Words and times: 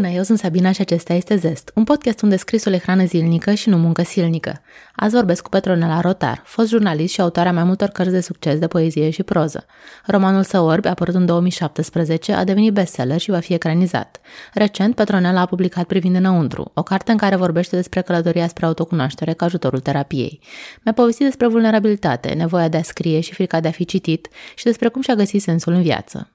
Bună, 0.00 0.12
eu 0.12 0.22
sunt 0.22 0.38
Sabina 0.38 0.72
și 0.72 0.80
acesta 0.80 1.12
este 1.12 1.36
Zest, 1.36 1.70
un 1.74 1.84
podcast 1.84 2.22
unde 2.22 2.36
scrisul 2.36 2.72
e 2.72 2.78
hrană 2.78 3.04
zilnică 3.04 3.54
și 3.54 3.68
nu 3.68 3.76
muncă 3.76 4.02
silnică. 4.02 4.62
Azi 4.96 5.14
vorbesc 5.14 5.42
cu 5.42 5.48
Petronela 5.48 6.00
Rotar, 6.00 6.42
fost 6.44 6.68
jurnalist 6.68 7.12
și 7.12 7.20
autoarea 7.20 7.52
mai 7.52 7.64
multor 7.64 7.88
cărți 7.88 8.12
de 8.12 8.20
succes 8.20 8.58
de 8.58 8.66
poezie 8.66 9.10
și 9.10 9.22
proză. 9.22 9.66
Romanul 10.06 10.42
său 10.42 10.66
Orbi, 10.66 10.88
apărut 10.88 11.14
în 11.14 11.26
2017, 11.26 12.32
a 12.32 12.44
devenit 12.44 12.72
bestseller 12.72 13.18
și 13.18 13.30
va 13.30 13.38
fi 13.38 13.52
ecranizat. 13.52 14.20
Recent, 14.54 14.94
Petronela 14.94 15.40
a 15.40 15.46
publicat 15.46 15.84
Privind 15.84 16.16
înăuntru, 16.16 16.70
o 16.74 16.82
carte 16.82 17.10
în 17.10 17.16
care 17.16 17.36
vorbește 17.36 17.76
despre 17.76 18.00
călătoria 18.00 18.48
spre 18.48 18.66
autocunoaștere 18.66 19.32
ca 19.32 19.44
ajutorul 19.44 19.80
terapiei. 19.80 20.40
Mi-a 20.84 20.92
povestit 20.92 21.24
despre 21.24 21.46
vulnerabilitate, 21.46 22.32
nevoia 22.32 22.68
de 22.68 22.76
a 22.76 22.82
scrie 22.82 23.20
și 23.20 23.34
frica 23.34 23.60
de 23.60 23.68
a 23.68 23.70
fi 23.70 23.84
citit 23.84 24.28
și 24.54 24.64
despre 24.64 24.88
cum 24.88 25.02
și-a 25.02 25.14
găsit 25.14 25.42
sensul 25.42 25.72
în 25.72 25.82
viață. 25.82 26.30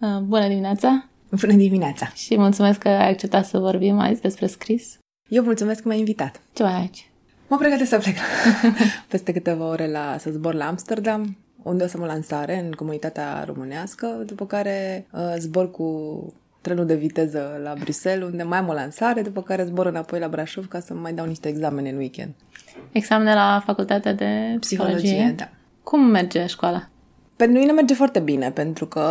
Uh, 0.00 0.18
bună 0.18 0.48
dimineața! 0.48 1.08
Bună 1.30 1.52
dimineața! 1.52 2.08
Și 2.14 2.38
mulțumesc 2.38 2.78
că 2.78 2.88
ai 2.88 3.10
acceptat 3.10 3.46
să 3.46 3.58
vorbim 3.58 3.98
azi 3.98 4.20
despre 4.20 4.46
scris. 4.46 4.98
Eu 5.28 5.42
mulțumesc 5.42 5.82
că 5.82 5.88
m-ai 5.88 5.98
invitat. 5.98 6.40
Ce 6.52 6.62
mai 6.62 6.74
aici? 6.74 7.10
Mă 7.48 7.56
pregătesc 7.56 7.88
să 7.88 7.98
plec 7.98 8.16
peste 9.10 9.32
câteva 9.32 9.68
ore 9.68 9.90
la, 9.90 10.16
să 10.18 10.30
zbor 10.30 10.54
la 10.54 10.66
Amsterdam, 10.66 11.36
unde 11.62 11.84
o 11.84 11.86
să 11.86 11.98
mă 11.98 12.06
lansare 12.06 12.58
în 12.64 12.72
comunitatea 12.72 13.44
românească, 13.46 14.06
după 14.26 14.46
care 14.46 15.06
uh, 15.12 15.34
zbor 15.38 15.70
cu 15.70 15.86
trenul 16.60 16.86
de 16.86 16.94
viteză 16.94 17.60
la 17.62 17.74
Bruxelles, 17.80 18.28
unde 18.28 18.42
mai 18.42 18.58
am 18.58 18.68
o 18.68 18.72
lansare, 18.72 19.22
după 19.22 19.42
care 19.42 19.64
zbor 19.64 19.86
înapoi 19.86 20.18
la 20.18 20.28
Brașov 20.28 20.68
ca 20.68 20.80
să 20.80 20.94
mai 20.94 21.12
dau 21.12 21.26
niște 21.26 21.48
examene 21.48 21.90
în 21.90 21.96
weekend. 21.96 22.34
Examene 22.92 23.34
la 23.34 23.62
facultatea 23.64 24.12
de 24.12 24.56
psihologie? 24.60 24.96
psihologie 24.96 25.34
da. 25.36 25.48
Cum 25.82 26.00
merge 26.00 26.46
școala? 26.46 26.88
Pentru 27.36 27.58
mine 27.58 27.72
merge 27.72 27.94
foarte 27.94 28.18
bine, 28.18 28.50
pentru 28.50 28.86
că 28.86 29.04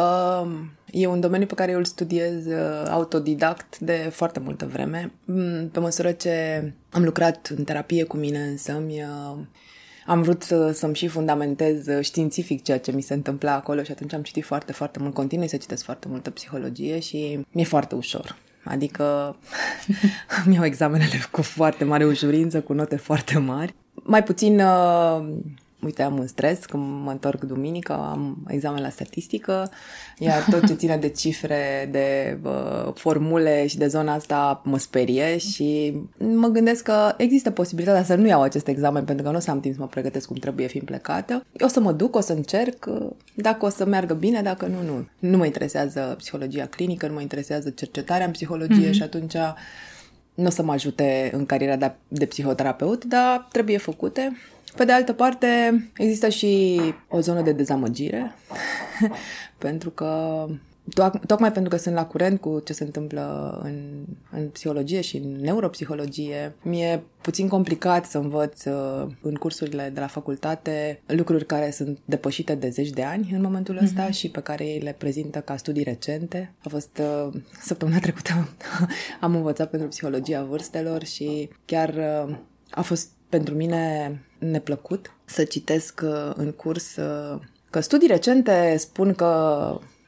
e 0.92 1.08
un 1.08 1.20
domeniu 1.20 1.48
pe 1.48 1.54
care 1.54 1.72
eu 1.72 1.78
îl 1.78 1.86
studiez 1.86 2.46
uh, 2.46 2.88
autodidact 2.90 3.80
de 3.80 4.10
foarte 4.12 4.40
multă 4.40 4.66
vreme. 4.66 5.12
Mm, 5.26 5.70
pe 5.70 5.80
măsură 5.80 6.12
ce 6.12 6.64
am 6.90 7.04
lucrat 7.04 7.54
în 7.58 7.64
terapie 7.64 8.04
cu 8.04 8.18
mine 8.18 8.40
însă, 8.40 8.84
uh, 8.88 9.38
am 10.06 10.22
vrut 10.22 10.44
să, 10.44 10.72
să-mi 10.72 10.96
și 10.96 11.08
fundamentez 11.08 11.88
uh, 11.88 12.04
științific 12.04 12.64
ceea 12.64 12.80
ce 12.80 12.92
mi 12.92 13.02
se 13.02 13.14
întâmpla 13.14 13.54
acolo 13.54 13.84
și 13.84 13.92
atunci 13.92 14.14
am 14.14 14.22
citit 14.22 14.46
foarte, 14.46 14.72
foarte 14.72 15.00
mult, 15.00 15.14
continui 15.14 15.48
să 15.48 15.58
citesc 15.58 15.84
foarte 15.84 16.08
multă 16.10 16.30
psihologie 16.30 17.00
și 17.00 17.40
mi-e 17.52 17.64
foarte 17.64 17.96
ușor. 17.96 18.38
Adică 18.64 19.36
mi 20.46 20.56
iau 20.56 20.66
examenele 20.66 21.22
cu 21.32 21.42
foarte 21.42 21.84
mare 21.84 22.06
ușurință, 22.06 22.62
cu 22.62 22.74
note 22.74 22.96
foarte 22.96 23.38
mari. 23.38 23.76
Mai 23.94 24.24
puțin 24.24 24.62
uite, 25.84 26.04
am 26.04 26.18
un 26.18 26.28
stres 26.28 26.66
când 26.66 27.04
mă 27.04 27.12
întorc 27.12 27.44
duminică, 27.44 27.94
am 27.94 28.38
examen 28.48 28.82
la 28.82 28.90
statistică, 28.90 29.72
iar 30.18 30.44
tot 30.50 30.68
ce 30.68 30.74
ține 30.74 30.98
de 30.98 31.10
cifre, 31.10 31.90
de 31.92 32.38
uh, 32.44 32.94
formule 32.94 33.68
și 33.68 33.78
de 33.78 33.88
zona 33.88 34.14
asta 34.14 34.62
mă 34.64 34.78
sperie 34.78 35.38
și 35.38 35.94
mă 36.18 36.48
gândesc 36.48 36.84
că 36.84 37.14
există 37.18 37.52
posibilitatea 37.52 38.04
să 38.04 38.16
nu 38.16 38.28
iau 38.28 38.42
acest 38.42 38.68
examen 38.68 39.06
pentru 39.06 39.26
că 39.26 39.32
nu 39.32 39.38
o 39.38 39.40
să 39.40 39.52
am 39.52 39.60
timp 39.60 39.76
să 39.76 39.82
mă 39.82 39.88
pregătesc 39.88 40.28
cum 40.28 40.36
trebuie 40.36 40.68
fiind 40.68 40.86
plecată. 40.86 41.46
O 41.60 41.68
să 41.68 41.80
mă 41.80 41.92
duc, 41.92 42.16
o 42.16 42.22
să 42.22 42.34
încerc, 42.34 42.90
dacă 43.34 43.66
o 43.66 43.70
să 43.70 43.86
meargă 43.86 44.14
bine, 44.14 44.42
dacă 44.42 44.66
nu, 44.66 44.92
nu. 44.92 45.08
Nu 45.30 45.38
mă 45.38 45.46
interesează 45.46 46.16
psihologia 46.18 46.66
clinică, 46.66 47.08
nu 47.08 47.14
mă 47.14 47.22
interesează 47.22 47.70
cercetarea 47.70 48.26
în 48.26 48.32
psihologie 48.32 48.90
mm-hmm. 48.90 48.94
și 48.94 49.04
atunci 49.04 49.36
nu 50.34 50.46
o 50.46 50.50
să 50.50 50.64
mă 50.64 50.72
ajute 50.72 51.30
în 51.34 51.46
cariera 51.46 51.76
de, 51.76 51.92
de 52.08 52.26
psihoterapeut, 52.26 53.06
dar 53.06 53.48
trebuie 53.52 53.78
făcute 53.78 54.38
pe 54.76 54.86
de 54.86 54.92
altă 54.92 55.14
parte, 55.14 55.48
există 55.98 56.30
și 56.30 56.82
o 57.10 57.20
zonă 57.20 57.42
de 57.42 57.52
dezamăgire, 57.52 58.36
pentru 59.58 59.90
că 59.90 60.46
tocmai 61.26 61.52
pentru 61.52 61.70
că 61.70 61.78
sunt 61.78 61.96
la 61.96 62.06
curent 62.06 62.40
cu 62.40 62.62
ce 62.66 62.74
se 62.74 62.84
întâmplă 62.84 63.60
în, 63.64 64.06
în 64.32 64.48
psihologie 64.48 65.02
și 65.02 65.18
în 65.18 65.36
neuropsihologie, 65.42 66.56
mi-e 66.62 67.04
puțin 67.22 67.48
complicat 67.48 68.06
să 68.06 68.18
învăț 68.18 68.66
uh, 68.66 69.08
în 69.22 69.34
cursurile 69.34 69.92
de 69.94 70.00
la 70.00 70.08
facultate 70.08 71.02
lucruri 71.06 71.46
care 71.46 71.72
sunt 71.72 72.00
depășite 72.06 72.56
de 72.56 72.70
zeci 72.70 72.90
de 72.90 73.04
ani 73.04 73.30
în 73.34 73.42
momentul 73.42 73.80
ăsta 73.84 74.08
mm-hmm. 74.08 74.14
și 74.14 74.30
pe 74.30 74.42
care 74.42 74.66
ei 74.66 74.80
le 74.80 74.96
prezintă 74.98 75.40
ca 75.40 75.58
studii 75.58 75.84
recente. 75.84 76.54
A 76.64 76.70
fost 76.70 77.02
uh, 77.02 77.34
săptămâna 77.62 78.00
trecută, 78.08 78.50
am 79.20 79.36
învățat 79.36 79.70
pentru 79.70 79.88
psihologia 79.88 80.44
vârstelor 80.44 81.04
și 81.04 81.50
chiar 81.66 81.90
uh, 82.28 82.36
a 82.72 82.82
fost 82.82 83.10
pentru 83.30 83.56
mine 83.56 84.12
neplăcut 84.38 85.12
să 85.26 85.44
citesc 85.44 86.02
uh, 86.04 86.32
în 86.36 86.52
curs 86.52 86.96
uh, 86.96 87.40
că 87.70 87.80
studii 87.80 88.08
recente 88.08 88.76
spun 88.78 89.14
că 89.14 89.26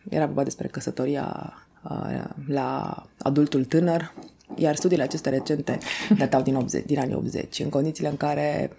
era 0.09 0.25
vorba 0.25 0.44
despre 0.44 0.67
căsătoria 0.67 1.53
uh, 1.84 2.23
la 2.47 3.03
adultul 3.18 3.66
tânăr, 3.66 4.13
iar 4.56 4.75
studiile 4.75 5.03
acestea 5.03 5.31
recente 5.31 5.78
datau 6.18 6.41
din, 6.41 6.56
80, 6.56 6.85
din 6.85 7.00
anii 7.00 7.16
80, 7.16 7.59
în 7.59 7.69
condițiile 7.69 8.09
în 8.09 8.18
care 8.18 8.72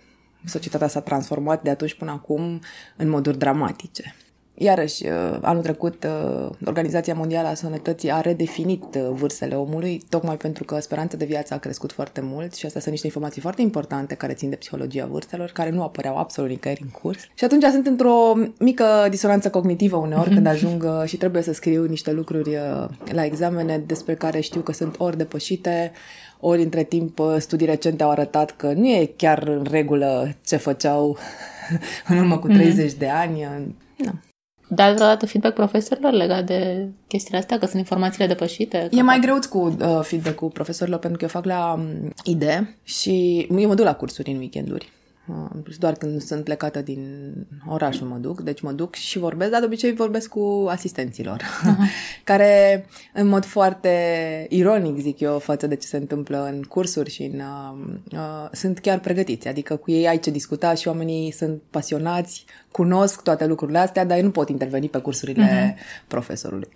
societatea 0.47 0.89
s-a 0.89 1.01
transformat 1.01 1.63
de 1.63 1.71
atunci 1.71 1.95
până 1.95 2.11
acum 2.11 2.61
în 2.97 3.09
moduri 3.09 3.39
dramatice. 3.39 4.15
Iarăși, 4.63 5.07
uh, 5.07 5.39
anul 5.41 5.63
trecut, 5.63 6.05
uh, 6.05 6.51
Organizația 6.65 7.15
Mondială 7.15 7.49
a 7.49 7.55
Sănătății 7.55 8.11
a 8.11 8.21
redefinit 8.21 8.85
uh, 8.95 9.09
vârstele 9.13 9.55
omului, 9.55 10.03
tocmai 10.09 10.37
pentru 10.37 10.65
că 10.65 10.79
speranța 10.81 11.17
de 11.17 11.25
viață 11.25 11.55
a 11.55 11.59
crescut 11.59 11.93
foarte 11.93 12.21
mult 12.25 12.55
și 12.55 12.67
astea 12.67 12.81
sunt 12.81 12.93
niște 12.93 13.07
informații 13.07 13.41
foarte 13.41 13.63
importante 13.63 14.15
care 14.15 14.33
țin 14.33 14.51
de 14.51 14.57
psihologia 14.57 15.07
vârstelor, 15.07 15.51
care 15.51 15.71
nu 15.71 15.83
apăreau 15.83 16.17
absolut 16.17 16.51
nicăieri 16.51 16.83
în 16.83 16.89
curs. 16.89 17.19
Și 17.35 17.45
atunci 17.45 17.65
sunt 17.65 17.87
într-o 17.87 18.33
mică 18.59 19.07
disonanță 19.11 19.51
cognitivă 19.51 19.97
uneori 19.97 20.31
când 20.35 20.47
ajung 20.47 20.85
și 21.05 21.17
trebuie 21.17 21.43
să 21.43 21.53
scriu 21.53 21.85
niște 21.85 22.13
lucruri 22.13 22.59
la 23.13 23.25
examene 23.25 23.79
despre 23.79 24.15
care 24.15 24.41
știu 24.41 24.61
că 24.61 24.73
sunt 24.73 24.95
ori 24.99 25.17
depășite, 25.17 25.93
ori 26.41 26.63
între 26.63 26.83
timp 26.83 27.21
studii 27.39 27.67
recente 27.67 28.03
au 28.03 28.11
arătat 28.11 28.51
că 28.57 28.73
nu 28.73 28.87
e 28.87 29.13
chiar 29.17 29.49
în 29.49 29.67
regulă 29.71 30.37
ce 30.47 30.57
făceau 30.57 31.19
în 32.09 32.19
urmă 32.19 32.39
cu 32.39 32.47
30 32.47 32.93
mm-hmm. 32.93 32.99
de 32.99 33.09
ani. 33.09 33.75
Nu. 33.97 34.13
Dai 34.73 34.95
vreodată 34.95 35.27
feedback 35.27 35.55
profesorilor 35.55 36.13
legat 36.13 36.45
de 36.45 36.89
chestiile 37.07 37.39
astea, 37.39 37.59
că 37.59 37.67
sunt 37.67 37.79
informațiile 37.79 38.27
depășite? 38.27 38.89
E 38.91 39.03
mai 39.03 39.19
greuț 39.21 39.47
cu 39.47 39.59
uh, 39.59 40.01
feedback-ul 40.03 40.49
profesorilor 40.49 40.99
pentru 40.99 41.19
că 41.19 41.25
eu 41.25 41.31
fac 41.31 41.45
la 41.45 41.73
um, 41.73 42.13
IDE 42.25 42.77
și 42.83 43.47
eu 43.59 43.69
mă 43.69 43.75
duc 43.75 43.85
la 43.85 43.95
cursuri 43.95 44.31
în 44.31 44.39
weekenduri. 44.39 44.93
Uh, 45.31 45.77
doar 45.79 45.93
când 45.93 46.23
sunt 46.23 46.45
plecată 46.45 46.81
din 46.81 47.33
orașul 47.67 48.07
mă 48.07 48.17
duc, 48.17 48.41
deci 48.41 48.61
mă 48.61 48.73
duc 48.73 48.95
și 48.95 49.19
vorbesc, 49.19 49.51
dar 49.51 49.61
de 49.61 49.67
obicei 49.67 49.93
vorbesc 49.93 50.29
cu 50.29 50.67
asistenților, 50.69 51.41
uh-huh. 51.43 51.77
care 52.25 52.85
în 53.13 53.27
mod 53.27 53.45
foarte 53.45 53.91
ironic, 54.49 54.99
zic 54.99 55.21
eu, 55.21 55.39
față 55.39 55.67
de 55.67 55.77
ce 55.77 55.87
se 55.87 55.97
întâmplă 55.97 56.45
în 56.53 56.63
cursuri 56.63 57.11
și 57.11 57.23
în, 57.23 57.41
uh, 57.41 57.97
uh, 58.13 58.49
sunt 58.53 58.79
chiar 58.79 58.99
pregătiți, 58.99 59.49
adică 59.49 59.77
cu 59.77 59.91
ei 59.91 60.09
ai 60.09 60.19
ce 60.19 60.31
discuta 60.31 60.75
și 60.75 60.89
oamenii 60.89 61.31
sunt 61.31 61.63
pasionați, 61.71 62.45
cunosc 62.73 63.23
toate 63.23 63.47
lucrurile 63.47 63.79
astea, 63.79 64.05
dar 64.05 64.17
ei 64.17 64.23
nu 64.23 64.31
pot 64.31 64.49
interveni 64.49 64.89
pe 64.89 64.99
cursurile 64.99 65.75
uh-huh. 65.77 66.07
profesorului. 66.07 66.69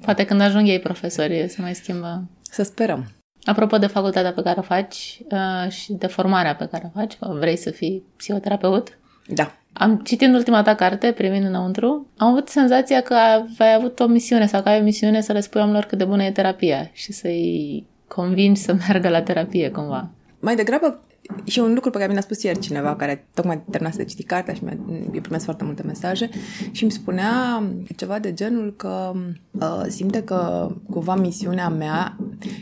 Poate 0.00 0.24
când 0.24 0.40
ajung 0.40 0.68
ei 0.68 0.80
profesori 0.80 1.46
să 1.48 1.60
mai 1.60 1.74
schimbă. 1.74 2.28
Să 2.50 2.62
sperăm. 2.62 3.10
Apropo 3.44 3.78
de 3.78 3.86
facultatea 3.86 4.32
pe 4.32 4.42
care 4.42 4.58
o 4.58 4.62
faci 4.62 5.20
uh, 5.30 5.70
și 5.70 5.92
de 5.92 6.06
formarea 6.06 6.54
pe 6.54 6.68
care 6.70 6.84
o 6.86 6.98
faci, 6.98 7.14
că 7.14 7.36
vrei 7.38 7.56
să 7.56 7.70
fii 7.70 8.02
psihoterapeut. 8.16 8.98
Da. 9.26 9.52
Am 9.72 9.96
citit 9.96 10.28
în 10.28 10.34
ultima 10.34 10.62
ta 10.62 10.74
carte, 10.74 11.12
privind 11.12 11.44
înăuntru, 11.44 12.06
am 12.16 12.28
avut 12.28 12.48
senzația 12.48 13.00
că 13.00 13.14
ai 13.58 13.74
avut 13.74 14.00
o 14.00 14.06
misiune 14.06 14.46
sau 14.46 14.62
că 14.62 14.68
ai 14.68 14.80
o 14.80 14.82
misiune 14.82 15.20
să 15.20 15.32
le 15.32 15.40
spui 15.40 15.60
oamenilor 15.60 15.86
cât 15.86 15.98
de 15.98 16.04
bună 16.04 16.22
e 16.22 16.30
terapia 16.30 16.90
și 16.92 17.12
să-i 17.12 17.86
convingi 18.08 18.60
să 18.60 18.72
meargă 18.72 19.08
la 19.08 19.22
terapie 19.22 19.70
cumva. 19.70 20.10
Mai 20.40 20.56
degrabă 20.56 21.02
și 21.44 21.58
un 21.58 21.74
lucru 21.74 21.90
pe 21.90 21.98
care 21.98 22.12
mi-a 22.12 22.20
spus 22.20 22.42
ieri 22.42 22.58
cineva 22.58 22.96
care 22.96 23.26
tocmai 23.34 23.62
terminase 23.70 23.96
de 23.96 24.04
citit 24.04 24.26
cartea 24.26 24.54
și 24.54 24.64
mi-a, 24.64 24.76
mi 24.86 25.20
primesc 25.20 25.44
foarte 25.44 25.64
multe 25.64 25.82
mesaje 25.82 26.28
și 26.70 26.82
îmi 26.82 26.92
spunea 26.92 27.62
ceva 27.96 28.18
de 28.18 28.32
genul 28.32 28.74
că 28.76 29.12
uh, 29.50 29.82
simte 29.88 30.22
că 30.22 30.70
cumva 30.90 31.14
misiunea 31.14 31.68
mea 31.68 32.16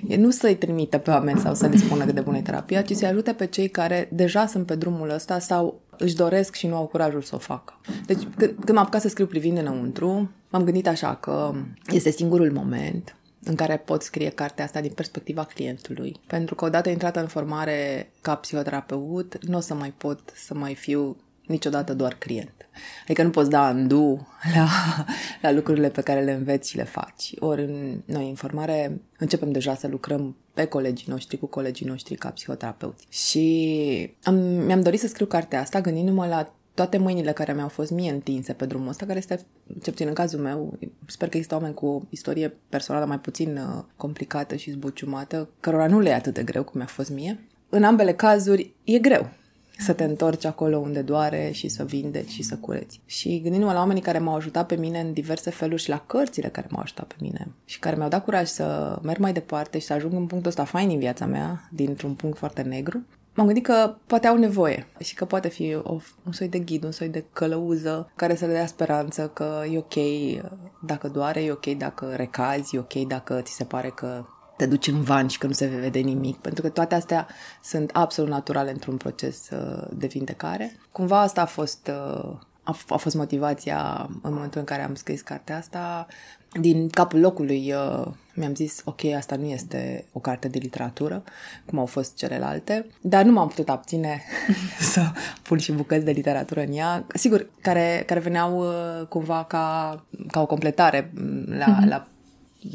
e 0.08 0.16
nu 0.16 0.30
să-i 0.30 0.56
trimită 0.56 0.98
pe 0.98 1.10
oameni 1.10 1.38
sau 1.38 1.54
să 1.54 1.66
le 1.66 1.76
spună 1.76 2.04
cât 2.04 2.14
de 2.14 2.20
bună 2.20 2.36
e 2.36 2.42
terapia, 2.42 2.82
ci 2.82 2.92
să-i 2.92 3.08
ajute 3.08 3.32
pe 3.32 3.46
cei 3.46 3.68
care 3.68 4.08
deja 4.12 4.46
sunt 4.46 4.66
pe 4.66 4.74
drumul 4.74 5.10
ăsta 5.10 5.38
sau 5.38 5.80
își 5.98 6.16
doresc 6.16 6.54
și 6.54 6.66
nu 6.66 6.76
au 6.76 6.86
curajul 6.86 7.22
să 7.22 7.34
o 7.34 7.38
facă. 7.38 7.80
Deci 8.06 8.22
când, 8.36 8.54
când 8.64 8.68
m-am 8.68 8.82
apucat 8.82 9.00
să 9.00 9.08
scriu 9.08 9.26
privind 9.26 9.58
înăuntru, 9.58 10.30
m-am 10.50 10.64
gândit 10.64 10.88
așa 10.88 11.14
că 11.14 11.54
este 11.86 12.10
singurul 12.10 12.52
moment 12.52 13.16
în 13.44 13.54
care 13.54 13.76
pot 13.76 14.02
scrie 14.02 14.28
cartea 14.28 14.64
asta 14.64 14.80
din 14.80 14.92
perspectiva 14.92 15.44
clientului. 15.44 16.20
Pentru 16.26 16.54
că 16.54 16.64
odată 16.64 16.88
intrată 16.88 17.20
în 17.20 17.26
formare 17.26 18.10
ca 18.20 18.34
psihoterapeut, 18.34 19.44
nu 19.44 19.56
o 19.56 19.60
să 19.60 19.74
mai 19.74 19.92
pot 19.96 20.20
să 20.34 20.54
mai 20.54 20.74
fiu 20.74 21.16
niciodată 21.46 21.94
doar 21.94 22.14
client. 22.14 22.52
Adică 23.02 23.22
nu 23.22 23.30
poți 23.30 23.50
da 23.50 23.66
andu 23.66 24.28
la, 24.54 24.68
la 25.42 25.50
lucrurile 25.50 25.88
pe 25.88 26.00
care 26.00 26.20
le 26.20 26.32
înveți 26.32 26.70
și 26.70 26.76
le 26.76 26.84
faci. 26.84 27.32
Ori 27.38 27.62
în, 27.62 28.02
noi 28.04 28.28
în 28.28 28.34
formare 28.34 29.00
începem 29.18 29.52
deja 29.52 29.74
să 29.74 29.86
lucrăm 29.86 30.36
pe 30.54 30.64
colegii 30.64 31.06
noștri, 31.08 31.38
cu 31.38 31.46
colegii 31.46 31.86
noștri 31.86 32.14
ca 32.14 32.28
psihoterapeuți. 32.28 33.06
Și 33.08 34.16
am, 34.22 34.34
mi-am 34.34 34.80
dorit 34.80 35.00
să 35.00 35.06
scriu 35.06 35.26
cartea 35.26 35.60
asta 35.60 35.80
gândindu-mă 35.80 36.26
la 36.26 36.54
toate 36.74 36.98
mâinile 36.98 37.32
care 37.32 37.52
mi-au 37.52 37.69
fost 37.69 37.90
mie 37.90 38.10
întinse 38.10 38.52
pe 38.52 38.66
drumul 38.66 38.88
ăsta, 38.88 39.06
care 39.06 39.19
este, 39.19 39.40
ce 39.82 39.90
puțin 39.90 40.06
în 40.08 40.14
cazul 40.14 40.40
meu, 40.40 40.78
sper 41.06 41.28
că 41.28 41.36
există 41.36 41.54
oameni 41.54 41.74
cu 41.74 41.86
o 41.86 42.00
istorie 42.10 42.54
personală 42.69 43.04
mai 43.04 43.19
puțin 43.19 43.56
uh, 43.56 43.84
complicată 43.96 44.56
și 44.56 44.70
zbuciumată, 44.70 45.48
cărora 45.60 45.86
nu 45.86 46.00
le 46.00 46.08
e 46.08 46.14
atât 46.14 46.34
de 46.34 46.42
greu 46.42 46.64
cum 46.64 46.72
mi-a 46.74 46.86
fost 46.86 47.10
mie. 47.10 47.40
În 47.69 47.84
ambele 47.84 48.12
cazuri 48.12 48.74
e 48.84 48.98
greu 48.98 49.28
să 49.78 49.92
te 49.92 50.04
întorci 50.04 50.44
acolo 50.44 50.78
unde 50.78 51.02
doare 51.02 51.50
și 51.52 51.69
să 51.69 51.84
vindeci 51.84 52.30
și 52.30 52.42
să 52.42 52.56
cureți. 52.56 53.00
Și 53.06 53.40
gândindu-mă 53.40 53.72
la 53.72 53.78
oamenii 53.78 54.02
care 54.02 54.19
m-au 54.19 54.34
ajutat 54.34 54.66
pe 54.66 54.76
mine 54.76 55.00
în 55.00 55.12
diverse 55.12 55.50
feluri 55.50 55.82
și 55.82 55.88
la 55.88 56.04
cărțile 56.06 56.48
care 56.48 56.66
m-au 56.70 56.82
ajutat 56.82 57.06
pe 57.06 57.14
mine 57.20 57.48
și 57.64 57.78
care 57.78 57.96
mi-au 57.96 58.08
dat 58.08 58.24
curaj 58.24 58.48
să 58.48 58.98
merg 59.02 59.19
mai 59.19 59.32
departe 59.32 59.78
și 59.78 59.86
să 59.86 59.92
ajung 59.92 60.12
în 60.12 60.26
punctul 60.26 60.50
ăsta 60.50 60.64
fain 60.64 60.90
în 60.90 60.98
viața 60.98 61.26
mea, 61.26 61.69
dintr-un 61.70 62.14
punct 62.14 62.38
foarte 62.38 62.62
negru, 62.62 63.02
m-am 63.34 63.46
gândit 63.46 63.64
că 63.64 63.94
poate 64.06 64.26
au 64.26 64.37
nevoie 64.37 64.87
și 64.99 65.14
că 65.14 65.25
poate 65.25 65.49
fi 65.49 65.75
o, 65.75 65.96
un 66.26 66.32
soi 66.32 66.49
de 66.49 66.58
ghid, 66.58 66.84
un 66.84 66.93
soi 66.93 67.08
de 67.08 67.25
călăuză 67.32 68.11
care 68.17 68.34
să 68.34 68.46
le 68.46 68.52
dea 68.52 68.67
speranță 68.67 69.29
că 69.29 69.62
e 69.70 69.79
ok 69.79 69.94
dacă 70.82 71.08
doare, 71.08 71.43
e 71.43 71.52
ok 71.52 71.67
dacă 71.67 72.12
recazi, 72.17 72.76
e 72.76 72.79
ok 72.79 72.94
dacă 72.94 73.40
ți 73.40 73.52
se 73.52 73.64
pare 73.64 73.88
că 73.88 74.25
te 74.56 74.67
duci 74.67 74.87
în 74.87 75.02
van 75.02 75.26
și 75.26 75.38
că 75.38 75.46
nu 75.46 75.52
se 75.52 75.67
vede 75.67 75.99
nimic, 75.99 76.37
pentru 76.37 76.62
că 76.62 76.69
toate 76.69 76.94
astea 76.94 77.26
sunt 77.62 77.90
absolut 77.93 78.31
naturale 78.31 78.70
într-un 78.70 78.96
proces 78.96 79.49
uh, 79.50 79.87
de 79.93 80.06
vindecare. 80.06 80.76
Cumva 80.93 81.20
asta 81.20 81.40
a 81.40 81.46
fost, 81.46 81.90
uh, 81.90 82.38
a, 82.62 82.76
a 82.88 82.96
fost 82.96 83.14
motivația 83.14 84.08
în 84.23 84.32
momentul 84.32 84.61
în 84.61 84.67
care 84.67 84.82
am 84.82 84.94
scris 84.94 85.20
cartea 85.20 85.56
asta. 85.56 86.06
Din 86.60 86.88
capul 86.88 87.20
locului 87.20 87.72
uh, 87.72 88.06
mi-am 88.34 88.54
zis, 88.54 88.82
ok, 88.84 89.04
asta 89.04 89.37
nu 89.37 89.44
este 89.44 90.04
o 90.12 90.19
carte 90.19 90.49
de 90.49 90.58
literatură, 90.58 91.22
cum 91.64 91.78
au 91.78 91.87
fost 91.87 92.16
celelalte, 92.16 92.87
dar 93.00 93.25
nu 93.25 93.32
m-am 93.32 93.49
putut 93.49 93.69
abține 93.69 94.22
să 94.93 95.10
pun 95.43 95.58
și 95.58 95.72
bucăți 95.72 96.04
de 96.04 96.10
literatură 96.10 96.60
în 96.60 96.72
ea, 96.72 97.06
sigur, 97.14 97.46
care, 97.60 98.02
care 98.06 98.20
veneau 98.20 98.64
cumva 99.08 99.44
ca, 99.44 100.04
ca 100.31 100.40
o 100.40 100.46
completare 100.46 101.12
la, 101.46 101.64
mm-hmm. 101.64 101.88
la 101.88 102.06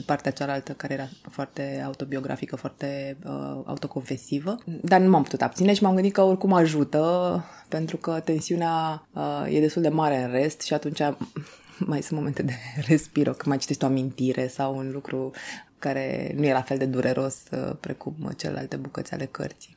partea 0.06 0.32
cealaltă 0.32 0.72
care 0.72 0.94
era 0.94 1.08
foarte 1.30 1.82
autobiografică, 1.86 2.56
foarte 2.56 3.18
uh, 3.26 3.62
autoconfesivă, 3.66 4.56
dar 4.66 5.00
nu 5.00 5.10
m-am 5.10 5.24
putut 5.24 5.42
abține 5.42 5.74
și 5.74 5.84
m-am 5.84 5.94
gândit 5.94 6.14
că 6.14 6.22
oricum 6.22 6.54
ajută, 6.54 7.44
pentru 7.68 7.98
că 7.98 8.20
tensiunea 8.24 9.08
uh, 9.14 9.46
e 9.50 9.60
destul 9.60 9.82
de 9.82 9.90
mare 9.90 10.24
în 10.24 10.32
rest 10.32 10.62
și 10.62 10.74
atunci 10.74 11.02
mai 11.80 12.02
sunt 12.02 12.20
momente 12.20 12.42
de 12.42 12.54
respiro, 12.88 13.32
când 13.32 13.46
mai 13.46 13.58
citești 13.58 13.84
o 13.84 13.88
amintire 13.88 14.48
sau 14.48 14.78
un 14.78 14.92
lucru 14.92 15.32
care 15.80 16.34
nu 16.36 16.46
e 16.46 16.54
la 16.54 16.62
fel 16.62 16.78
de 16.78 16.86
dureros 16.86 17.36
uh, 17.52 17.76
precum 17.80 18.16
celelalte 18.38 18.76
bucăți 18.76 19.14
ale 19.14 19.26
cărții. 19.26 19.76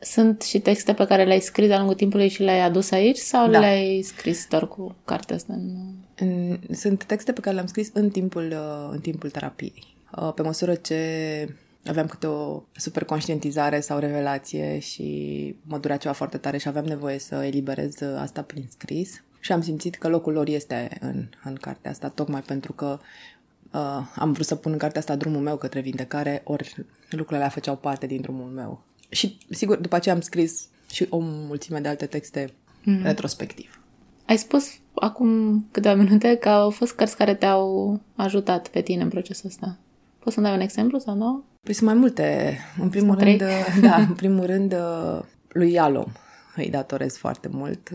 Sunt 0.00 0.42
și 0.42 0.58
texte 0.58 0.94
pe 0.94 1.06
care 1.06 1.24
le-ai 1.24 1.40
scris 1.40 1.66
de-a 1.66 1.76
lungul 1.76 1.94
timpului 1.94 2.28
și 2.28 2.42
le-ai 2.42 2.60
adus 2.60 2.90
aici 2.90 3.16
sau 3.16 3.50
da. 3.50 3.58
le-ai 3.58 4.02
scris 4.02 4.46
doar 4.48 4.68
cu 4.68 4.96
cartea 5.04 5.36
asta? 5.36 5.52
În... 6.16 6.58
Sunt 6.70 7.04
texte 7.04 7.32
pe 7.32 7.40
care 7.40 7.54
le-am 7.54 7.66
scris 7.66 7.90
în 7.92 8.10
timpul, 8.10 8.48
uh, 8.50 8.88
în 8.92 9.00
timpul 9.00 9.30
terapiei. 9.30 9.96
Uh, 10.16 10.32
pe 10.34 10.42
măsură 10.42 10.74
ce 10.74 10.98
aveam 11.86 12.06
câte 12.06 12.26
o 12.26 12.62
super 12.76 13.04
conștientizare 13.04 13.80
sau 13.80 13.98
revelație 13.98 14.78
și 14.78 15.54
mă 15.62 15.78
durea 15.78 15.96
ceva 15.96 16.14
foarte 16.14 16.38
tare 16.38 16.58
și 16.58 16.68
aveam 16.68 16.84
nevoie 16.84 17.18
să 17.18 17.34
eliberez 17.34 18.00
uh, 18.00 18.18
asta 18.20 18.42
prin 18.42 18.64
scris. 18.68 19.22
Și 19.40 19.52
am 19.52 19.62
simțit 19.62 19.94
că 19.94 20.08
locul 20.08 20.32
lor 20.32 20.48
este 20.48 20.96
în, 21.00 21.28
în 21.44 21.54
cartea 21.54 21.90
asta, 21.90 22.08
tocmai 22.08 22.40
pentru 22.40 22.72
că 22.72 22.98
uh, 23.72 24.00
am 24.14 24.32
vrut 24.32 24.46
să 24.46 24.54
pun 24.54 24.72
în 24.72 24.78
cartea 24.78 25.00
asta 25.00 25.16
drumul 25.16 25.40
meu 25.40 25.56
către 25.56 25.80
vindecare, 25.80 26.40
ori 26.44 26.74
lucrurile 27.10 27.36
alea 27.36 27.48
făceau 27.48 27.76
parte 27.76 28.06
din 28.06 28.20
drumul 28.20 28.50
meu 28.50 28.86
și, 29.08 29.38
sigur, 29.50 29.76
după 29.76 29.94
aceea 29.94 30.14
am 30.14 30.20
scris 30.20 30.68
și 30.90 31.06
o 31.10 31.18
mulțime 31.20 31.80
de 31.80 31.88
alte 31.88 32.06
texte 32.06 32.44
mm-hmm. 32.46 33.02
retrospectiv. 33.02 33.80
Ai 34.26 34.36
spus 34.36 34.70
acum 34.94 35.60
câteva 35.70 35.94
minute 35.94 36.36
că 36.36 36.48
au 36.48 36.70
fost 36.70 36.94
cărți 36.94 37.16
care 37.16 37.34
te-au 37.34 38.00
ajutat 38.16 38.68
pe 38.68 38.80
tine 38.80 39.02
în 39.02 39.08
procesul 39.08 39.48
ăsta. 39.48 39.76
Poți 40.18 40.34
să-mi 40.34 40.46
dai 40.46 40.54
un 40.54 40.60
exemplu 40.60 40.98
sau 40.98 41.14
nu? 41.14 41.44
Păi 41.62 41.74
sunt 41.74 41.88
mai 41.88 41.98
multe. 41.98 42.58
În 42.80 42.88
primul 42.88 43.18
rând, 43.18 43.42
da, 43.80 43.96
în 43.96 44.14
primul 44.14 44.46
rând 44.46 44.74
lui 45.48 45.72
Ialom 45.72 46.12
îi 46.62 46.70
datorez 46.70 47.16
foarte 47.16 47.48
mult 47.48 47.90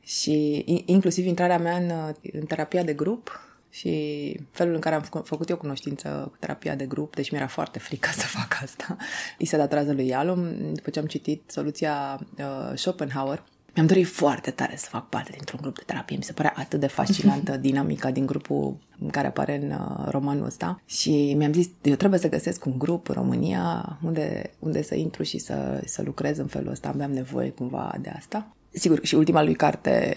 și 0.00 0.64
inclusiv 0.86 1.26
intrarea 1.26 1.58
mea 1.58 1.76
în, 1.76 2.14
în 2.32 2.46
terapia 2.46 2.82
de 2.82 2.92
grup 2.92 3.48
și 3.70 4.40
felul 4.50 4.74
în 4.74 4.80
care 4.80 4.94
am 4.94 5.22
făcut 5.24 5.48
eu 5.48 5.56
cunoștință 5.56 6.28
cu 6.30 6.36
terapia 6.38 6.74
de 6.74 6.86
grup, 6.86 7.14
deci 7.14 7.30
mi-era 7.30 7.46
foarte 7.46 7.78
frică 7.78 8.08
să 8.20 8.26
fac 8.26 8.58
asta, 8.62 8.96
îi 9.38 9.46
se 9.46 9.56
datorează 9.56 9.92
lui 9.92 10.06
Yalom. 10.06 10.72
După 10.72 10.90
ce 10.90 10.98
am 10.98 11.06
citit 11.06 11.50
soluția 11.50 12.20
uh, 12.38 12.72
Schopenhauer, 12.74 13.44
mi-am 13.78 13.90
dorit 13.90 14.06
foarte 14.06 14.50
tare 14.50 14.76
să 14.76 14.86
fac 14.88 15.08
parte 15.08 15.30
dintr-un 15.30 15.58
grup 15.62 15.74
de 15.74 15.82
terapie. 15.86 16.16
Mi 16.16 16.22
se 16.22 16.32
părea 16.32 16.52
atât 16.56 16.80
de 16.80 16.86
fascinantă 16.86 17.56
dinamica 17.66 18.10
din 18.10 18.26
grupul 18.26 18.76
în 18.98 19.08
care 19.08 19.26
apare 19.26 19.60
în 19.62 19.70
uh, 19.70 20.08
romanul 20.10 20.44
ăsta 20.44 20.80
și 20.86 21.34
mi-am 21.36 21.52
zis, 21.52 21.68
eu 21.82 21.94
trebuie 21.94 22.20
să 22.20 22.28
găsesc 22.28 22.64
un 22.64 22.78
grup 22.78 23.08
în 23.08 23.14
România 23.14 23.98
unde, 24.02 24.50
unde 24.58 24.82
să 24.82 24.94
intru 24.94 25.22
și 25.22 25.38
să, 25.38 25.82
să 25.84 26.02
lucrez 26.02 26.38
în 26.38 26.46
felul 26.46 26.70
ăsta. 26.70 26.88
Aveam 26.88 27.10
nevoie 27.10 27.50
cumva 27.50 27.94
de 28.00 28.12
asta. 28.16 28.46
Sigur, 28.70 29.04
și 29.04 29.14
ultima 29.14 29.42
lui 29.42 29.54
carte 29.54 30.16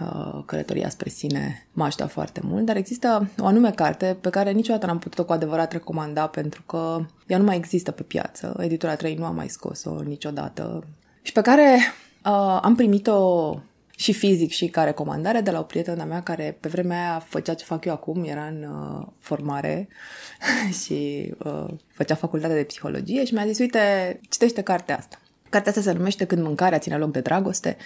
Uh, 0.00 0.42
călătoria 0.46 0.88
spre 0.88 1.08
sine 1.08 1.66
m-a 1.72 1.84
ajutat 1.84 2.10
foarte 2.10 2.40
mult, 2.42 2.64
dar 2.64 2.76
există 2.76 3.30
o 3.38 3.46
anume 3.46 3.70
carte 3.70 4.16
pe 4.20 4.30
care 4.30 4.50
niciodată 4.50 4.86
n-am 4.86 4.98
putut-o 4.98 5.24
cu 5.24 5.32
adevărat 5.32 5.72
recomanda 5.72 6.26
pentru 6.26 6.62
că 6.62 7.04
ea 7.26 7.38
nu 7.38 7.44
mai 7.44 7.56
există 7.56 7.90
pe 7.90 8.02
piață. 8.02 8.56
Editura 8.60 8.96
3 8.96 9.14
nu 9.14 9.24
a 9.24 9.30
mai 9.30 9.48
scos-o 9.48 10.02
niciodată 10.02 10.84
și 11.22 11.32
pe 11.32 11.40
care 11.40 11.78
uh, 12.24 12.58
am 12.62 12.74
primit-o 12.74 13.54
și 13.96 14.12
fizic 14.12 14.50
și 14.50 14.66
ca 14.66 14.84
recomandare 14.84 15.40
de 15.40 15.50
la 15.50 15.58
o 15.58 15.62
prietenă 15.62 16.04
mea 16.04 16.22
care 16.22 16.56
pe 16.60 16.68
vremea 16.68 16.98
aia 16.98 17.18
făcea 17.18 17.54
ce 17.54 17.64
fac 17.64 17.84
eu 17.84 17.92
acum, 17.92 18.24
era 18.24 18.44
în 18.44 18.62
uh, 18.62 19.06
formare 19.18 19.88
și 20.82 21.32
uh, 21.44 21.66
făcea 21.88 22.14
facultatea 22.14 22.56
de 22.56 22.62
psihologie 22.62 23.24
și 23.24 23.34
mi-a 23.34 23.46
zis, 23.46 23.58
uite, 23.58 24.20
citește 24.28 24.62
cartea 24.62 24.96
asta. 24.96 25.18
Cartea 25.48 25.70
asta 25.70 25.82
se 25.90 25.96
numește 25.96 26.24
Când 26.24 26.42
mâncarea 26.42 26.78
ține 26.78 26.96
loc 26.96 27.12
de 27.12 27.20
dragoste, 27.20 27.76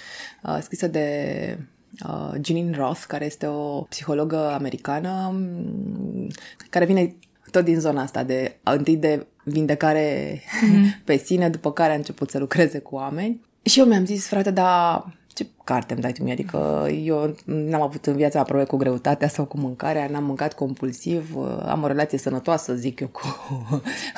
uh, 0.43 0.59
scrisă 0.63 0.87
de 0.87 1.59
uh, 2.07 2.33
Jeanine 2.43 2.77
Roth, 2.77 3.05
care 3.07 3.25
este 3.25 3.47
o 3.47 3.81
psihologă 3.81 4.51
americană 4.53 5.31
mm, 5.33 6.29
care 6.71 6.85
vine 6.85 7.15
tot 7.51 7.65
din 7.65 7.81
zona 7.81 8.03
asta 8.03 8.23
de 8.23 8.57
întâi 8.63 8.97
de 8.97 9.27
vindecare 9.45 10.39
mm-hmm. 10.39 11.03
pe 11.05 11.17
sine, 11.17 11.49
după 11.49 11.73
care 11.73 11.93
a 11.93 11.97
început 11.97 12.31
să 12.31 12.39
lucreze 12.39 12.79
cu 12.79 12.95
oameni. 12.95 13.47
Și 13.63 13.79
eu 13.79 13.87
mi-am 13.87 14.05
zis, 14.05 14.27
frate, 14.27 14.51
dar 14.51 15.17
ce 15.35 15.47
carte 15.65 15.93
îmi 15.93 16.03
dai 16.03 16.13
tu 16.13 16.23
mie? 16.23 16.33
Adică 16.33 16.89
eu 17.05 17.35
n-am 17.45 17.83
avut 17.83 18.07
în 18.07 18.17
viața 18.17 18.41
aproape 18.41 18.65
cu 18.65 18.77
greutatea 18.77 19.29
sau 19.29 19.45
cu 19.45 19.59
mâncarea, 19.59 20.09
n-am 20.09 20.25
mâncat 20.25 20.55
compulsiv, 20.55 21.37
am 21.67 21.83
o 21.83 21.87
relație 21.87 22.19
sănătoasă, 22.19 22.75
zic 22.75 23.01
eu, 23.01 23.09
cu, 23.09 23.23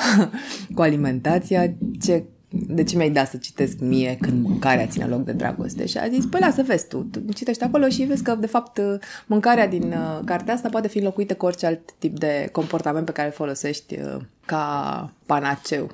cu 0.75 0.83
alimentația. 0.83 1.73
Ce 2.01 2.25
de 2.53 2.83
ce 2.83 2.97
mi-ai 2.97 3.11
dat 3.11 3.29
să 3.29 3.37
citesc 3.37 3.79
mie 3.79 4.19
când 4.21 4.43
mâncarea 4.43 4.87
ține 4.87 5.05
loc 5.05 5.25
de 5.25 5.33
dragoste? 5.33 5.87
Și 5.87 5.99
a 5.99 6.09
zis, 6.09 6.27
păi 6.27 6.41
lasă, 6.41 6.63
vezi 6.63 6.89
tu, 6.89 6.99
tu 6.99 7.33
citești 7.33 7.65
acolo 7.65 7.89
și 7.89 8.03
vezi 8.03 8.23
că, 8.23 8.35
de 8.35 8.47
fapt, 8.47 8.81
mâncarea 9.27 9.69
din 9.69 9.83
uh, 9.83 10.21
cartea 10.25 10.55
asta 10.55 10.69
poate 10.69 10.89
fi 10.89 10.99
înlocuită 10.99 11.35
cu 11.35 11.47
orice 11.47 11.67
alt 11.67 11.81
tip 11.99 12.19
de 12.19 12.49
comportament 12.53 13.05
pe 13.05 13.13
care 13.13 13.29
îl 13.29 13.35
folosești 13.35 13.95
uh, 13.95 14.17
ca 14.47 15.13
panaceu. 15.27 15.91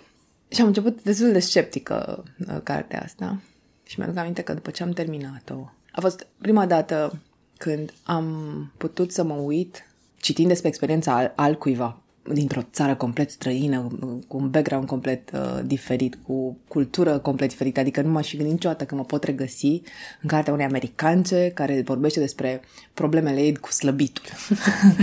Și 0.49 0.61
am 0.61 0.67
început 0.67 1.03
destul 1.03 1.33
de 1.33 1.38
sceptică 1.38 2.25
uh, 2.49 2.57
cartea 2.62 3.03
asta. 3.03 3.41
Și 3.83 3.99
mi-aduc 3.99 4.17
aminte 4.17 4.43
că 4.43 4.55
după 4.55 4.71
ce 4.71 4.83
am 4.83 4.91
terminat-o, 4.91 5.71
a 5.93 6.00
fost 6.00 6.26
prima 6.38 6.67
dată 6.67 7.19
când 7.57 7.93
am 8.03 8.73
putut 8.76 9.12
să 9.12 9.23
mă 9.23 9.35
uit 9.35 9.87
citind 10.17 10.49
despre 10.49 10.69
experiența 10.69 11.17
al, 11.17 11.33
altcuiva 11.37 12.00
dintr-o 12.33 12.61
țară 12.73 12.95
complet 12.95 13.30
străină, 13.30 13.87
cu 14.28 14.37
un 14.37 14.50
background 14.50 14.87
complet 14.87 15.30
uh, 15.30 15.61
diferit, 15.64 16.18
cu 16.26 16.56
cultură 16.68 17.18
complet 17.18 17.49
diferită. 17.49 17.80
Adică 17.80 18.02
nu 18.02 18.11
m-aș 18.11 18.28
fi 18.28 18.37
gândit 18.37 18.54
niciodată 18.54 18.85
că 18.85 18.95
mă 18.95 19.04
pot 19.04 19.25
regăsi 19.25 19.83
în 20.23 20.28
cartea 20.28 20.52
unei 20.52 20.64
americance 20.64 21.50
care 21.54 21.83
vorbește 21.85 22.21
despre 22.21 22.61
problemele 22.95 23.40
ei 23.40 23.54
cu 23.56 23.73
slăbitul. 23.73 24.25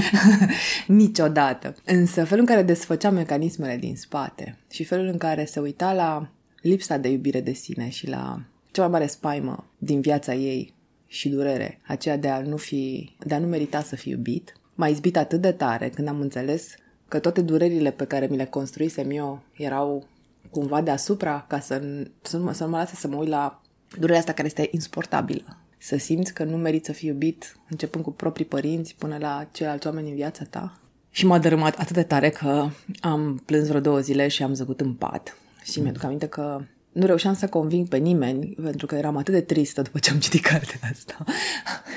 niciodată. 0.88 1.76
Însă 1.86 2.24
felul 2.24 2.40
în 2.40 2.46
care 2.46 2.62
desfăcea 2.62 3.10
mecanismele 3.10 3.78
din 3.78 3.96
spate 3.96 4.58
și 4.72 4.84
felul 4.84 5.08
în 5.08 5.18
care 5.18 5.46
se 5.46 5.60
uita 5.60 5.94
la 5.94 6.30
lipsa 6.62 6.98
de 6.98 7.10
iubire 7.10 7.42
de 7.42 7.54
sine 7.54 7.90
și 7.90 8.08
la 8.08 8.42
cea 8.72 8.82
mai 8.82 8.92
mare 8.92 9.08
spaimă 9.08 9.66
din 9.78 10.02
viața 10.02 10.34
ei 10.34 10.74
și 11.08 11.30
durere, 11.30 11.80
aceea 11.88 12.18
de 12.18 12.28
a 12.30 12.42
nu 12.42 12.58
fi, 12.58 13.12
de 13.26 13.34
a 13.34 13.40
nu 13.40 13.48
merita 13.48 13.82
să 13.82 13.96
fi 13.96 14.10
iubit, 14.10 14.54
m-a 14.76 14.88
izbit 14.88 15.18
atât 15.18 15.42
de 15.42 15.52
tare 15.52 15.90
când 15.90 16.08
am 16.08 16.20
înțeles 16.20 16.76
că 17.14 17.20
toate 17.20 17.42
durerile 17.42 17.92
pe 17.92 18.06
care 18.06 18.28
mi 18.30 18.38
le 18.38 18.46
construisem 18.46 19.12
eu 19.12 19.42
erau 19.58 20.08
cumva 20.50 20.82
deasupra 20.82 21.46
ca 21.48 21.60
să, 21.60 21.82
să, 22.22 22.38
nu, 22.38 22.52
să 22.52 22.64
nu 22.64 22.70
mă 22.70 22.78
lase 22.78 22.96
să 22.96 23.08
mă 23.08 23.16
uit 23.16 23.30
la 23.30 23.62
durerea 24.00 24.20
asta 24.20 24.34
care 24.34 24.48
este 24.48 24.68
insuportabilă. 24.72 25.58
Să 25.78 25.98
simți 25.98 26.34
că 26.34 26.44
nu 26.44 26.58
meriți 26.58 26.86
să 26.86 26.92
fii 26.92 27.10
iubit, 27.10 27.58
începând 27.70 28.04
cu 28.04 28.12
proprii 28.12 28.46
părinți 28.46 28.96
până 28.96 29.18
la 29.20 29.48
ceilalți 29.52 29.88
oameni 29.88 30.10
în 30.10 30.16
viața 30.16 30.44
ta. 30.50 30.80
Și 31.10 31.26
m-a 31.26 31.40
dărâmat 31.40 31.80
atât 31.80 31.96
de 31.96 32.04
tare 32.04 32.30
că 32.30 32.70
am 33.00 33.42
plâns 33.46 33.68
vreo 33.68 33.80
două 33.80 34.00
zile 34.00 34.28
și 34.28 34.44
am 34.44 34.54
zăgut 34.54 34.82
în 34.82 34.94
pat. 34.94 35.38
Și 35.64 35.80
mi-aduc 35.80 36.04
aminte 36.04 36.28
că 36.28 36.62
nu 36.92 37.06
reușeam 37.06 37.34
să 37.34 37.48
conving 37.48 37.88
pe 37.88 37.98
nimeni, 37.98 38.46
pentru 38.62 38.86
că 38.86 38.96
eram 38.96 39.18
atât 39.18 39.34
de 39.34 39.42
tristă 39.42 39.82
după 39.82 40.00
ce 40.00 40.12
am 40.12 40.20
citit 40.20 40.42
cartea 40.42 40.80
asta. 40.92 41.24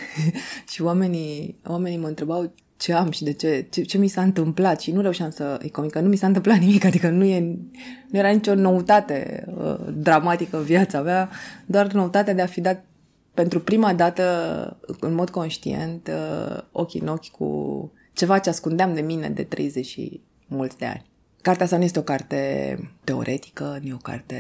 și 0.72 0.82
oamenii, 0.82 1.60
oamenii 1.66 1.98
mă 1.98 2.06
întrebau 2.06 2.52
ce 2.76 2.92
am 2.92 3.10
și 3.10 3.24
de 3.24 3.32
ce, 3.32 3.66
ce, 3.70 3.82
ce 3.82 3.98
mi 3.98 4.08
s-a 4.08 4.22
întâmplat 4.22 4.80
și 4.80 4.92
nu 4.92 5.00
reușeam 5.00 5.30
să 5.30 5.58
îi 5.62 5.70
conving 5.70 5.94
că 5.94 6.00
nu 6.00 6.08
mi 6.08 6.16
s-a 6.16 6.26
întâmplat 6.26 6.58
nimic, 6.58 6.84
adică 6.84 7.08
nu, 7.08 7.24
e, 7.24 7.40
nu 8.08 8.18
era 8.18 8.30
nicio 8.30 8.54
noutate 8.54 9.44
uh, 9.56 9.76
dramatică 9.94 10.56
în 10.56 10.62
viața 10.62 11.00
mea, 11.00 11.30
doar 11.66 11.92
noutatea 11.92 12.34
de 12.34 12.42
a 12.42 12.46
fi 12.46 12.60
dat 12.60 12.84
pentru 13.34 13.60
prima 13.60 13.94
dată, 13.94 14.22
în 15.00 15.14
mod 15.14 15.30
conștient, 15.30 16.08
uh, 16.08 16.62
ochi 16.72 16.94
în 16.94 17.08
ochi 17.08 17.28
cu 17.28 17.92
ceva 18.12 18.38
ce 18.38 18.48
ascundeam 18.48 18.94
de 18.94 19.00
mine 19.00 19.28
de 19.28 19.42
30 19.42 19.86
și 19.86 20.20
mulți 20.46 20.78
de 20.78 20.86
ani. 20.86 21.04
Cartea 21.42 21.64
asta 21.64 21.76
nu 21.76 21.84
este 21.84 21.98
o 21.98 22.02
carte 22.02 22.78
teoretică, 23.04 23.78
nu 23.82 23.88
e 23.88 23.94
o 23.94 23.96
carte... 23.96 24.36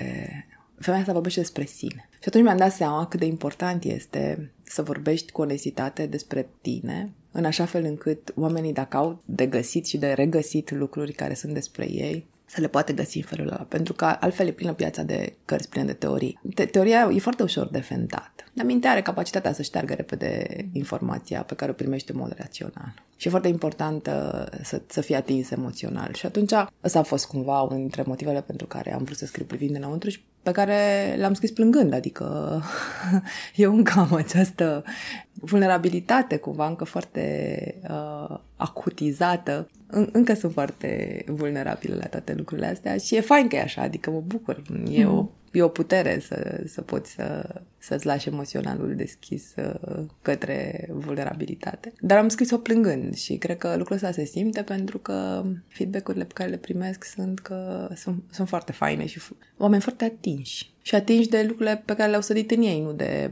Femeia 0.78 1.00
asta 1.00 1.12
vorbește 1.12 1.40
despre 1.40 1.64
sine. 1.64 2.08
Și 2.12 2.28
atunci 2.28 2.44
mi-am 2.44 2.56
dat 2.56 2.72
seama 2.72 3.06
cât 3.06 3.20
de 3.20 3.26
important 3.26 3.84
este 3.84 4.52
să 4.62 4.82
vorbești 4.82 5.32
cu 5.32 5.40
onestitate 5.40 6.06
despre 6.06 6.48
tine, 6.60 7.12
în 7.36 7.44
așa 7.44 7.64
fel 7.64 7.84
încât 7.84 8.32
oamenii, 8.34 8.72
dacă 8.72 8.96
au 8.96 9.22
de 9.24 9.46
găsit 9.46 9.86
și 9.86 9.96
de 9.96 10.12
regăsit 10.12 10.70
lucruri 10.70 11.12
care 11.12 11.34
sunt 11.34 11.52
despre 11.52 11.90
ei, 11.90 12.26
să 12.46 12.60
le 12.60 12.68
poate 12.68 12.92
găsi 12.92 13.16
în 13.16 13.22
felul 13.22 13.46
ăla, 13.46 13.66
pentru 13.68 13.92
că 13.92 14.04
altfel 14.04 14.46
e 14.46 14.52
plină 14.52 14.72
piața 14.72 15.02
de 15.02 15.34
cărți 15.44 15.68
pline 15.68 15.86
de 15.86 15.92
teorii. 15.92 16.40
Te- 16.54 16.64
teoria 16.64 17.10
e 17.12 17.18
foarte 17.18 17.42
ușor 17.42 17.68
de 17.68 17.80
fentat. 17.80 18.50
Dar 18.52 18.66
mintea 18.66 18.90
are 18.90 19.02
capacitatea 19.02 19.52
să 19.52 19.62
șteargă 19.62 19.94
repede 19.94 20.46
informația 20.72 21.42
pe 21.42 21.54
care 21.54 21.70
o 21.70 21.74
primește 21.74 22.12
în 22.12 22.18
mod 22.18 22.34
rațional. 22.38 22.94
Și 23.16 23.26
e 23.26 23.30
foarte 23.30 23.48
important 23.48 24.06
uh, 24.06 24.46
să, 24.62 24.82
să 24.86 25.00
fie 25.00 25.16
atins 25.16 25.50
emoțional. 25.50 26.12
Și 26.12 26.26
atunci 26.26 26.52
ăsta 26.84 26.98
a 26.98 27.02
fost 27.02 27.26
cumva 27.26 27.60
unul 27.60 27.78
dintre 27.78 28.02
motivele 28.06 28.40
pentru 28.42 28.66
care 28.66 28.94
am 28.94 29.02
vrut 29.02 29.16
să 29.16 29.26
scriu 29.26 29.44
privind 29.44 29.76
înăuntru 29.76 30.10
și 30.10 30.20
pe 30.46 30.52
care 30.52 31.14
l-am 31.18 31.34
scris 31.34 31.50
plângând, 31.50 31.92
adică 31.92 32.60
eu 33.64 33.74
încă 33.76 33.92
am 33.98 34.14
această 34.14 34.84
vulnerabilitate 35.32 36.36
cumva 36.36 36.66
încă 36.68 36.84
foarte 36.84 37.74
uh, 37.90 38.38
acutizată. 38.56 39.68
În, 39.86 40.08
încă 40.12 40.34
sunt 40.34 40.52
foarte 40.52 41.22
vulnerabile 41.26 41.94
la 41.94 42.06
toate 42.06 42.34
lucrurile 42.34 42.66
astea 42.66 42.96
și 42.96 43.16
e 43.16 43.20
fain 43.20 43.48
că 43.48 43.56
e 43.56 43.60
așa, 43.60 43.82
adică 43.82 44.10
mă 44.10 44.22
bucur. 44.26 44.62
E 44.90 45.04
mm. 45.04 45.18
o 45.18 45.28
e 45.56 45.62
o 45.62 45.68
putere 45.68 46.18
să, 46.20 46.62
să 46.66 46.80
poți 46.80 47.10
să, 47.10 47.54
să-ți 47.78 48.06
lași 48.06 48.28
emoționalul 48.28 48.94
deschis 48.94 49.54
uh, 49.56 50.04
către 50.22 50.88
vulnerabilitate. 50.90 51.92
Dar 52.00 52.18
am 52.18 52.28
scris-o 52.28 52.58
plângând 52.58 53.14
și 53.14 53.36
cred 53.36 53.58
că 53.58 53.76
lucrul 53.76 53.96
ăsta 53.96 54.10
se 54.10 54.24
simte 54.24 54.62
pentru 54.62 54.98
că 54.98 55.44
feedback-urile 55.68 56.24
pe 56.24 56.32
care 56.32 56.50
le 56.50 56.56
primesc 56.56 57.04
sunt 57.04 57.38
că 57.38 57.88
sunt, 57.94 58.22
sunt 58.30 58.48
foarte 58.48 58.72
faine 58.72 59.06
și 59.06 59.20
oameni 59.56 59.82
foarte 59.82 60.04
atinși. 60.04 60.74
Și 60.82 60.94
atinși 60.94 61.28
de 61.28 61.42
lucrurile 61.48 61.82
pe 61.84 61.94
care 61.94 62.08
le-au 62.08 62.22
sădit 62.22 62.50
în 62.50 62.62
ei, 62.62 62.80
nu 62.80 62.92
de... 62.92 63.30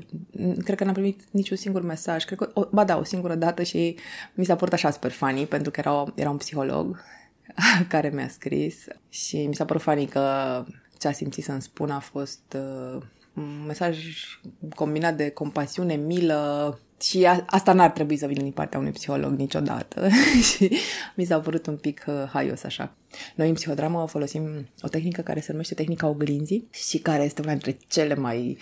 Cred 0.64 0.76
că 0.76 0.84
n-am 0.84 0.92
primit 0.92 1.20
niciun 1.30 1.56
singur 1.56 1.82
mesaj. 1.82 2.24
Cred 2.24 2.38
că, 2.38 2.50
o, 2.54 2.66
ba 2.70 2.84
da, 2.84 2.98
o 2.98 3.04
singură 3.04 3.34
dată 3.34 3.62
și 3.62 3.96
mi 4.34 4.44
s-a 4.44 4.56
părut 4.56 4.72
așa 4.72 4.90
super 4.90 5.10
funny, 5.10 5.46
pentru 5.46 5.70
că 5.70 5.80
era, 5.80 6.12
era 6.14 6.30
un 6.30 6.36
psiholog 6.36 7.00
care 7.88 8.10
mi-a 8.14 8.28
scris 8.28 8.84
și 9.08 9.46
mi 9.46 9.54
s-a 9.54 9.64
părut 9.64 9.82
funny 9.82 10.06
că 10.06 10.20
ce 11.04 11.10
a 11.10 11.12
simțit 11.12 11.44
să-mi 11.44 11.62
spun 11.62 11.90
a 11.90 11.98
fost 11.98 12.56
uh, 12.56 13.02
un 13.34 13.64
mesaj 13.66 13.98
combinat 14.74 15.16
de 15.16 15.30
compasiune, 15.30 15.94
milă 15.94 16.78
și 17.00 17.24
a, 17.24 17.44
asta 17.46 17.72
n-ar 17.72 17.90
trebui 17.90 18.16
să 18.16 18.26
vină 18.26 18.42
din 18.42 18.52
partea 18.52 18.78
unui 18.78 18.90
psiholog 18.90 19.32
niciodată 19.32 20.08
și 20.50 20.76
mi 21.14 21.24
s-a 21.24 21.40
părut 21.40 21.66
un 21.66 21.76
pic 21.76 22.04
uh, 22.06 22.14
haios 22.32 22.62
așa. 22.62 22.94
Noi 23.34 23.48
în 23.48 23.54
psihodramă 23.54 24.06
folosim 24.06 24.68
o 24.82 24.88
tehnică 24.88 25.20
care 25.20 25.40
se 25.40 25.50
numește 25.52 25.74
tehnica 25.74 26.08
oglinzii 26.08 26.68
și 26.70 26.98
care 26.98 27.22
este 27.22 27.40
una 27.40 27.50
dintre 27.50 27.76
cele 27.88 28.14
mai 28.14 28.58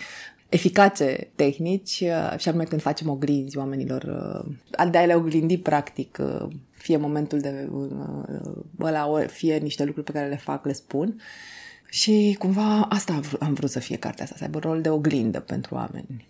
eficace 0.49 1.29
tehnici 1.35 1.99
uh, 2.01 2.39
și 2.39 2.47
anume 2.47 2.63
când 2.63 2.81
facem 2.81 3.09
oglinzi 3.09 3.57
oamenilor, 3.57 4.03
uh, 4.77 4.89
de 4.91 4.97
a 4.97 5.05
le 5.05 5.15
oglindi 5.15 5.57
practic 5.57 6.17
uh, 6.21 6.47
fie 6.71 6.97
momentul 6.97 7.39
de 7.39 7.69
uh, 7.71 8.63
ăla, 8.79 9.25
fie 9.27 9.57
niște 9.57 9.83
lucruri 9.83 10.05
pe 10.05 10.11
care 10.11 10.29
le 10.29 10.37
fac, 10.37 10.65
le 10.65 10.73
spun 10.73 11.15
și 11.93 12.35
cumva 12.39 12.81
asta 12.81 13.19
am 13.39 13.53
vrut 13.53 13.69
să 13.69 13.79
fie 13.79 13.97
cartea 13.97 14.23
asta, 14.23 14.35
să 14.37 14.43
aibă 14.43 14.59
rol 14.59 14.81
de 14.81 14.89
oglindă 14.89 15.39
pentru 15.39 15.75
oameni. 15.75 16.27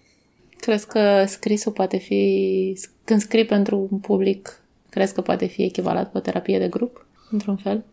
Crezi 0.58 0.88
că 0.88 1.26
scrisul 1.28 1.72
poate 1.72 1.98
fi, 1.98 2.78
când 3.04 3.22
scrii 3.22 3.46
pentru 3.46 3.88
un 3.92 3.98
public, 4.00 4.62
crezi 4.90 5.14
că 5.14 5.22
poate 5.22 5.46
fi 5.46 5.64
echivalat 5.64 6.12
cu 6.12 6.18
o 6.18 6.20
terapie 6.20 6.60
de 6.60 6.68
grup, 6.68 7.06
într-un 7.32 7.56
fel? 7.56 7.84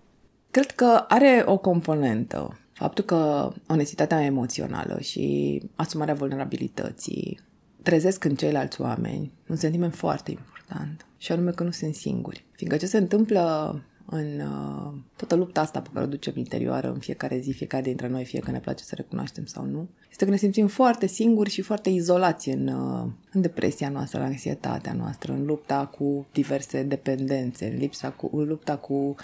Cred 0.51 0.71
că 0.71 1.05
are 1.09 1.43
o 1.47 1.57
componentă. 1.57 2.59
Faptul 2.73 3.05
că 3.05 3.53
onestitatea 3.67 4.25
emoțională 4.25 5.01
și 5.01 5.63
asumarea 5.75 6.15
vulnerabilității 6.15 7.41
trezesc 7.83 8.25
în 8.25 8.35
ceilalți 8.35 8.81
oameni 8.81 9.33
un 9.49 9.57
sentiment 9.57 9.95
foarte 9.95 10.31
important. 10.31 11.07
Și 11.19 11.33
anume 11.33 11.51
că 11.51 11.63
nu 11.63 11.71
sunt 11.71 11.95
singuri. 11.95 12.45
Fiindcă 12.53 12.79
ce 12.79 12.87
se 12.87 12.99
întâmplă 12.99 13.75
în 14.11 14.41
uh, 14.41 14.93
toată 15.17 15.35
lupta 15.35 15.61
asta 15.61 15.81
pe 15.81 15.89
care 15.93 16.05
o 16.05 16.09
ducem 16.09 16.33
interioară 16.37 16.89
în 16.89 16.99
fiecare 16.99 17.39
zi, 17.39 17.51
fiecare 17.51 17.83
dintre 17.83 18.09
noi, 18.09 18.25
fie 18.25 18.41
că 18.41 18.51
ne 18.51 18.61
place 18.61 18.85
să 18.85 18.95
recunoaștem 18.95 19.45
sau 19.45 19.65
nu, 19.65 19.89
este 20.11 20.25
că 20.25 20.31
ne 20.31 20.37
simțim 20.37 20.67
foarte 20.67 21.07
singuri 21.07 21.51
și 21.51 21.63
foarte 21.63 21.89
izolați 21.89 22.49
în, 22.49 22.67
uh, 22.69 23.09
în 23.33 23.41
depresia 23.41 23.89
noastră, 23.89 24.19
în 24.19 24.25
anxietatea 24.25 24.93
noastră, 24.93 25.33
în 25.33 25.45
lupta 25.45 25.87
cu 25.87 26.27
diverse 26.33 26.83
dependențe, 26.83 27.67
în, 27.67 27.79
lipsa 27.79 28.11
cu, 28.11 28.31
în 28.33 28.49
lupta 28.49 28.77
cu 28.77 29.15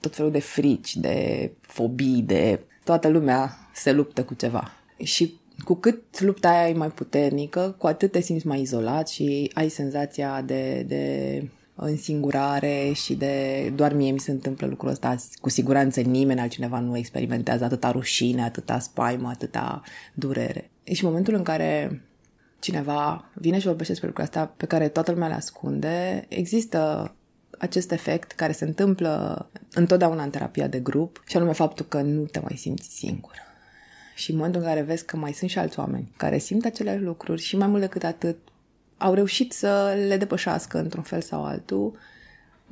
tot 0.00 0.14
felul 0.14 0.30
de 0.30 0.40
frici, 0.40 0.96
de 0.96 1.50
fobii, 1.60 2.22
de... 2.22 2.60
Toată 2.84 3.08
lumea 3.08 3.56
se 3.74 3.92
luptă 3.92 4.24
cu 4.24 4.34
ceva. 4.34 4.72
Și 5.02 5.34
cu 5.64 5.74
cât 5.74 6.20
lupta 6.20 6.48
aia 6.48 6.68
e 6.68 6.72
mai 6.72 6.90
puternică, 6.90 7.74
cu 7.78 7.86
atât 7.86 8.12
te 8.12 8.20
simți 8.20 8.46
mai 8.46 8.60
izolat 8.60 9.08
și 9.08 9.50
ai 9.54 9.68
senzația 9.68 10.42
de, 10.42 10.84
de 10.86 11.42
însingurare 11.80 12.92
și 12.94 13.14
de 13.14 13.68
doar 13.74 13.92
mie 13.92 14.10
mi 14.10 14.20
se 14.20 14.30
întâmplă 14.30 14.66
lucrul 14.66 14.90
ăsta, 14.90 15.16
cu 15.40 15.48
siguranță 15.48 16.00
nimeni 16.00 16.40
altcineva 16.40 16.78
nu 16.78 16.96
experimentează 16.96 17.64
atâta 17.64 17.90
rușine, 17.90 18.42
atâta 18.42 18.78
spaimă, 18.78 19.28
atâta 19.28 19.82
durere. 20.14 20.70
Și 20.84 21.04
în 21.04 21.08
momentul 21.08 21.34
în 21.34 21.42
care 21.42 22.02
cineva 22.58 23.30
vine 23.34 23.58
și 23.58 23.66
vorbește 23.66 23.92
despre 23.92 24.08
lucrul 24.08 24.26
ăsta 24.26 24.54
pe 24.56 24.66
care 24.66 24.88
toată 24.88 25.10
lumea 25.10 25.28
le 25.28 25.34
ascunde, 25.34 26.24
există 26.28 27.12
acest 27.58 27.92
efect 27.92 28.32
care 28.32 28.52
se 28.52 28.64
întâmplă 28.64 29.46
întotdeauna 29.72 30.22
în 30.22 30.30
terapia 30.30 30.66
de 30.66 30.80
grup 30.80 31.22
și 31.26 31.36
anume 31.36 31.52
faptul 31.52 31.86
că 31.86 32.00
nu 32.00 32.24
te 32.24 32.38
mai 32.38 32.56
simți 32.56 32.96
singur. 32.96 33.34
Și 34.14 34.30
în 34.30 34.36
momentul 34.36 34.60
în 34.60 34.66
care 34.66 34.82
vezi 34.82 35.04
că 35.04 35.16
mai 35.16 35.32
sunt 35.32 35.50
și 35.50 35.58
alți 35.58 35.78
oameni 35.78 36.12
care 36.16 36.38
simt 36.38 36.64
aceleași 36.64 37.02
lucruri 37.02 37.42
și 37.42 37.56
mai 37.56 37.68
mult 37.68 37.80
decât 37.80 38.04
atât 38.04 38.36
au 38.98 39.14
reușit 39.14 39.52
să 39.52 39.94
le 40.08 40.16
depășească 40.16 40.78
într-un 40.78 41.02
fel 41.02 41.20
sau 41.20 41.44
altul. 41.44 41.98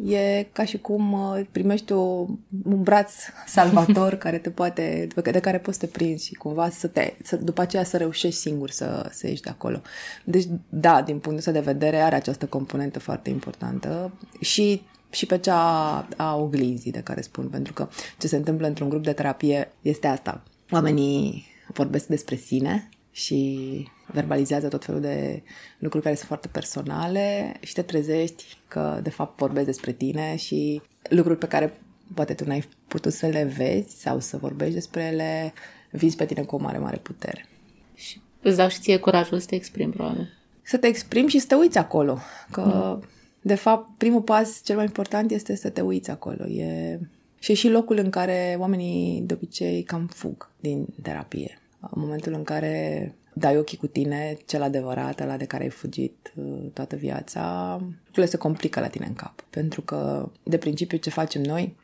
E 0.06 0.47
ca 0.52 0.64
și 0.64 0.78
cum 0.78 1.12
uh, 1.12 1.40
primești 1.52 1.92
o, 1.92 2.26
un 2.64 2.83
braț 2.83 3.12
salvator 3.47 4.14
care 4.14 4.38
te 4.38 4.50
poate, 4.50 5.09
de 5.23 5.40
care 5.40 5.59
poți 5.59 5.78
să 5.78 5.87
te 5.87 5.92
prinzi 5.92 6.26
și 6.26 6.35
cumva 6.35 6.71
să 6.71 6.87
te, 6.87 7.14
să, 7.23 7.37
după 7.37 7.61
aceea 7.61 7.85
să 7.85 7.97
reușești 7.97 8.40
singur 8.40 8.71
să, 8.71 9.11
să 9.12 9.26
ieși 9.26 9.42
de 9.42 9.50
acolo. 9.50 9.80
Deci, 10.25 10.45
da, 10.68 11.02
din 11.02 11.18
punctul 11.18 11.37
ăsta 11.37 11.50
de 11.50 11.61
vedere, 11.61 11.97
are 12.00 12.14
această 12.14 12.47
componentă 12.47 12.99
foarte 12.99 13.30
importantă 13.30 14.12
și 14.40 14.83
și 15.11 15.26
pe 15.26 15.38
cea 15.38 16.09
a 16.16 16.37
oglinzii 16.37 16.90
de 16.90 17.00
care 17.00 17.21
spun, 17.21 17.49
pentru 17.49 17.73
că 17.73 17.88
ce 18.18 18.26
se 18.26 18.37
întâmplă 18.37 18.66
într-un 18.66 18.88
grup 18.88 19.02
de 19.02 19.12
terapie 19.12 19.73
este 19.83 20.06
asta. 20.06 20.42
Oamenii 20.71 21.45
vorbesc 21.73 22.06
despre 22.06 22.37
sine, 22.37 22.88
și 23.16 23.88
verbalizează 24.07 24.69
tot 24.69 24.85
felul 24.85 25.01
de 25.01 25.43
lucruri 25.79 26.05
care 26.05 26.17
sunt 26.17 26.29
foarte 26.29 26.49
personale 26.49 27.55
și 27.61 27.73
te 27.73 27.83
trezești 27.83 28.59
că 28.69 29.01
de 29.03 29.11
fapt 29.11 29.39
vorbesc 29.39 29.67
despre 29.67 29.93
tine 29.93 30.37
și 30.37 30.83
lucruri 31.09 31.39
pe 31.39 31.47
care 31.47 31.81
poate 32.15 32.35
tu 32.35 32.45
n-ai 32.45 32.69
putut 32.89 33.13
să 33.13 33.27
le 33.27 33.45
vezi 33.57 34.01
sau 34.01 34.21
să 34.21 34.37
vorbești 34.37 34.75
despre 34.75 35.03
ele, 35.03 35.53
vin 35.91 36.11
pe 36.11 36.27
tine 36.27 36.43
cu 36.43 36.55
o 36.55 36.59
mare, 36.59 36.79
mare 36.79 36.97
putere. 36.97 37.49
Și 37.95 38.21
îți 38.43 38.57
dau 38.57 38.69
și 38.69 38.81
ție 38.81 38.99
curajul 38.99 39.39
să 39.39 39.47
te 39.47 39.55
exprimi, 39.55 39.93
probabil. 39.93 40.29
Să 40.63 40.77
te 40.77 40.87
exprimi 40.87 41.29
și 41.29 41.39
să 41.39 41.47
te 41.47 41.55
uiți 41.55 41.79
acolo. 41.79 42.19
Că, 42.51 42.61
mm. 42.61 43.03
de 43.41 43.55
fapt, 43.55 43.89
primul 43.99 44.23
pas 44.23 44.61
cel 44.65 44.77
mai 44.77 44.85
important 44.85 45.31
este 45.31 45.57
să 45.57 45.69
te 45.69 45.81
uiți 45.81 46.11
acolo. 46.11 46.47
E... 46.47 47.01
Și 47.39 47.53
e 47.53 47.55
și 47.55 47.69
locul 47.69 47.97
în 47.97 48.11
care 48.11 48.57
oamenii 48.59 49.21
de 49.21 49.35
obicei 49.35 49.83
cam 49.83 50.07
fug 50.07 50.51
din 50.61 50.87
terapie 51.03 51.59
în 51.81 52.01
momentul 52.03 52.33
în 52.33 52.43
care 52.43 53.15
dai 53.38 53.57
ochii 53.57 53.78
cu 53.78 53.87
tine, 53.87 54.37
cel 54.47 54.62
adevărat, 54.62 55.26
la 55.26 55.37
de 55.37 55.45
care 55.45 55.62
ai 55.62 55.69
fugit 55.69 56.33
uh, 56.35 56.71
toată 56.73 56.97
viața, 56.97 57.76
lucrurile 58.05 58.26
se 58.26 58.37
complică 58.37 58.81
la 58.81 58.88
tine 58.88 59.07
în 59.07 59.14
cap. 59.14 59.45
Pentru 59.50 59.81
că, 59.81 60.31
de 60.43 60.57
principiu, 60.57 60.99
ce 60.99 61.11
facem 61.11 61.43
noi 61.43 61.76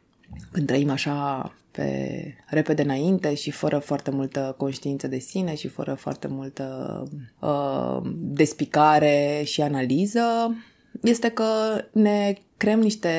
când 0.52 0.66
trăim 0.66 0.90
așa 0.90 1.52
pe 1.71 2.35
repede 2.47 2.82
înainte 2.82 3.35
și 3.35 3.50
fără 3.50 3.78
foarte 3.78 4.11
multă 4.11 4.54
conștiință 4.59 5.06
de 5.06 5.18
sine 5.18 5.54
și 5.54 5.68
fără 5.68 5.94
foarte 5.94 6.26
multă 6.26 7.02
uh, 7.40 8.00
despicare 8.14 9.42
și 9.44 9.62
analiză, 9.62 10.56
este 11.02 11.28
că 11.28 11.44
ne 11.92 12.35
creăm 12.56 12.80
niște 12.80 13.11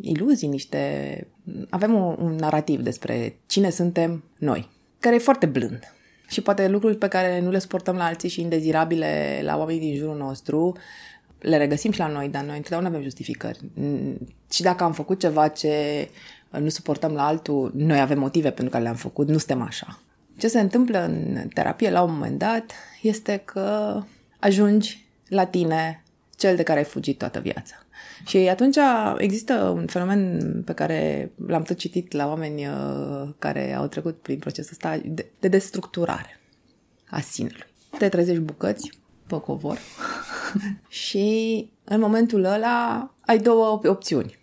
iluzii, 0.00 0.48
niște... 0.48 1.26
avem 1.70 1.94
un, 1.94 2.16
un 2.18 2.34
narativ 2.34 2.80
despre 2.80 3.36
cine 3.46 3.70
suntem 3.70 4.24
noi, 4.38 4.68
care 4.98 5.14
e 5.14 5.18
foarte 5.18 5.46
blând 5.46 5.93
Și 6.28 6.40
poate 6.40 6.68
lucruri 6.68 6.96
pe 6.96 7.08
care 7.08 7.40
nu 7.40 7.50
le 7.50 7.58
suportăm 7.58 7.96
la 7.96 8.04
alții 8.04 8.28
și 8.28 8.40
indezirabile 8.40 9.40
la 9.42 9.56
oamenii 9.56 9.80
din 9.80 9.96
jurul 9.96 10.16
nostru, 10.16 10.76
le 11.38 11.56
regăsim 11.56 11.90
și 11.90 11.98
la 11.98 12.06
noi, 12.06 12.28
dar 12.28 12.42
noi 12.42 12.56
întotdeauna 12.56 12.88
avem 12.88 13.02
justificări. 13.02 13.58
Și 14.50 14.62
dacă 14.62 14.84
am 14.84 14.92
făcut 14.92 15.20
ceva 15.20 15.48
ce 15.48 16.08
nu 16.50 16.68
suportăm 16.68 17.12
la 17.12 17.26
altul, 17.26 17.72
noi 17.74 18.00
avem 18.00 18.18
motive 18.18 18.50
pentru 18.50 18.70
care 18.70 18.82
le-am 18.82 18.96
făcut, 18.96 19.28
nu 19.28 19.38
suntem 19.38 19.62
așa. 19.62 19.98
Ce 20.38 20.48
se 20.48 20.60
întâmplă 20.60 21.04
în 21.04 21.48
terapie 21.48 21.90
la 21.90 22.02
un 22.02 22.12
moment 22.12 22.38
dat 22.38 22.72
este 23.02 23.42
că 23.44 24.00
ajungi 24.38 25.06
la 25.28 25.44
tine 25.44 26.03
cel 26.44 26.56
de 26.56 26.62
care 26.62 26.78
ai 26.78 26.84
fugit 26.84 27.18
toată 27.18 27.40
viața. 27.40 27.74
Și 28.26 28.36
atunci 28.36 28.76
există 29.18 29.54
un 29.54 29.86
fenomen 29.86 30.62
pe 30.64 30.72
care 30.72 31.30
l-am 31.46 31.62
tot 31.62 31.76
citit 31.76 32.12
la 32.12 32.26
oameni 32.26 32.66
uh, 32.66 33.28
care 33.38 33.72
au 33.72 33.86
trecut 33.86 34.16
prin 34.22 34.38
procesul 34.38 34.70
ăsta 34.72 35.00
de, 35.04 35.26
de 35.38 35.48
destructurare 35.48 36.40
a 37.10 37.20
sinelui. 37.20 37.66
Te 37.98 38.08
trezești 38.08 38.42
bucăți 38.42 38.90
pe 39.26 39.40
covor 39.40 39.78
și 41.04 41.68
în 41.84 42.00
momentul 42.00 42.44
ăla 42.44 43.10
ai 43.20 43.38
două 43.38 43.80
opțiuni. 43.82 44.38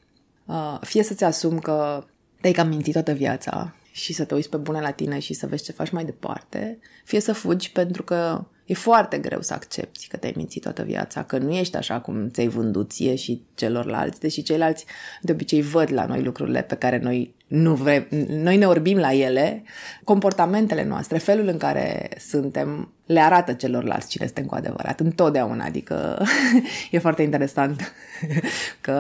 Uh, 0.46 0.78
fie 0.82 1.04
să-ți 1.04 1.24
asumi 1.24 1.60
că 1.60 2.04
te-ai 2.42 2.54
cam 2.54 2.68
mințit 2.68 2.94
toată 2.94 3.12
viața 3.12 3.76
și 3.92 4.14
să 4.14 4.24
te 4.24 4.34
uiți 4.34 4.50
pe 4.50 4.58
bune 4.58 4.82
la 4.82 4.92
tine 4.92 5.20
și 5.20 5.34
să 5.34 5.48
vezi 5.48 5.64
ce 5.64 5.72
faci 5.72 5.90
mai 5.90 6.06
departe, 6.06 6.80
fie 7.04 7.20
să 7.20 7.34
fugi 7.34 7.72
pentru 7.72 8.04
că 8.04 8.46
e 8.72 8.74
foarte 8.74 9.18
greu 9.18 9.42
să 9.42 9.54
accepti 9.54 10.08
că 10.08 10.18
te-ai 10.18 10.34
mințit 10.36 10.62
toată 10.62 10.84
viața, 10.84 11.24
că 11.24 11.38
nu 11.38 11.52
ești 11.52 11.76
așa 11.76 12.00
cum 12.00 12.30
ți-ai 12.30 12.48
vândut 12.48 12.92
ție 12.92 13.16
și 13.16 13.42
celorlalți, 13.56 14.20
deși 14.20 14.44
ceilalți 14.44 14.86
de 15.22 15.32
obicei 15.32 15.62
văd 15.62 15.92
la 15.92 16.06
noi 16.06 16.24
lucrurile 16.24 16.62
pe 16.62 16.76
care 16.76 16.98
noi 16.98 17.36
nu 17.48 17.74
vrem, 17.74 18.08
noi 18.28 18.58
ne 18.58 18.68
orbim 18.68 18.98
la 18.98 19.14
ele, 19.14 19.64
comportamentele 20.04 20.84
noastre, 20.84 21.18
felul 21.18 21.48
în 21.48 21.58
care 21.58 22.10
suntem, 22.20 22.92
le 23.06 23.20
arată 23.20 23.54
celorlalți 23.54 24.10
cine 24.10 24.26
suntem 24.26 24.46
cu 24.46 24.56
adevărat, 24.56 25.00
întotdeauna, 25.00 25.66
adică 25.66 26.24
e 26.92 27.00
foarte 27.00 27.22
interesant 27.22 27.94
că, 28.82 28.94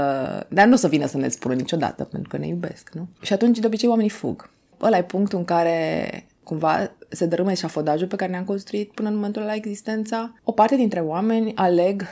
dar 0.47 0.67
nu 0.67 0.73
o 0.73 0.77
să 0.77 0.87
vină 0.87 1.05
să 1.05 1.17
ne 1.17 1.27
spună 1.27 1.53
niciodată, 1.53 2.03
pentru 2.03 2.29
că 2.29 2.37
ne 2.37 2.47
iubesc, 2.47 2.89
nu? 2.93 3.07
Și 3.21 3.33
atunci, 3.33 3.59
de 3.59 3.67
obicei, 3.67 3.89
oamenii 3.89 4.09
fug. 4.09 4.49
Ăla 4.81 4.97
e 4.97 5.03
punctul 5.03 5.37
în 5.37 5.45
care 5.45 6.09
cumva 6.51 6.91
se 7.09 7.25
dărâmă 7.25 7.51
eșafodajul 7.51 8.07
pe 8.07 8.15
care 8.15 8.31
ne-am 8.31 8.43
construit 8.43 8.91
până 8.91 9.09
în 9.09 9.15
momentul 9.15 9.41
la 9.41 9.53
existența. 9.53 10.33
O 10.43 10.51
parte 10.51 10.75
dintre 10.75 10.99
oameni 10.99 11.55
aleg 11.55 12.03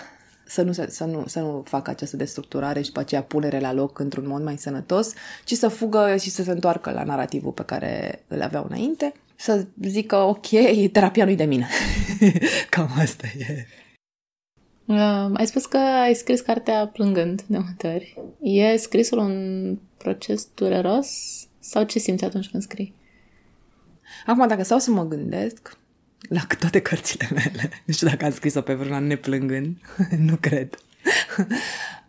să 0.45 0.61
nu, 0.61 0.71
să, 0.71 1.05
nu, 1.05 1.23
să 1.27 1.39
nu 1.39 1.63
facă 1.65 1.89
această 1.89 2.15
destructurare 2.17 2.79
și 2.79 2.85
după 2.85 2.99
aceea 2.99 3.23
punere 3.23 3.59
la 3.59 3.73
loc 3.73 3.99
într-un 3.99 4.27
mod 4.27 4.43
mai 4.43 4.57
sănătos, 4.57 5.13
ci 5.45 5.53
să 5.53 5.67
fugă 5.67 6.15
și 6.19 6.29
să 6.29 6.43
se 6.43 6.51
întoarcă 6.51 6.91
la 6.91 7.03
narativul 7.03 7.51
pe 7.51 7.63
care 7.63 8.23
îl 8.27 8.41
aveau 8.41 8.65
înainte, 8.69 9.13
să 9.35 9.65
zică, 9.81 10.15
ok, 10.15 10.47
terapia 10.91 11.25
nu-i 11.25 11.35
de 11.35 11.43
mine. 11.43 11.67
Cam 12.69 12.89
asta 12.97 13.27
e. 13.37 13.65
Uh, 14.85 15.29
ai 15.33 15.47
spus 15.47 15.65
că 15.65 15.77
ai 15.77 16.13
scris 16.13 16.41
cartea 16.41 16.87
plângând 16.87 17.41
de 17.41 17.57
multe 17.57 17.87
ori. 17.87 18.21
E 18.41 18.77
scrisul 18.77 19.17
un 19.17 19.77
proces 19.97 20.47
dureros 20.55 21.07
sau 21.59 21.83
ce 21.83 21.99
simți 21.99 22.23
atunci 22.23 22.49
când 22.49 22.63
scrii? 22.63 22.97
Acum, 24.25 24.47
dacă 24.47 24.63
stau 24.63 24.79
să 24.79 24.91
mă 24.91 25.07
gândesc 25.07 25.77
la 26.29 26.41
toate 26.59 26.79
cărțile 26.79 27.27
mele, 27.33 27.69
nu 27.85 27.93
știu 27.93 28.07
dacă 28.07 28.25
am 28.25 28.31
scris-o 28.31 28.61
pe 28.61 28.73
vreuna 28.73 28.99
neplângând, 28.99 29.77
nu 30.27 30.35
cred. 30.35 30.77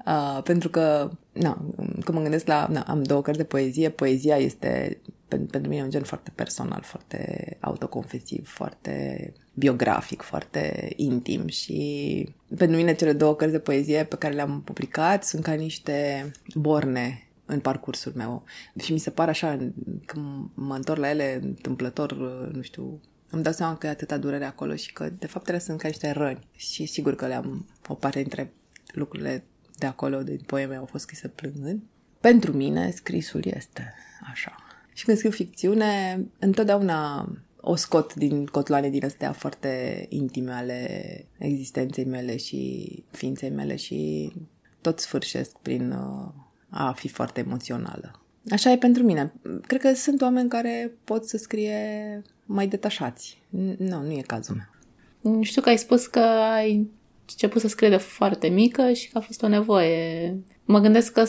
Uh, 0.06 0.42
pentru 0.42 0.68
că, 0.68 1.10
na, 1.32 1.64
când 1.76 2.12
mă 2.12 2.20
gândesc 2.20 2.46
la, 2.46 2.66
na, 2.70 2.80
am 2.80 3.02
două 3.02 3.22
cărți 3.22 3.40
de 3.40 3.46
poezie, 3.46 3.88
poezia 3.88 4.36
este 4.36 4.98
pentru, 5.28 5.48
pentru 5.50 5.70
mine 5.70 5.82
un 5.82 5.90
gen 5.90 6.02
foarte 6.02 6.32
personal, 6.34 6.82
foarte 6.82 7.56
autoconfesiv, 7.60 8.48
foarte 8.48 9.32
biografic, 9.54 10.22
foarte 10.22 10.92
intim 10.96 11.48
și 11.48 12.28
pentru 12.56 12.76
mine 12.76 12.94
cele 12.94 13.12
două 13.12 13.34
cărți 13.34 13.54
de 13.54 13.60
poezie 13.60 14.04
pe 14.04 14.16
care 14.16 14.34
le-am 14.34 14.62
publicat 14.64 15.24
sunt 15.24 15.42
ca 15.42 15.52
niște 15.52 16.30
borne 16.54 17.29
în 17.50 17.60
parcursul 17.60 18.12
meu. 18.16 18.44
Și 18.78 18.92
mi 18.92 18.98
se 18.98 19.10
pare 19.10 19.30
așa, 19.30 19.72
când 20.06 20.48
mă 20.54 20.74
întorc 20.74 21.00
la 21.00 21.10
ele 21.10 21.38
întâmplător, 21.42 22.12
nu 22.52 22.62
știu, 22.62 23.00
îmi 23.30 23.42
dau 23.42 23.52
seama 23.52 23.76
că 23.76 23.86
e 23.86 23.90
atâta 23.90 24.18
durere 24.18 24.44
acolo 24.44 24.74
și 24.74 24.92
că, 24.92 25.10
de 25.18 25.26
fapt, 25.26 25.48
ele 25.48 25.58
sunt 25.58 25.78
ca 25.78 25.88
niște 25.88 26.10
răni. 26.10 26.48
Și 26.56 26.86
sigur 26.86 27.14
că 27.14 27.26
le-am, 27.26 27.68
o 27.88 27.94
parte 27.94 28.20
dintre 28.20 28.52
lucrurile 28.92 29.44
de 29.78 29.86
acolo, 29.86 30.22
din 30.22 30.40
poeme, 30.46 30.76
au 30.76 30.84
fost 30.84 31.02
scrise 31.02 31.28
plângând. 31.28 31.82
Pentru 32.20 32.52
mine, 32.52 32.90
scrisul 32.90 33.42
este 33.44 33.94
așa. 34.30 34.54
Și 34.92 35.04
când 35.04 35.16
scriu 35.16 35.32
ficțiune, 35.32 36.24
întotdeauna 36.38 37.28
o 37.60 37.74
scot 37.74 38.14
din 38.14 38.46
cotloane 38.46 38.88
din 38.88 39.04
astea 39.04 39.32
foarte 39.32 40.06
intime 40.08 40.52
ale 40.52 41.24
existenței 41.38 42.04
mele 42.04 42.36
și 42.36 43.04
ființei 43.10 43.50
mele 43.50 43.76
și 43.76 44.32
tot 44.80 45.00
sfârșesc 45.00 45.58
prin 45.58 45.90
uh, 45.90 46.32
a 46.70 46.92
fi 46.92 47.08
foarte 47.08 47.40
emoțională. 47.40 48.20
Așa 48.50 48.70
e 48.70 48.76
pentru 48.76 49.02
mine. 49.02 49.32
Cred 49.66 49.80
că 49.80 49.94
sunt 49.94 50.22
oameni 50.22 50.48
care 50.48 50.92
pot 51.04 51.28
să 51.28 51.36
scrie 51.36 52.22
mai 52.44 52.66
detașați. 52.66 53.42
Nu, 53.78 54.02
nu 54.02 54.10
e 54.10 54.22
cazul 54.26 54.56
meu. 54.56 55.42
Știu 55.42 55.62
că 55.62 55.68
ai 55.68 55.78
spus 55.78 56.06
că 56.06 56.20
ai 56.54 56.88
început 57.30 57.60
să 57.60 57.68
scrie 57.68 57.88
de 57.88 57.96
foarte 57.96 58.48
mică 58.48 58.92
și 58.92 59.10
că 59.10 59.18
a 59.18 59.20
fost 59.20 59.42
o 59.42 59.48
nevoie. 59.48 60.36
Mă 60.64 60.78
gândesc 60.78 61.12
că 61.12 61.24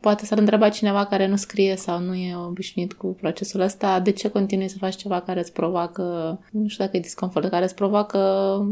poate 0.00 0.24
s-ar 0.24 0.38
întreba 0.38 0.68
cineva 0.68 1.06
care 1.06 1.26
nu 1.26 1.36
scrie 1.36 1.76
sau 1.76 2.00
nu 2.00 2.14
e 2.14 2.36
obișnuit 2.36 2.92
cu 2.92 3.06
procesul 3.06 3.60
ăsta, 3.60 4.00
de 4.00 4.10
ce 4.10 4.28
continui 4.30 4.68
să 4.68 4.76
faci 4.78 4.96
ceva 4.96 5.20
care 5.20 5.40
îți 5.40 5.52
provoacă, 5.52 6.02
nu 6.50 6.68
știu 6.68 6.84
dacă 6.84 6.96
e 6.96 7.00
disconfort, 7.00 7.50
care 7.50 7.64
îți 7.64 7.74
provoacă 7.74 8.18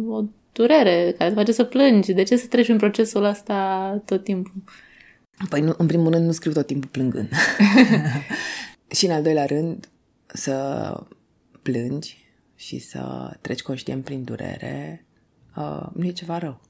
o 0.09 0.23
durere, 0.53 1.15
care 1.19 1.31
îți 1.31 1.39
face 1.39 1.53
să 1.53 1.65
plângi, 1.65 2.13
de 2.13 2.23
ce 2.23 2.37
să 2.37 2.47
treci 2.47 2.69
în 2.69 2.77
procesul 2.77 3.25
ăsta 3.25 4.03
tot 4.05 4.25
timpul? 4.25 4.63
Păi, 5.49 5.61
nu, 5.61 5.75
în 5.79 5.87
primul 5.87 6.13
rând, 6.13 6.25
nu 6.25 6.33
scriu 6.33 6.53
tot 6.53 6.67
timpul 6.67 6.89
plângând. 6.91 7.31
și 8.97 9.07
în 9.07 9.13
al 9.13 9.23
doilea 9.23 9.47
rând, 9.47 9.89
să 10.27 10.97
plângi 11.63 12.27
și 12.55 12.79
să 12.79 13.33
treci 13.41 13.63
conștient 13.63 14.05
prin 14.05 14.25
durere, 14.25 15.07
uh, 15.57 15.87
nu 15.95 16.07
e 16.07 16.11
ceva 16.11 16.39
rău 16.39 16.61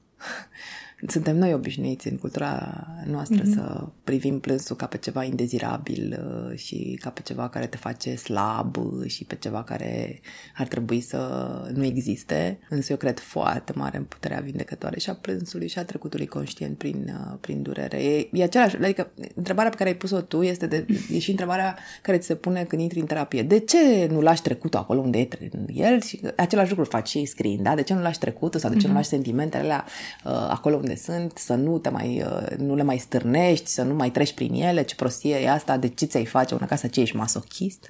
suntem 1.07 1.37
noi 1.37 1.53
obișnuiți 1.53 2.07
în 2.07 2.17
cultura 2.17 2.87
noastră 3.05 3.41
mm-hmm. 3.41 3.53
să 3.53 3.87
privim 4.03 4.39
plânsul 4.39 4.75
ca 4.75 4.85
pe 4.85 4.97
ceva 4.97 5.23
indezirabil 5.23 6.19
uh, 6.23 6.57
și 6.57 6.97
ca 7.01 7.09
pe 7.09 7.21
ceva 7.21 7.49
care 7.49 7.67
te 7.67 7.77
face 7.77 8.15
slab 8.15 8.75
și 9.07 9.23
pe 9.23 9.35
ceva 9.35 9.63
care 9.63 10.19
ar 10.55 10.67
trebui 10.67 11.01
să 11.01 11.19
nu 11.73 11.83
existe. 11.83 12.59
Însă 12.69 12.91
eu 12.91 12.97
cred 12.97 13.19
foarte 13.19 13.73
mare 13.75 13.97
în 13.97 14.03
puterea 14.03 14.39
vindecătoare 14.39 14.99
și 14.99 15.09
a 15.09 15.13
plânsului 15.13 15.67
și 15.67 15.79
a 15.79 15.83
trecutului 15.83 16.27
conștient 16.27 16.77
prin, 16.77 17.15
uh, 17.19 17.37
prin 17.41 17.61
durere. 17.61 18.03
E, 18.03 18.29
e 18.31 18.43
același, 18.43 18.75
adică 18.75 19.11
întrebarea 19.35 19.69
pe 19.69 19.77
care 19.77 19.89
ai 19.89 19.95
pus-o 19.95 20.21
tu 20.21 20.41
este 20.41 20.67
de, 20.67 20.85
e 21.11 21.19
și 21.19 21.29
întrebarea 21.29 21.77
care 22.01 22.17
ți 22.17 22.25
se 22.25 22.35
pune 22.35 22.63
când 22.63 22.81
intri 22.81 22.99
în 22.99 23.05
terapie. 23.05 23.43
De 23.43 23.59
ce 23.59 24.07
nu 24.11 24.21
lași 24.21 24.41
trecutul 24.41 24.79
acolo 24.79 24.99
unde 24.99 25.19
e 25.19 25.27
el? 25.73 26.01
Și 26.01 26.21
același 26.35 26.69
lucru 26.69 26.85
faci 26.85 27.07
și 27.07 27.25
scriind, 27.25 27.63
da? 27.63 27.75
De 27.75 27.83
ce 27.83 27.93
nu 27.93 28.01
lași 28.01 28.19
trecutul 28.19 28.59
sau 28.59 28.69
de 28.69 28.75
ce 28.75 28.81
mm-hmm. 28.81 28.85
nu 28.85 28.89
mhm. 28.89 28.97
lași 28.97 29.09
sentimentele 29.09 29.63
alea 29.63 29.85
uh, 30.25 30.31
acolo 30.49 30.75
unde 30.75 30.88
unde 30.89 31.01
sunt, 31.01 31.37
să 31.37 31.53
nu, 31.53 31.77
te 31.77 31.89
mai, 31.89 32.23
uh, 32.25 32.57
nu 32.57 32.75
le 32.75 32.83
mai 32.83 32.97
stârnești, 32.97 33.69
să 33.69 33.83
nu 33.83 33.93
mai 33.93 34.11
treci 34.11 34.33
prin 34.33 34.53
ele, 34.53 34.83
ce 34.83 34.95
prostie 34.95 35.35
e 35.35 35.49
asta, 35.49 35.77
de 35.77 35.87
ce 35.87 36.05
ți-ai 36.05 36.25
face 36.25 36.53
una 36.53 36.65
casă, 36.65 36.87
ce 36.87 37.01
ești 37.01 37.15
masochist? 37.15 37.89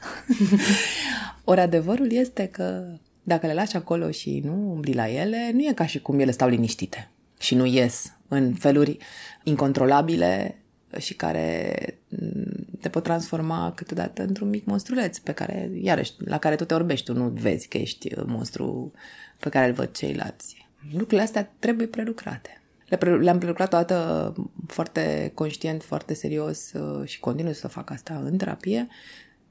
Ori 1.44 1.60
adevărul 1.60 2.12
este 2.12 2.48
că 2.48 2.84
dacă 3.24 3.48
le 3.48 3.54
lași 3.54 3.76
acolo 3.76 4.12
și 4.12 4.42
nu 4.44 4.72
umbli 4.72 4.94
la 4.94 5.10
ele, 5.10 5.52
nu 5.54 5.60
e 5.60 5.74
ca 5.74 5.86
și 5.86 6.02
cum 6.02 6.20
ele 6.20 6.32
stau 6.32 6.48
liniștite 6.50 7.10
și 7.40 7.56
nu 7.56 7.66
ies 7.66 8.14
în 8.28 8.54
feluri 8.54 8.98
incontrolabile 9.44 10.58
și 10.98 11.14
care 11.14 11.76
mm, 12.10 12.68
te 12.82 12.90
pot 12.90 13.04
transforma 13.04 13.72
câteodată 13.76 14.22
într-un 14.24 14.50
mic 14.50 14.66
monstruleț 14.66 15.18
pe 15.18 15.32
care, 15.32 15.72
iarăși, 15.82 16.12
la 16.18 16.38
care 16.38 16.56
tu 16.56 16.66
te 16.66 16.74
orbești, 16.74 17.06
tu 17.06 17.14
nu 17.14 17.28
vezi 17.28 17.68
că 17.68 17.78
ești 17.78 18.10
monstru 18.26 18.92
pe 19.40 19.50
care 19.50 19.68
îl 19.68 19.74
văd 19.74 19.92
ceilalți. 19.92 20.68
Lucrurile 20.92 21.22
astea 21.22 21.52
trebuie 21.60 21.88
prelucrate. 21.88 22.59
Le-am 22.98 23.38
prelucrat 23.38 23.70
toată 23.70 24.34
foarte 24.68 25.32
conștient, 25.34 25.84
foarte 25.84 26.14
serios 26.14 26.72
uh, 26.74 27.08
și 27.08 27.20
continuu 27.20 27.54
să 27.54 27.68
fac 27.68 27.90
asta 27.90 28.22
în 28.26 28.38
terapie, 28.38 28.88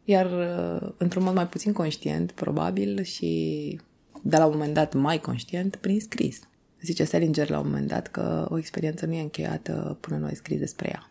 iar 0.05 0.27
uh, 0.27 0.89
într-un 0.97 1.23
mod 1.23 1.35
mai 1.35 1.47
puțin 1.47 1.73
conștient, 1.73 2.33
probabil, 2.33 3.03
și 3.03 3.81
de 4.23 4.37
la 4.37 4.45
un 4.45 4.53
moment 4.53 4.75
dat 4.75 4.95
mai 4.95 5.21
conștient, 5.21 5.77
prin 5.77 6.01
scris. 6.01 6.41
Zice 6.83 7.05
Selinger 7.05 7.49
la 7.49 7.59
un 7.59 7.67
moment 7.67 7.89
dat 7.89 8.07
că 8.07 8.47
o 8.51 8.59
experiență 8.59 9.07
nu 9.07 9.15
e 9.15 9.21
încheiată 9.21 9.99
până 10.01 10.17
nu 10.17 10.27
ai 10.27 10.35
scris 10.35 10.59
despre 10.59 10.89
ea. 10.89 11.11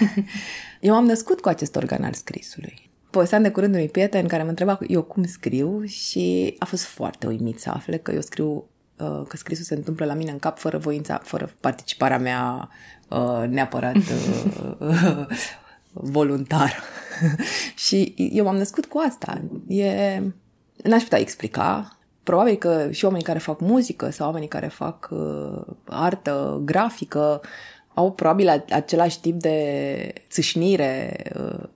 eu 0.80 0.94
am 0.94 1.04
născut 1.04 1.40
cu 1.40 1.48
acest 1.48 1.76
organ 1.76 2.02
al 2.04 2.12
scrisului. 2.12 2.90
Povesteam 3.10 3.42
de 3.42 3.50
curând 3.50 3.74
unui 3.74 3.88
prieten 3.88 4.26
care 4.26 4.42
mă 4.42 4.48
întreba 4.48 4.78
eu 4.88 5.02
cum 5.02 5.24
scriu 5.24 5.84
și 5.84 6.54
a 6.58 6.64
fost 6.64 6.82
foarte 6.82 7.26
uimit 7.26 7.60
să 7.60 7.70
afle 7.70 7.96
că 7.96 8.12
eu 8.12 8.20
scriu 8.20 8.46
Uh, 8.46 8.79
că 9.28 9.36
scrisul 9.36 9.64
se 9.64 9.74
întâmplă 9.74 10.04
la 10.04 10.14
mine 10.14 10.30
în 10.30 10.38
cap 10.38 10.58
fără 10.58 10.78
voința, 10.78 11.20
fără 11.24 11.50
participarea 11.60 12.18
mea 12.18 12.68
uh, 13.08 13.48
neapărat 13.48 13.96
uh, 14.78 15.26
voluntar. 15.92 16.82
și 17.86 18.14
eu 18.16 18.44
m-am 18.44 18.56
născut 18.56 18.86
cu 18.86 19.02
asta. 19.06 19.42
E... 19.68 20.20
N-aș 20.82 21.02
putea 21.02 21.18
explica. 21.18 21.98
probabil 22.22 22.56
că 22.56 22.88
și 22.90 23.04
oamenii 23.04 23.26
care 23.26 23.38
fac 23.38 23.60
muzică 23.60 24.10
sau 24.10 24.26
oamenii 24.26 24.48
care 24.48 24.66
fac 24.66 25.08
uh, 25.10 25.62
artă 25.84 26.60
grafică 26.64 27.40
au 27.94 28.12
probabil 28.12 28.64
același 28.70 29.20
tip 29.20 29.40
de 29.40 30.12
țâșnire 30.30 31.22
uh, 31.38 31.68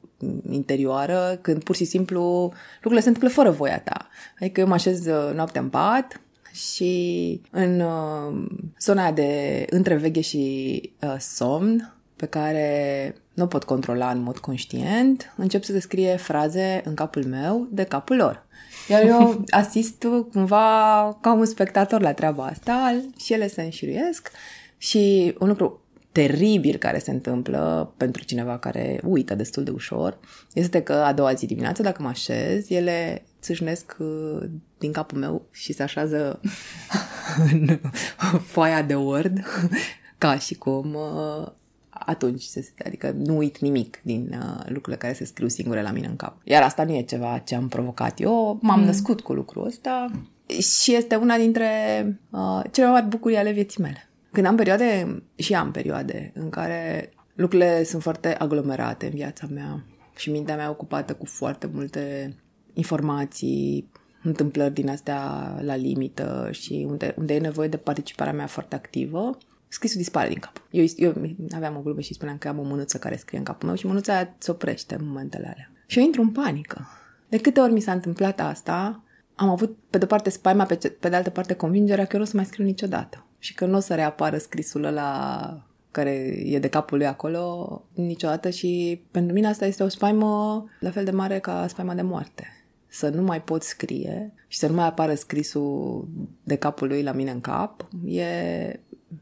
interioară 0.51 1.39
când 1.43 1.63
pur 1.63 1.77
și 1.77 1.85
simplu 1.85 2.53
lucrurile 2.75 3.01
se 3.01 3.09
întâmplă 3.09 3.29
fără 3.29 3.51
voia 3.51 3.81
ta. 3.81 4.09
Adică 4.41 4.61
eu 4.61 4.67
mă 4.67 4.75
așez 4.75 5.07
uh, 5.07 5.35
noaptea 5.35 5.61
în 5.61 5.69
pat 5.69 6.21
și 6.55 7.41
în 7.51 7.81
uh, 7.81 8.47
zona 8.81 9.13
de 9.13 9.65
între 9.71 9.97
veche 9.97 10.21
și 10.21 10.81
uh, 11.01 11.15
somn 11.19 11.95
pe 12.17 12.27
care 12.27 13.15
nu 13.35 13.47
pot 13.47 13.65
controla 13.65 14.11
în 14.11 14.23
mod 14.23 14.39
conștient, 14.39 15.33
încep 15.37 15.65
să 15.65 15.73
descrie 15.73 16.17
fraze 16.17 16.83
în 16.85 16.95
capul 16.95 17.25
meu 17.25 17.69
de 17.71 17.85
capul 17.85 18.17
lor. 18.17 18.47
Iar 18.89 19.05
eu 19.05 19.45
asist 19.61 20.07
cumva 20.33 21.19
ca 21.21 21.33
un 21.33 21.45
spectator 21.45 22.01
la 22.01 22.13
treaba 22.13 22.45
asta 22.45 23.01
și 23.19 23.33
ele 23.33 23.49
se 23.49 23.63
înșiruiesc 23.63 24.31
și 24.79 25.35
un 25.39 25.49
lucru 25.49 25.81
teribil 26.13 26.77
care 26.77 26.99
se 26.99 27.11
întâmplă 27.11 27.95
pentru 27.97 28.25
cineva 28.25 28.59
care 28.59 29.01
uită 29.05 29.35
destul 29.35 29.65
de 29.65 29.71
ușor 29.71 30.19
este 30.53 30.83
că 30.83 30.93
a 30.93 31.13
doua 31.13 31.33
zi 31.33 31.47
dimineața, 31.47 31.83
dacă 31.83 32.03
mă 32.03 32.09
așez, 32.09 32.71
ele 32.71 33.25
țâșnesc 33.45 33.97
uh, 33.99 34.43
din 34.79 34.93
capul 34.93 35.19
meu 35.19 35.47
și 35.51 35.73
se 35.73 35.83
așează 35.83 36.41
în 37.53 37.79
foaia 38.47 38.83
de 38.83 38.95
Word 38.95 39.39
ca 40.19 40.39
și 40.39 40.55
cum 40.55 40.95
uh, 40.95 41.47
atunci, 41.89 42.45
adică 42.85 43.11
nu 43.11 43.37
uit 43.37 43.59
nimic 43.59 44.01
din 44.03 44.39
uh, 44.41 44.61
lucrurile 44.65 44.97
care 44.97 45.13
se 45.13 45.25
scriu 45.25 45.49
singure 45.49 45.83
la 45.83 45.91
mine 45.91 46.07
în 46.07 46.17
cap. 46.17 46.37
Iar 46.45 46.63
asta 46.63 46.85
nu 46.85 46.93
e 46.93 47.03
ceva 47.03 47.39
ce 47.39 47.55
am 47.55 47.69
provocat 47.69 48.21
eu, 48.21 48.59
m-am 48.63 48.79
mm. 48.79 48.85
născut 48.85 49.21
cu 49.21 49.33
lucrul 49.33 49.67
ăsta 49.67 50.11
și 50.47 50.95
este 50.95 51.15
una 51.15 51.37
dintre 51.37 51.69
uh, 52.31 52.61
cele 52.71 52.87
mai 52.87 52.95
mari 52.95 53.09
bucurii 53.09 53.37
ale 53.37 53.51
vieții 53.51 53.83
mele. 53.83 54.09
Când 54.33 54.47
am 54.47 54.57
perioade, 54.57 55.23
și 55.35 55.55
am 55.55 55.71
perioade, 55.71 56.33
în 56.35 56.51
care 56.51 57.13
lucrurile 57.35 57.85
sunt 57.85 58.03
foarte 58.03 58.35
aglomerate 58.35 59.07
în 59.07 59.13
viața 59.13 59.47
mea 59.51 59.85
și 60.17 60.31
mintea 60.31 60.57
mea 60.57 60.71
ocupată 60.71 61.15
cu 61.15 61.25
foarte 61.25 61.71
multe 61.73 62.35
informații, 62.75 63.91
întâmplări 64.23 64.75
din 64.75 64.89
astea 64.89 65.21
la 65.61 65.77
limită 65.77 66.49
și 66.53 66.87
unde, 66.89 67.15
unde 67.19 67.35
e 67.35 67.39
nevoie 67.39 67.69
de 67.69 67.77
participarea 67.77 68.33
mea 68.33 68.47
foarte 68.47 68.75
activă, 68.75 69.39
scrisul 69.69 69.99
dispare 69.99 70.29
din 70.29 70.39
cap. 70.39 70.63
Eu, 70.71 70.85
eu 70.97 71.15
aveam 71.55 71.77
o 71.77 71.81
glumă 71.81 72.01
și 72.01 72.15
spuneam 72.15 72.39
că 72.39 72.49
am 72.49 72.59
o 72.59 72.63
mânuță 72.63 72.99
care 72.99 73.17
scrie 73.17 73.39
în 73.39 73.45
capul 73.45 73.69
meu 73.69 73.77
și 73.77 73.87
mânuța 73.87 74.15
aia 74.15 74.35
se 74.39 74.51
oprește 74.51 74.95
în 74.95 75.07
momentele 75.07 75.47
alea. 75.47 75.71
Și 75.87 75.99
eu 75.99 76.05
intru 76.05 76.23
în 76.23 76.31
panică. 76.31 76.89
De 77.29 77.39
câte 77.39 77.61
ori 77.61 77.73
mi 77.73 77.81
s-a 77.81 77.93
întâmplat 77.93 78.41
asta, 78.41 79.03
am 79.35 79.49
avut 79.49 79.77
pe 79.91 79.99
de 79.99 80.07
parte 80.07 80.31
spaima, 80.31 80.65
pe, 80.65 80.97
pe 81.01 81.09
de 81.09 81.17
altă 81.17 81.31
parte 81.31 81.55
convingerea 81.55 82.05
că 82.05 82.11
eu 82.13 82.19
nu 82.19 82.25
o 82.25 82.29
să 82.29 82.37
mai 82.37 82.45
scriu 82.45 82.65
niciodată 82.65 83.27
și 83.39 83.55
că 83.55 83.67
nu 83.67 83.77
o 83.77 83.81
să 83.81 83.95
reapară 83.95 84.39
scrisul 84.39 84.85
ăla 84.85 85.67
care 85.91 86.11
e 86.45 86.59
de 86.59 86.69
capul 86.69 86.97
lui 86.97 87.07
acolo 87.07 87.83
niciodată 87.93 88.51
și 88.51 89.03
pentru 89.11 89.35
mine 89.35 89.47
asta 89.47 89.67
este 89.67 89.83
o 89.83 89.89
spaimă 89.89 90.65
la 90.81 90.91
fel 90.91 91.05
de 91.05 91.11
mare 91.11 91.39
ca 91.39 91.67
spaima 91.69 91.95
de 91.95 92.03
moarte. 92.03 92.54
Să 92.95 93.09
nu 93.09 93.23
mai 93.23 93.43
pot 93.43 93.63
scrie 93.63 94.33
și 94.47 94.59
să 94.59 94.67
nu 94.67 94.75
mai 94.75 94.87
apară 94.87 95.15
scrisul 95.15 96.09
de 96.43 96.57
capul 96.57 96.89
lui 96.89 97.03
la 97.03 97.13
mine 97.13 97.31
în 97.31 97.41
cap 97.41 97.89
e, 98.07 98.25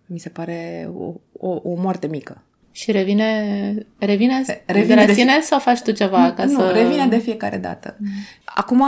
mi 0.07 0.19
se 0.19 0.29
pare 0.29 0.91
o, 0.95 1.15
o, 1.33 1.61
o 1.63 1.75
moarte 1.75 2.07
mică. 2.07 2.43
Și 2.71 2.91
revine, 2.91 3.87
revine, 3.99 4.63
revine 4.67 4.95
de 4.95 5.07
la 5.07 5.13
sine 5.13 5.41
sau 5.41 5.59
faci 5.59 5.83
tu 5.83 5.93
ceva 5.93 6.27
nu, 6.27 6.33
ca 6.33 6.45
nu, 6.45 6.59
să... 6.59 6.71
revine 6.71 7.07
de 7.07 7.19
fiecare 7.19 7.57
dată. 7.57 7.97
Mm. 7.99 8.09
Acum 8.45 8.83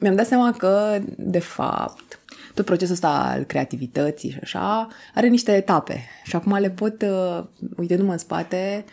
mi-am 0.00 0.14
dat 0.14 0.26
seama 0.26 0.52
că, 0.52 0.98
de 1.16 1.38
fapt, 1.38 2.20
tot 2.54 2.64
procesul 2.64 2.94
ăsta 2.94 3.08
al 3.08 3.44
creativității 3.44 4.30
și 4.30 4.38
așa, 4.42 4.88
are 5.14 5.28
niște 5.28 5.52
etape. 5.52 6.04
Și 6.24 6.36
acum 6.36 6.54
le 6.54 6.70
pot, 6.70 7.02
uh, 7.02 7.44
uitându-mă 7.76 8.12
în 8.12 8.18
spate, 8.18 8.84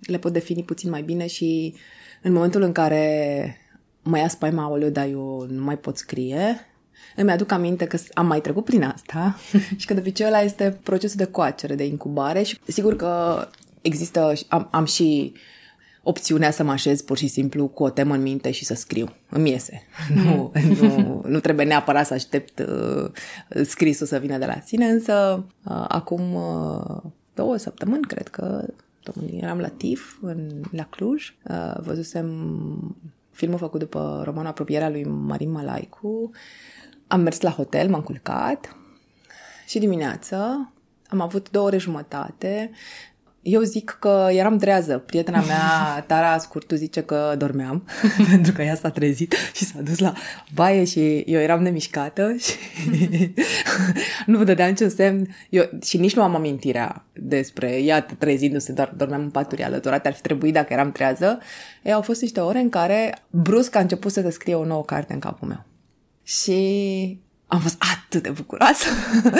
le 0.00 0.18
pot 0.18 0.32
defini 0.32 0.62
puțin 0.62 0.90
mai 0.90 1.02
bine 1.02 1.26
și 1.26 1.74
în 2.22 2.32
momentul 2.32 2.62
în 2.62 2.72
care 2.72 3.56
mă 4.02 4.18
ia 4.18 4.28
spaima, 4.28 4.70
oleu, 4.70 4.88
dar 4.88 5.06
eu 5.08 5.46
nu 5.50 5.64
mai 5.64 5.78
pot 5.78 5.96
scrie, 5.96 6.66
îmi 7.16 7.30
aduc 7.30 7.52
aminte 7.52 7.86
că 7.86 7.98
am 8.14 8.26
mai 8.26 8.40
trecut 8.40 8.64
prin 8.64 8.82
asta 8.82 9.38
și 9.76 9.86
că 9.86 9.94
de 9.94 10.00
obicei 10.00 10.26
ăla 10.26 10.40
este 10.40 10.78
procesul 10.82 11.16
de 11.16 11.24
coacere, 11.24 11.74
de 11.74 11.84
incubare 11.84 12.42
și 12.42 12.58
sigur 12.66 12.96
că 12.96 13.46
există, 13.80 14.32
am, 14.48 14.68
am 14.70 14.84
și 14.84 15.32
opțiunea 16.02 16.50
să 16.50 16.62
mă 16.62 16.70
așez 16.70 17.02
pur 17.02 17.16
și 17.16 17.26
simplu 17.26 17.66
cu 17.66 17.82
o 17.82 17.90
temă 17.90 18.14
în 18.14 18.22
minte 18.22 18.50
și 18.50 18.64
să 18.64 18.74
scriu. 18.74 19.14
Îmi 19.28 19.50
iese. 19.50 19.82
Nu, 20.24 20.52
nu, 20.80 21.22
nu 21.26 21.40
trebuie 21.40 21.66
neapărat 21.66 22.06
să 22.06 22.14
aștept 22.14 22.58
uh, 22.58 23.10
scrisul 23.64 24.06
să 24.06 24.18
vină 24.18 24.38
de 24.38 24.46
la 24.46 24.60
sine, 24.64 24.86
însă 24.86 25.44
uh, 25.64 25.84
acum 25.88 26.34
uh, 26.34 27.10
două 27.34 27.56
săptămâni, 27.56 28.02
cred 28.02 28.28
că 28.28 28.64
eram 29.40 29.58
la 29.58 29.68
TIF, 29.68 30.16
în, 30.22 30.50
la 30.70 30.84
Cluj, 30.84 31.34
uh, 31.48 31.74
văzusem 31.80 32.26
filmul 33.32 33.58
făcut 33.58 33.80
după 33.80 34.22
romanul 34.24 34.50
Apropierea 34.50 34.88
lui 34.88 35.04
Marin 35.04 35.50
Malaicu, 35.50 36.30
am 37.06 37.20
mers 37.20 37.40
la 37.40 37.50
hotel, 37.50 37.88
m-am 37.88 38.02
culcat 38.02 38.76
și 39.66 39.78
dimineață 39.78 40.72
am 41.08 41.20
avut 41.20 41.50
două 41.50 41.66
ore 41.66 41.78
jumătate 41.78 42.70
eu 43.42 43.62
zic 43.62 43.96
că 44.00 44.28
eram 44.30 44.58
trează. 44.58 44.98
Prietena 44.98 45.40
mea, 45.40 45.64
Tara 46.08 46.38
Scurtu, 46.38 46.74
zice 46.74 47.02
că 47.02 47.34
dormeam, 47.38 47.86
pentru 48.30 48.52
că 48.52 48.62
ea 48.62 48.74
s-a 48.74 48.90
trezit 48.90 49.34
și 49.54 49.64
s-a 49.64 49.80
dus 49.80 49.98
la 49.98 50.12
baie 50.54 50.84
și 50.84 51.16
eu 51.18 51.40
eram 51.40 51.62
nemișcată 51.62 52.34
și 52.44 52.54
nu 54.26 54.38
vă 54.38 54.44
dădeam 54.44 54.68
niciun 54.68 54.88
semn. 54.88 55.36
Eu, 55.48 55.70
și 55.82 55.98
nici 55.98 56.14
nu 56.14 56.22
am 56.22 56.34
amintirea 56.34 57.04
despre 57.12 57.82
ea 57.82 58.06
trezindu-se, 58.18 58.72
doar 58.72 58.94
dormeam 58.96 59.22
în 59.22 59.30
paturi 59.30 59.62
alăturate, 59.62 60.08
ar 60.08 60.14
fi 60.14 60.20
trebuit 60.20 60.52
dacă 60.52 60.72
eram 60.72 60.92
trează. 60.92 61.38
Ei, 61.82 61.92
au 61.92 62.02
fost 62.02 62.20
niște 62.20 62.40
ore 62.40 62.58
în 62.58 62.68
care 62.68 63.18
brusc 63.30 63.76
a 63.76 63.80
început 63.80 64.12
să 64.12 64.20
se 64.20 64.30
scrie 64.30 64.54
o 64.54 64.64
nouă 64.64 64.84
carte 64.84 65.12
în 65.12 65.18
capul 65.18 65.48
meu. 65.48 65.64
Și 66.22 67.20
am 67.52 67.60
fost 67.60 67.76
atât 67.78 68.22
de 68.22 68.30
bucuroasă. 68.30 68.88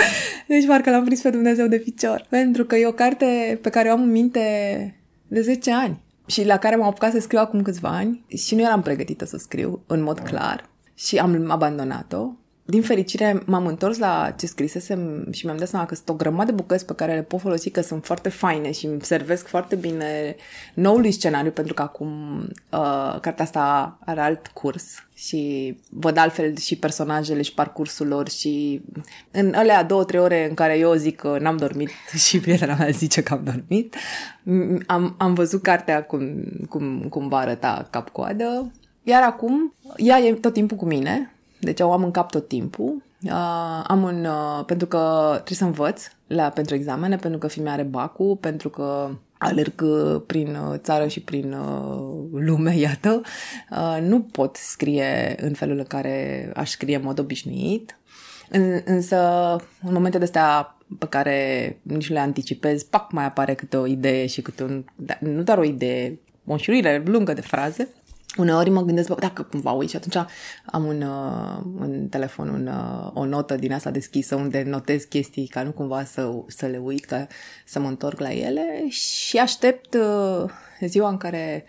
deci 0.49 0.67
parcă 0.67 0.91
l-am 0.91 1.05
prins 1.05 1.21
pe 1.21 1.31
Dumnezeu 1.31 1.67
de 1.67 1.79
picior. 1.79 2.27
Pentru 2.29 2.65
că 2.65 2.77
e 2.77 2.87
o 2.87 2.93
carte 2.93 3.59
pe 3.63 3.71
care 3.71 3.89
o 3.89 3.93
am 3.93 4.03
în 4.03 4.11
minte 4.11 4.41
de 5.29 5.41
10 5.41 5.73
ani. 5.73 6.03
Și 6.27 6.45
la 6.45 6.57
care 6.57 6.77
m-am 6.77 6.89
apucat 6.89 7.13
să 7.13 7.21
scriu 7.21 7.39
acum 7.39 7.63
câțiva 7.63 7.89
ani. 7.89 8.25
Și 8.37 8.55
nu 8.55 8.61
eram 8.61 8.83
pregătită 8.83 9.25
să 9.25 9.37
scriu 9.37 9.83
în 9.87 10.03
mod 10.03 10.19
clar. 10.19 10.71
Și 10.95 11.19
am 11.19 11.51
abandonat-o 11.51 12.31
din 12.65 12.83
fericire 12.83 13.43
m-am 13.47 13.67
întors 13.67 13.99
la 13.99 14.35
ce 14.39 14.47
scrisesem 14.47 15.27
și 15.31 15.45
mi-am 15.45 15.57
dat 15.57 15.69
seama 15.69 15.87
că 15.87 15.95
sunt 15.95 16.09
o 16.09 16.15
grămadă 16.15 16.51
de 16.51 16.57
bucăți 16.57 16.87
pe 16.87 16.95
care 16.95 17.15
le 17.15 17.23
pot 17.23 17.41
folosi, 17.41 17.71
că 17.71 17.81
sunt 17.81 18.05
foarte 18.05 18.29
faine 18.29 18.73
și 18.73 18.87
îmi 18.87 19.03
servesc 19.03 19.47
foarte 19.47 19.77
bine 19.77 20.37
noului 20.75 21.13
scenariu, 21.13 21.51
pentru 21.51 21.75
că 21.75 21.83
acum 21.83 22.41
uh, 22.71 23.19
cartea 23.21 23.45
asta 23.45 23.99
are 24.05 24.21
alt 24.21 24.47
curs 24.47 24.85
și 25.15 25.77
văd 25.89 26.17
altfel 26.17 26.57
și 26.57 26.77
personajele 26.77 27.43
și 27.43 27.55
parcursul 27.55 28.07
lor 28.07 28.29
și 28.29 28.83
în 29.31 29.55
alea 29.55 29.83
două, 29.83 30.05
trei 30.05 30.21
ore 30.21 30.49
în 30.49 30.55
care 30.55 30.79
eu 30.79 30.95
zic 30.95 31.17
că 31.17 31.39
n-am 31.41 31.57
dormit 31.57 31.91
și 32.27 32.41
prietena 32.41 32.75
mea 32.75 32.91
zice 32.91 33.23
că 33.23 33.33
am 33.33 33.45
dormit, 33.45 33.97
am, 34.87 35.15
am 35.19 35.35
văzut 35.35 35.63
cartea 35.63 36.05
cum, 36.05 36.45
cum, 36.69 37.07
cum 37.09 37.29
va 37.29 37.39
arăta 37.39 37.87
cap-coadă, 37.91 38.73
iar 39.03 39.23
acum 39.23 39.75
ea 39.97 40.19
e 40.19 40.33
tot 40.33 40.53
timpul 40.53 40.77
cu 40.77 40.85
mine, 40.85 41.33
deci 41.65 41.81
o 41.81 41.93
am 41.93 42.05
în 42.05 42.11
cap 42.11 42.31
tot 42.31 42.49
timpul. 42.49 43.03
Uh, 43.25 43.85
am 43.87 44.03
un, 44.03 44.25
uh, 44.25 44.65
pentru 44.67 44.87
că 44.87 45.31
trebuie 45.33 45.57
să 45.57 45.65
învăț 45.65 46.03
la, 46.27 46.49
pentru 46.49 46.75
examene, 46.75 47.17
pentru 47.17 47.39
că 47.39 47.47
filmea 47.47 47.73
are 47.73 47.83
bacul, 47.83 48.37
pentru 48.37 48.69
că 48.69 49.11
alerg 49.39 49.81
uh, 49.83 50.23
prin 50.27 50.55
uh, 50.55 50.79
țară 50.79 51.07
și 51.07 51.21
prin 51.21 51.53
uh, 51.53 52.15
lume, 52.33 52.77
iată. 52.87 53.21
Uh, 53.71 53.99
nu 54.01 54.21
pot 54.21 54.57
scrie 54.57 55.35
în 55.41 55.53
felul 55.53 55.79
în 55.79 55.85
care 55.85 56.51
aș 56.55 56.71
scrie 56.71 56.97
în 56.97 57.03
mod 57.05 57.19
obișnuit. 57.19 57.99
În, 58.49 58.81
însă, 58.85 59.17
în 59.83 59.93
momente 59.93 60.19
de 60.19 60.25
astea 60.25 60.77
pe 60.99 61.07
care 61.07 61.79
nici 61.83 62.11
le 62.11 62.19
anticipez, 62.19 62.83
pac, 62.83 63.13
mai 63.13 63.25
apare 63.25 63.55
câte 63.55 63.77
o 63.77 63.87
idee 63.87 64.27
și 64.27 64.43
câte 64.43 64.63
un... 64.63 64.85
Da, 64.97 65.19
nu 65.21 65.43
doar 65.43 65.59
o 65.59 65.65
idee, 65.65 66.19
o 66.47 66.53
înșiruire 66.53 67.03
lungă 67.07 67.33
de 67.33 67.41
fraze 67.41 67.89
uneori 68.37 68.71
mă 68.71 68.83
gândesc, 68.83 69.09
bă, 69.09 69.17
dacă 69.19 69.43
cumva 69.43 69.71
uit 69.71 69.89
și 69.89 69.97
atunci 69.97 70.27
am 70.65 70.85
un, 70.85 71.03
uh, 71.03 71.81
un 71.81 72.09
telefon, 72.09 72.49
un, 72.49 72.67
uh, 72.67 73.11
o 73.15 73.25
notă 73.25 73.55
din 73.55 73.73
asta 73.73 73.91
deschisă 73.91 74.35
unde 74.35 74.63
notez 74.63 75.03
chestii 75.03 75.47
ca 75.47 75.63
nu 75.63 75.71
cumva 75.71 76.05
să, 76.05 76.33
să 76.47 76.67
le 76.67 76.79
uit, 76.79 77.05
ca 77.05 77.27
să 77.65 77.79
mă 77.79 77.89
întorc 77.89 78.21
la 78.21 78.33
ele 78.33 78.89
și 78.89 79.39
aștept 79.39 79.95
uh, 79.95 80.51
ziua 80.81 81.09
în 81.09 81.17
care 81.17 81.65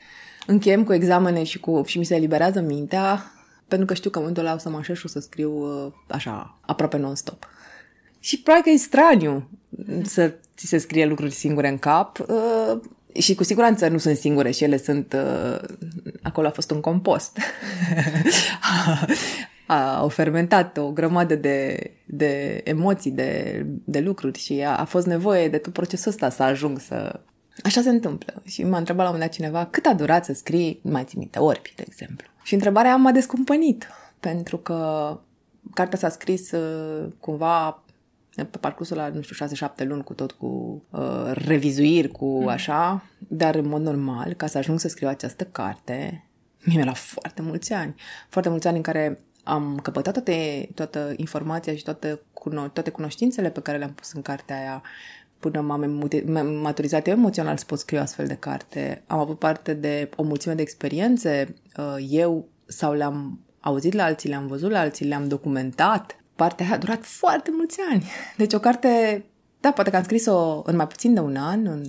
încheiem 0.47 0.83
cu 0.83 0.93
examene 0.93 1.43
și, 1.43 1.59
cu, 1.59 1.83
și 1.85 1.97
mi 1.97 2.05
se 2.05 2.15
eliberează 2.15 2.61
mintea 2.61 3.31
pentru 3.67 3.85
că 3.85 3.93
știu 3.93 4.09
că 4.09 4.17
în 4.17 4.23
momentul 4.23 4.45
ăla 4.45 4.55
o 4.55 4.59
să 4.59 4.69
mă 4.69 4.77
așez 4.77 4.97
și 4.97 5.05
o 5.05 5.09
să 5.09 5.19
scriu 5.19 5.51
uh, 5.51 5.91
așa, 6.07 6.59
aproape 6.61 6.97
non-stop. 6.97 7.47
Și 8.19 8.41
probabil 8.41 8.71
că 8.71 8.75
e 8.75 8.77
straniu 8.77 9.49
să 10.03 10.33
ți 10.55 10.65
se 10.67 10.77
scrie 10.77 11.05
lucruri 11.05 11.31
singure 11.31 11.67
în 11.67 11.77
cap, 11.77 12.19
uh, 12.19 12.79
și 13.19 13.35
cu 13.35 13.43
siguranță 13.43 13.87
nu 13.87 13.97
sunt 13.97 14.17
singure 14.17 14.51
și 14.51 14.63
ele 14.63 14.77
sunt... 14.77 15.13
Uh, 15.13 15.59
acolo 16.21 16.47
a 16.47 16.51
fost 16.51 16.71
un 16.71 16.79
compost. 16.79 17.37
a, 19.67 19.97
au 19.97 20.09
fermentat 20.09 20.77
o 20.77 20.91
grămadă 20.91 21.35
de, 21.35 21.91
de 22.05 22.61
emoții, 22.63 23.11
de, 23.11 23.65
de 23.83 23.99
lucruri 23.99 24.39
și 24.39 24.61
a, 24.61 24.77
a 24.77 24.85
fost 24.85 25.05
nevoie 25.05 25.49
de 25.49 25.57
tot 25.57 25.73
procesul 25.73 26.11
ăsta 26.11 26.29
să 26.29 26.43
ajung 26.43 26.79
să... 26.79 27.19
Așa 27.63 27.81
se 27.81 27.89
întâmplă. 27.89 28.41
Și 28.45 28.63
m-a 28.63 28.77
întrebat 28.77 29.05
la 29.05 29.11
un 29.11 29.15
moment 29.15 29.31
dat 29.31 29.39
cineva 29.39 29.65
cât 29.65 29.85
a 29.85 29.93
durat 29.93 30.25
să 30.25 30.33
scrii, 30.33 30.79
nu 30.81 30.91
mai 30.91 31.03
țin 31.03 31.19
minte, 31.19 31.39
orbi, 31.39 31.73
de 31.75 31.83
exemplu. 31.87 32.27
Și 32.43 32.53
întrebarea 32.53 32.95
m-a 32.95 33.11
descumpănit, 33.11 33.87
pentru 34.19 34.57
că 34.57 35.19
cartea 35.73 35.97
s-a 35.97 36.09
scris 36.09 36.51
uh, 36.51 37.07
cumva 37.19 37.83
pe 38.35 38.57
parcursul 38.57 38.97
la, 38.97 39.09
nu 39.09 39.21
știu, 39.21 39.47
6-7 39.67 39.87
luni 39.87 40.03
cu 40.03 40.13
tot 40.13 40.31
cu 40.31 40.83
uh, 40.89 41.31
revizuiri, 41.33 42.07
cu 42.07 42.41
mm. 42.41 42.47
așa, 42.47 43.03
dar 43.17 43.55
în 43.55 43.67
mod 43.67 43.81
normal, 43.81 44.33
ca 44.33 44.47
să 44.47 44.57
ajung 44.57 44.79
să 44.79 44.87
scriu 44.87 45.07
această 45.07 45.43
carte, 45.43 46.27
mie 46.65 46.75
mi-a 46.75 46.83
luat 46.83 46.97
foarte 46.97 47.41
mulți 47.41 47.73
ani. 47.73 47.95
Foarte 48.29 48.49
mulți 48.49 48.67
ani 48.67 48.77
în 48.77 48.83
care 48.83 49.19
am 49.43 49.79
căpătat 49.83 50.13
toate, 50.13 50.69
toată 50.75 51.13
informația 51.15 51.75
și 51.75 51.83
toată, 51.83 52.19
cuno- 52.19 52.73
toate 52.73 52.89
cunoștințele 52.89 53.49
pe 53.49 53.61
care 53.61 53.77
le-am 53.77 53.93
pus 53.93 54.11
în 54.11 54.21
cartea 54.21 54.59
aia 54.59 54.81
până 55.39 55.61
m-am 55.61 56.11
maturizat 56.61 57.07
eu 57.07 57.13
emoțional 57.13 57.57
să 57.57 57.65
pot 57.65 57.79
scrie 57.79 57.99
o 57.99 58.01
astfel 58.01 58.27
de 58.27 58.35
carte. 58.35 59.03
Am 59.07 59.19
avut 59.19 59.39
parte 59.39 59.73
de 59.73 60.09
o 60.15 60.23
mulțime 60.23 60.53
de 60.53 60.61
experiențe, 60.61 61.53
uh, 61.77 61.95
eu 62.09 62.47
sau 62.65 62.93
le-am 62.93 63.39
auzit 63.59 63.93
la 63.93 64.03
alții, 64.03 64.29
le-am 64.29 64.47
văzut 64.47 64.71
la 64.71 64.79
alții, 64.79 65.05
le-am 65.05 65.27
documentat. 65.27 66.22
Partea 66.35 66.65
aia 66.65 66.75
a 66.75 66.77
durat 66.77 67.05
foarte 67.05 67.49
mulți 67.53 67.79
ani. 67.91 68.05
Deci 68.37 68.53
o 68.53 68.59
carte, 68.59 69.25
da, 69.59 69.71
poate 69.71 69.89
că 69.89 69.95
am 69.95 70.03
scris-o 70.03 70.61
în 70.65 70.75
mai 70.75 70.87
puțin 70.87 71.13
de 71.13 71.19
un 71.19 71.35
an, 71.35 71.65
în 71.65 71.83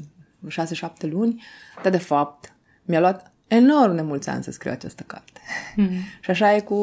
6-7 0.51 1.11
luni, 1.11 1.43
dar 1.83 1.93
de 1.93 1.99
fapt 1.99 2.55
mi-a 2.85 3.01
luat 3.01 3.33
enorm 3.47 3.95
de 3.95 4.03
mulți 4.03 4.29
ani 4.29 4.43
să 4.43 4.51
scriu 4.51 4.71
această 4.71 5.03
carte. 5.07 5.41
Mm-hmm. 5.77 6.21
și 6.21 6.31
așa 6.31 6.55
e 6.55 6.61
cu, 6.61 6.75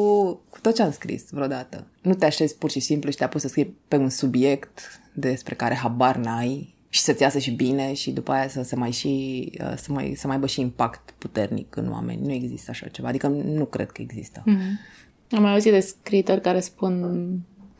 cu 0.50 0.58
tot 0.60 0.74
ce 0.74 0.82
am 0.82 0.92
scris 0.92 1.30
vreodată. 1.30 1.86
Nu 2.02 2.14
te 2.14 2.24
așezi 2.24 2.56
pur 2.56 2.70
și 2.70 2.80
simplu 2.80 3.10
și 3.10 3.16
te 3.16 3.26
pus 3.26 3.40
să 3.40 3.48
scrii 3.48 3.76
pe 3.88 3.96
un 3.96 4.08
subiect 4.08 5.00
despre 5.12 5.54
care 5.54 5.74
habar 5.74 6.16
n-ai 6.16 6.74
și 6.88 7.00
să-ți 7.00 7.22
iasă 7.22 7.38
și 7.38 7.50
bine 7.50 7.92
și 7.92 8.10
după 8.10 8.32
aia 8.32 8.48
să, 8.48 8.62
să 8.62 8.76
mai 8.76 8.90
și 8.90 9.50
uh, 9.60 9.72
să 9.76 9.92
mai, 9.92 10.14
să 10.16 10.26
mai 10.26 10.36
aibă 10.36 10.46
și 10.46 10.60
impact 10.60 11.14
puternic 11.18 11.76
în 11.76 11.90
oameni. 11.90 12.26
Nu 12.26 12.32
există 12.32 12.70
așa 12.70 12.88
ceva. 12.88 13.08
Adică 13.08 13.26
nu 13.28 13.64
cred 13.64 13.90
că 13.90 14.02
există. 14.02 14.42
Mm-hmm. 14.42 15.00
Am 15.30 15.42
mai 15.42 15.52
auzit 15.52 15.72
de 15.72 15.80
scritori 15.80 16.40
care 16.40 16.60
spun 16.60 17.02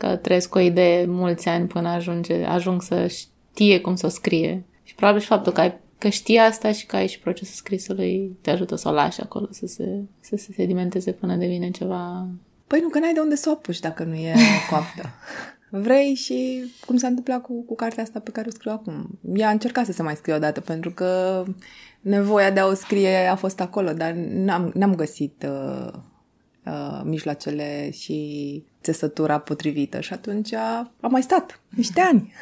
că 0.03 0.15
trăiesc 0.15 0.55
o 0.55 0.59
idee 0.59 1.05
mulți 1.05 1.47
ani 1.47 1.67
până 1.67 1.89
ajunge, 1.89 2.43
ajung 2.43 2.81
să 2.81 3.07
știe 3.07 3.79
cum 3.79 3.95
să 3.95 4.05
o 4.05 4.09
scrie. 4.09 4.63
Și 4.83 4.95
probabil 4.95 5.21
și 5.21 5.27
faptul 5.27 5.51
că 5.51 5.61
ai 5.61 5.77
că 5.97 6.09
știi 6.09 6.37
asta 6.37 6.71
și 6.71 6.85
că 6.85 6.95
ai 6.95 7.07
și 7.07 7.19
procesul 7.19 7.53
scrisului 7.55 8.37
te 8.41 8.49
ajută 8.49 8.75
să 8.75 8.89
o 8.89 8.91
lași 8.91 9.21
acolo, 9.21 9.47
să 9.49 9.65
se, 9.65 10.01
să 10.19 10.35
se 10.35 10.51
sedimenteze 10.55 11.11
până 11.11 11.35
devine 11.35 11.69
ceva... 11.69 12.27
Păi 12.67 12.79
nu, 12.79 12.89
că 12.89 12.99
n-ai 12.99 13.13
de 13.13 13.19
unde 13.19 13.35
să 13.35 13.49
o 13.49 13.51
apuci 13.51 13.79
dacă 13.79 14.03
nu 14.03 14.13
e 14.13 14.33
coaptă. 14.69 15.09
Vrei 15.69 16.13
și 16.13 16.63
cum 16.85 16.97
s-a 16.97 17.07
întâmplat 17.07 17.41
cu, 17.41 17.63
cu 17.65 17.75
cartea 17.75 18.03
asta 18.03 18.19
pe 18.19 18.31
care 18.31 18.47
o 18.47 18.51
scriu 18.51 18.71
acum. 18.71 19.19
Ea 19.35 19.47
a 19.47 19.51
încercat 19.51 19.85
să 19.85 19.91
se 19.91 20.03
mai 20.03 20.15
scrie 20.15 20.33
odată 20.33 20.61
pentru 20.61 20.91
că 20.91 21.43
nevoia 22.01 22.51
de 22.51 22.59
a 22.59 22.67
o 22.67 22.73
scrie 22.73 23.27
a 23.27 23.35
fost 23.35 23.59
acolo, 23.59 23.91
dar 23.91 24.11
n-am, 24.11 24.71
n-am 24.73 24.95
găsit 24.95 25.45
uh, 25.47 25.93
uh, 26.65 27.01
mijloacele 27.03 27.91
și 27.91 28.63
țesătura 28.81 29.39
potrivită 29.39 29.99
și 29.99 30.13
atunci 30.13 30.53
a, 30.53 30.91
a 31.01 31.07
mai 31.07 31.21
stat 31.21 31.59
niște 31.69 32.01
ani. 32.01 32.33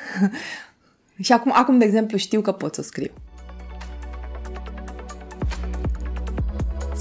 și 1.25 1.31
acum, 1.31 1.51
acum, 1.55 1.77
de 1.77 1.85
exemplu, 1.85 2.17
știu 2.17 2.41
că 2.41 2.51
pot 2.51 2.73
să 2.73 2.81
o 2.81 2.83
scriu. 2.83 3.11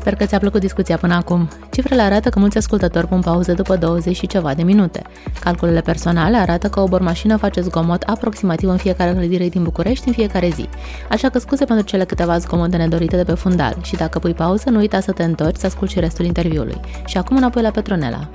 Sper 0.00 0.14
că 0.14 0.24
ți-a 0.24 0.38
plăcut 0.38 0.60
discuția 0.60 0.96
până 0.96 1.14
acum. 1.14 1.48
Cifrele 1.70 2.02
arată 2.02 2.28
că 2.28 2.38
mulți 2.38 2.56
ascultători 2.56 3.06
pun 3.06 3.20
pauză 3.20 3.52
după 3.52 3.76
20 3.76 4.16
și 4.16 4.26
ceva 4.26 4.54
de 4.54 4.62
minute. 4.62 5.02
Calculele 5.40 5.80
personale 5.80 6.36
arată 6.36 6.68
că 6.68 6.80
o 6.80 6.88
bormașină 6.88 7.36
face 7.36 7.60
zgomot 7.60 8.02
aproximativ 8.02 8.68
în 8.68 8.76
fiecare 8.76 9.12
clădire 9.12 9.48
din 9.48 9.62
București 9.62 10.08
în 10.08 10.14
fiecare 10.14 10.48
zi. 10.48 10.68
Așa 11.10 11.28
că 11.28 11.38
scuze 11.38 11.64
pentru 11.64 11.86
cele 11.86 12.04
câteva 12.04 12.38
zgomote 12.38 12.76
nedorite 12.76 13.16
de 13.16 13.24
pe 13.24 13.34
fundal 13.34 13.76
și 13.82 13.96
dacă 13.96 14.18
pui 14.18 14.34
pauză, 14.34 14.70
nu 14.70 14.78
uita 14.78 15.00
să 15.00 15.12
te 15.12 15.22
întorci 15.22 15.56
să 15.56 15.66
asculti 15.66 15.92
și 15.92 16.00
restul 16.00 16.24
interviului. 16.24 16.80
Și 17.06 17.16
acum 17.16 17.36
înapoi 17.36 17.62
la 17.62 17.70
Petronela. 17.70 18.30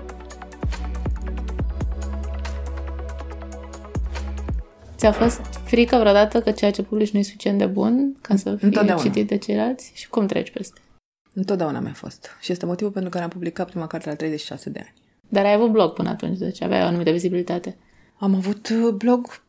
Ți-a 4.97 5.11
fost 5.11 5.41
frică 5.63 5.97
vreodată 5.99 6.39
că 6.39 6.51
ceea 6.51 6.71
ce 6.71 6.81
publici 6.81 7.11
nu 7.11 7.19
e 7.19 7.23
suficient 7.23 7.57
de 7.57 7.65
bun 7.65 8.15
ca 8.21 8.35
să 8.35 8.55
fie 8.55 8.95
citit 8.99 9.27
de 9.27 9.37
ceilalți? 9.37 9.91
Și 9.93 10.09
cum 10.09 10.25
treci 10.25 10.51
peste? 10.51 10.79
Întotdeauna 11.35 11.79
mi-a 11.79 11.93
fost. 11.93 12.29
Și 12.41 12.51
este 12.51 12.65
motivul 12.65 12.91
pentru 12.91 13.11
care 13.11 13.23
am 13.23 13.29
publicat 13.29 13.69
prima 13.69 13.87
carte 13.87 14.09
la 14.09 14.15
36 14.15 14.69
de 14.69 14.79
ani. 14.79 14.93
Dar 15.29 15.45
ai 15.45 15.53
avut 15.53 15.71
blog 15.71 15.93
până 15.93 16.09
atunci, 16.09 16.37
deci 16.37 16.61
aveai 16.61 16.81
o 16.81 16.85
anumită 16.85 17.11
vizibilitate. 17.11 17.77
Am 18.17 18.35
avut 18.35 18.69
uh, 18.69 18.93
blog 18.93 19.43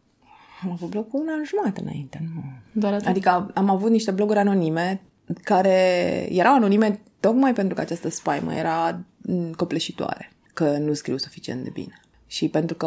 am 0.63 0.71
avut 0.71 0.89
blog 0.89 1.09
cu 1.09 1.17
un 1.17 1.29
an 1.29 1.45
jumătate 1.45 1.81
înainte. 1.81 2.29
Nu. 2.35 2.43
Doar 2.73 2.93
atât? 2.93 3.07
Adică 3.07 3.51
am 3.55 3.71
avut 3.71 3.91
niște 3.91 4.11
bloguri 4.11 4.39
anonime 4.39 5.03
care 5.43 5.71
erau 6.31 6.55
anonime 6.55 7.01
tocmai 7.21 7.53
pentru 7.53 7.75
că 7.75 7.81
această 7.81 8.09
spaimă 8.09 8.55
era 8.55 9.01
mm, 9.17 9.53
copleșitoare, 9.53 10.33
că 10.55 10.79
nu 10.79 10.93
scriu 10.93 11.17
suficient 11.17 11.65
de 11.65 11.71
bine. 11.71 12.01
Și 12.27 12.49
pentru 12.49 12.77
că 12.77 12.87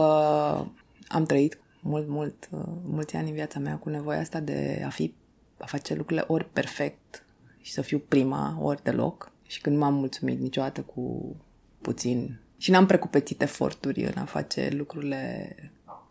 am 1.08 1.24
trăit 1.26 1.60
mult, 1.82 2.08
mult, 2.08 2.50
uh, 2.52 2.60
mulți 2.84 3.16
ani 3.16 3.28
în 3.28 3.34
viața 3.34 3.60
mea 3.60 3.76
cu 3.76 3.90
nevoia 3.90 4.20
asta 4.20 4.40
de 4.40 4.84
a 4.86 4.90
fi, 4.90 5.14
a 5.58 5.66
face 5.66 5.96
lucrurile 5.96 6.26
ori 6.28 6.46
perfect, 6.54 7.24
și 7.62 7.72
să 7.72 7.82
fiu 7.82 8.02
prima 8.08 8.58
ori 8.62 8.84
deloc. 8.84 9.32
Și 9.48 9.62
când 9.62 9.78
m-am 9.78 9.94
mulțumit 9.94 10.40
niciodată 10.40 10.82
cu 10.82 11.36
puțin 11.82 12.40
și 12.58 12.72
n-am 12.72 12.86
precupețit 12.86 13.42
eforturi 13.42 14.04
în 14.04 14.14
a 14.16 14.26
face 14.26 14.70
lucrurile 14.72 15.56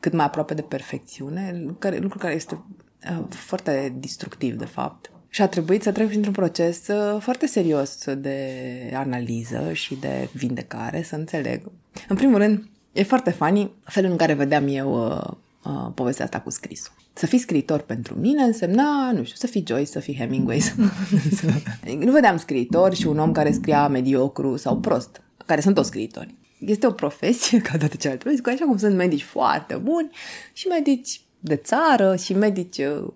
cât 0.00 0.12
mai 0.12 0.24
aproape 0.24 0.54
de 0.54 0.62
perfecțiune, 0.62 1.62
lucru, 1.64 1.96
lucru 2.00 2.18
care 2.18 2.34
este 2.34 2.64
uh, 3.11 3.24
foarte 3.28 3.94
destructiv, 3.96 4.54
de 4.54 4.64
fapt. 4.64 5.11
Și 5.28 5.42
a 5.42 5.48
trebuit 5.48 5.82
să 5.82 5.92
trec 5.92 6.06
printr-un 6.06 6.32
proces 6.32 6.87
uh, 6.88 7.20
foarte 7.20 7.46
serios 7.46 8.04
de 8.14 8.48
analiză 8.94 9.72
și 9.72 9.94
de 9.94 10.28
vindecare, 10.32 11.02
să 11.02 11.14
înțeleg. 11.14 11.70
În 12.08 12.16
primul 12.16 12.38
rând, 12.38 12.68
e 12.92 13.02
foarte 13.02 13.30
funny 13.30 13.72
felul 13.84 14.11
în 14.11 14.16
care 14.16 14.34
vedeam 14.34 14.66
eu 14.68 15.06
uh, 15.06 15.37
uh, 15.64 15.92
povestea 15.94 16.25
asta 16.25 16.40
cu 16.40 16.51
scrisul. 16.51 16.92
Să 17.12 17.27
fii 17.27 17.38
scriitor 17.38 17.81
pentru 17.81 18.14
mine 18.14 18.42
însemna, 18.42 19.12
nu 19.12 19.25
știu, 19.25 19.37
să 19.37 19.47
fii 19.47 19.64
Joyce, 19.66 19.90
să 19.90 20.01
fii 20.01 20.16
Hemingway. 20.16 20.61
Să... 20.61 20.73
nu 21.99 22.12
vedeam 22.12 22.37
scriitor 22.37 22.94
și 22.94 23.07
un 23.07 23.18
om 23.18 23.33
care 23.33 23.53
scria 23.53 23.88
mediocru 23.88 24.57
sau 24.57 24.77
prost, 24.77 25.23
care 25.47 25.61
sunt 25.61 25.75
toți 25.75 25.88
scriitori. 25.88 26.35
Este 26.59 26.87
o 26.87 26.90
profesie, 26.90 27.61
ca 27.71 27.77
toate 27.77 27.97
celelalte 27.97 28.25
profesii, 28.25 28.53
așa 28.53 28.64
cum 28.64 28.77
sunt 28.77 28.97
medici 28.97 29.23
foarte 29.23 29.75
buni 29.75 30.11
și 30.53 30.66
medici 30.66 31.21
de 31.40 31.57
țară 31.57 32.16
și 32.16 32.35
medici 32.35 32.79
uh, 32.79 33.09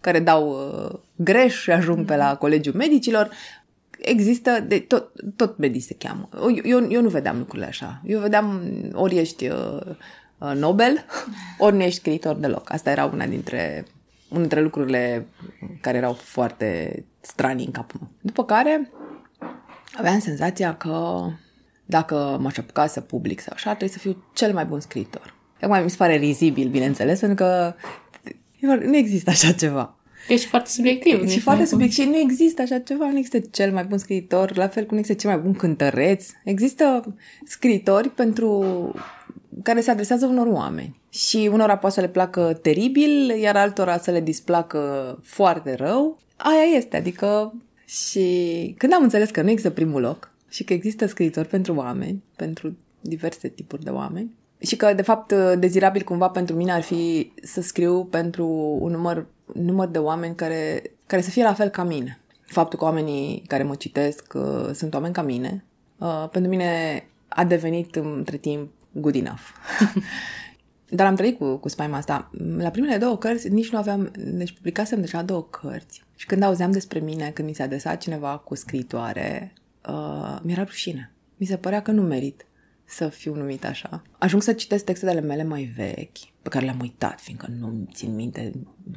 care 0.00 0.20
dau 0.20 0.48
uh, 0.50 0.98
greș 1.16 1.60
și 1.60 1.70
ajung 1.70 2.04
pe 2.04 2.16
la 2.16 2.36
colegiul 2.36 2.74
medicilor, 2.74 3.30
există, 3.98 4.64
de, 4.68 4.78
tot, 4.78 5.12
tot 5.36 5.58
medici 5.58 5.82
se 5.82 5.94
cheamă. 5.98 6.28
Eu, 6.64 6.90
eu 6.90 7.02
nu 7.02 7.08
vedeam 7.08 7.38
lucrurile 7.38 7.66
așa. 7.66 8.02
Eu 8.06 8.20
vedeam, 8.20 8.62
ori 8.92 9.16
ești 9.18 9.48
uh, 9.48 9.80
Uh, 9.86 10.29
Nobel, 10.54 11.04
ori 11.58 11.76
nu 11.76 11.82
ești 11.82 11.98
scriitor 11.98 12.36
deloc. 12.36 12.72
Asta 12.72 12.90
era 12.90 13.04
una 13.04 13.26
dintre, 13.26 13.84
una 14.28 14.40
dintre 14.40 14.60
lucrurile 14.60 15.26
care 15.80 15.96
erau 15.96 16.12
foarte 16.12 17.04
stranii 17.20 17.66
în 17.66 17.72
capul 17.72 18.00
meu. 18.00 18.10
După 18.20 18.44
care 18.44 18.90
aveam 19.94 20.18
senzația 20.18 20.76
că 20.76 21.26
dacă 21.84 22.38
m-aș 22.40 22.56
apuca 22.56 22.86
să 22.86 23.00
public 23.00 23.40
sau 23.40 23.52
așa, 23.54 23.68
trebuie 23.68 23.88
să 23.88 23.98
fiu 23.98 24.24
cel 24.32 24.52
mai 24.52 24.64
bun 24.64 24.80
scriitor. 24.80 25.34
Acum 25.60 25.82
mi 25.82 25.90
se 25.90 25.96
pare 25.96 26.16
rizibil, 26.16 26.68
bineînțeles, 26.68 27.20
pentru 27.20 27.44
că 27.44 27.74
nu 28.60 28.96
există 28.96 29.30
așa 29.30 29.52
ceva. 29.52 29.94
Ești 30.28 30.46
foarte 30.46 30.70
subiectiv. 30.70 31.28
Și 31.28 31.40
foarte 31.40 31.64
subiectiv. 31.64 32.04
Și 32.04 32.10
nu 32.10 32.16
există 32.16 32.62
așa 32.62 32.78
ceva, 32.78 33.04
nu 33.10 33.16
există 33.16 33.38
cel 33.50 33.72
mai 33.72 33.84
bun 33.84 33.98
scriitor, 33.98 34.56
la 34.56 34.68
fel 34.68 34.84
cum 34.84 34.92
nu 34.92 34.98
există 34.98 35.20
cel 35.20 35.30
mai 35.30 35.40
bun 35.40 35.54
cântăreț. 35.54 36.26
Există 36.44 37.14
scriitori 37.44 38.08
pentru 38.08 38.64
care 39.62 39.80
se 39.80 39.90
adresează 39.90 40.26
unor 40.26 40.46
oameni. 40.46 41.00
Și 41.08 41.48
unora 41.52 41.76
poate 41.76 41.94
să 41.94 42.00
le 42.00 42.08
placă 42.08 42.58
teribil, 42.62 43.30
iar 43.30 43.56
altora 43.56 43.98
să 43.98 44.10
le 44.10 44.20
displacă 44.20 45.18
foarte 45.22 45.74
rău. 45.74 46.18
Aia 46.36 46.76
este, 46.76 46.96
adică 46.96 47.54
și 47.84 48.74
când 48.78 48.92
am 48.92 49.02
înțeles 49.02 49.30
că 49.30 49.42
nu 49.42 49.50
există 49.50 49.70
primul 49.70 50.00
loc 50.00 50.30
și 50.48 50.64
că 50.64 50.72
există 50.72 51.06
scriitori 51.06 51.48
pentru 51.48 51.74
oameni, 51.74 52.22
pentru 52.36 52.76
diverse 53.00 53.48
tipuri 53.48 53.84
de 53.84 53.90
oameni, 53.90 54.38
și 54.60 54.76
că, 54.76 54.92
de 54.92 55.02
fapt, 55.02 55.32
dezirabil 55.58 56.02
cumva 56.02 56.28
pentru 56.28 56.56
mine 56.56 56.72
ar 56.72 56.82
fi 56.82 57.32
să 57.42 57.60
scriu 57.60 58.04
pentru 58.04 58.46
un 58.80 58.90
număr, 58.90 59.26
un 59.54 59.64
număr 59.64 59.88
de 59.88 59.98
oameni 59.98 60.34
care, 60.34 60.82
care 61.06 61.22
să 61.22 61.30
fie 61.30 61.42
la 61.42 61.54
fel 61.54 61.68
ca 61.68 61.84
mine. 61.84 62.20
Faptul 62.46 62.78
că 62.78 62.84
oamenii 62.84 63.42
care 63.46 63.62
mă 63.62 63.74
citesc 63.74 64.32
uh, 64.34 64.70
sunt 64.74 64.94
oameni 64.94 65.14
ca 65.14 65.22
mine, 65.22 65.64
uh, 65.98 66.28
pentru 66.30 66.50
mine 66.50 67.04
a 67.28 67.44
devenit 67.44 67.96
între 67.96 68.36
timp 68.36 68.70
good 68.92 69.14
enough. 69.14 69.42
Dar 70.88 71.06
am 71.06 71.14
trăit 71.14 71.38
cu, 71.38 71.56
cu 71.56 71.68
spaima 71.68 71.96
asta. 71.96 72.30
La 72.56 72.70
primele 72.70 72.96
două 72.96 73.18
cărți 73.18 73.48
nici 73.48 73.70
nu 73.70 73.78
aveam... 73.78 74.10
Deci 74.16 74.52
publicasem 74.52 75.00
deja 75.00 75.22
două 75.22 75.42
cărți. 75.42 76.04
Și 76.16 76.26
când 76.26 76.42
auzeam 76.42 76.70
despre 76.70 76.98
mine, 76.98 77.30
când 77.30 77.48
mi 77.48 77.54
se 77.54 77.62
adresa 77.62 77.94
cineva 77.94 78.38
cu 78.38 78.54
scritoare, 78.54 79.52
uh, 79.88 80.38
mi-era 80.42 80.62
rușine. 80.62 81.12
Mi 81.36 81.46
se 81.46 81.56
părea 81.56 81.82
că 81.82 81.90
nu 81.90 82.02
merit 82.02 82.44
să 82.84 83.08
fiu 83.08 83.34
numit 83.34 83.64
așa. 83.64 84.02
Ajung 84.18 84.42
să 84.42 84.52
citesc 84.52 84.84
textele 84.84 85.20
mele 85.20 85.42
mai 85.42 85.72
vechi, 85.76 86.18
pe 86.42 86.48
care 86.48 86.64
le-am 86.64 86.80
uitat, 86.80 87.20
fiindcă 87.20 87.48
nu 87.58 87.88
țin 87.94 88.14
minte. 88.14 88.52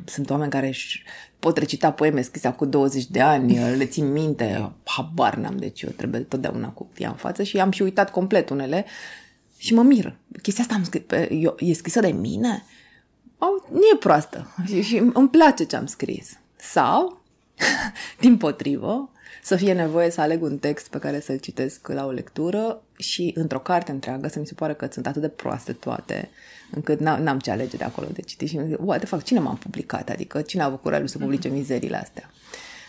Sunt 0.06 0.29
oameni 0.29 0.51
care 0.51 0.67
își 0.67 1.03
pot 1.39 1.58
recita 1.58 1.91
poeme 1.91 2.21
scrise 2.21 2.49
cu 2.49 2.65
20 2.65 3.06
de 3.06 3.21
ani, 3.21 3.58
le 3.77 3.86
țin 3.86 4.12
minte, 4.12 4.71
habar 4.84 5.36
n-am, 5.36 5.58
deci 5.58 5.82
eu 5.82 5.89
trebuie 5.89 6.21
totdeauna 6.21 6.69
cu 6.69 6.89
ea 6.97 7.10
în 7.10 7.15
față 7.15 7.43
și 7.43 7.60
am 7.60 7.71
și 7.71 7.82
uitat 7.82 8.12
complet 8.12 8.49
unele 8.49 8.86
și 9.63 9.73
mă 9.73 9.82
mir. 9.82 10.15
Chestia 10.41 10.63
asta 10.63 10.76
am 10.76 10.84
scris, 10.84 11.02
eu, 11.30 11.56
e 11.60 11.73
scrisă 11.73 11.99
de 11.99 12.12
mine? 12.12 12.65
Au, 13.38 13.67
nu 13.71 13.80
e 13.93 13.97
proastă 13.99 14.56
și, 14.65 14.82
și 14.82 14.97
îmi 15.13 15.30
place 15.30 15.63
ce 15.63 15.76
am 15.76 15.86
scris. 15.86 16.39
Sau, 16.56 17.21
din 18.19 18.38
potrivă, 18.38 19.10
să 19.43 19.56
fie 19.56 19.73
nevoie 19.73 20.10
să 20.10 20.21
aleg 20.21 20.43
un 20.43 20.58
text 20.58 20.88
pe 20.88 20.97
care 20.97 21.19
să-l 21.19 21.38
citesc 21.38 21.88
la 21.88 22.06
o 22.06 22.12
lectură 22.12 22.82
și 22.97 23.32
într-o 23.36 23.60
carte 23.60 23.91
întreagă 23.91 24.28
să 24.28 24.39
mi 24.39 24.45
se 24.45 24.54
pare 24.54 24.73
că 24.73 24.88
sunt 24.91 25.08
atât 25.08 25.21
de 25.21 25.28
proaste 25.28 25.73
toate 25.73 26.30
încât 26.71 26.99
n-am 26.99 27.39
ce 27.39 27.52
alege 27.52 27.78
de 27.78 27.84
acolo 27.84 28.08
de 28.13 28.21
citit 28.21 28.47
și 28.47 28.60
zic, 28.65 28.78
de 28.99 29.06
fapt, 29.06 29.23
cine 29.23 29.39
m-a 29.39 29.54
publicat? 29.54 30.10
Adică 30.10 30.41
cine 30.41 30.62
a 30.62 30.65
avut 30.65 30.82
curajul 30.82 31.08
să 31.08 31.17
publice 31.17 31.49
mizerile 31.49 31.97
astea? 31.97 32.30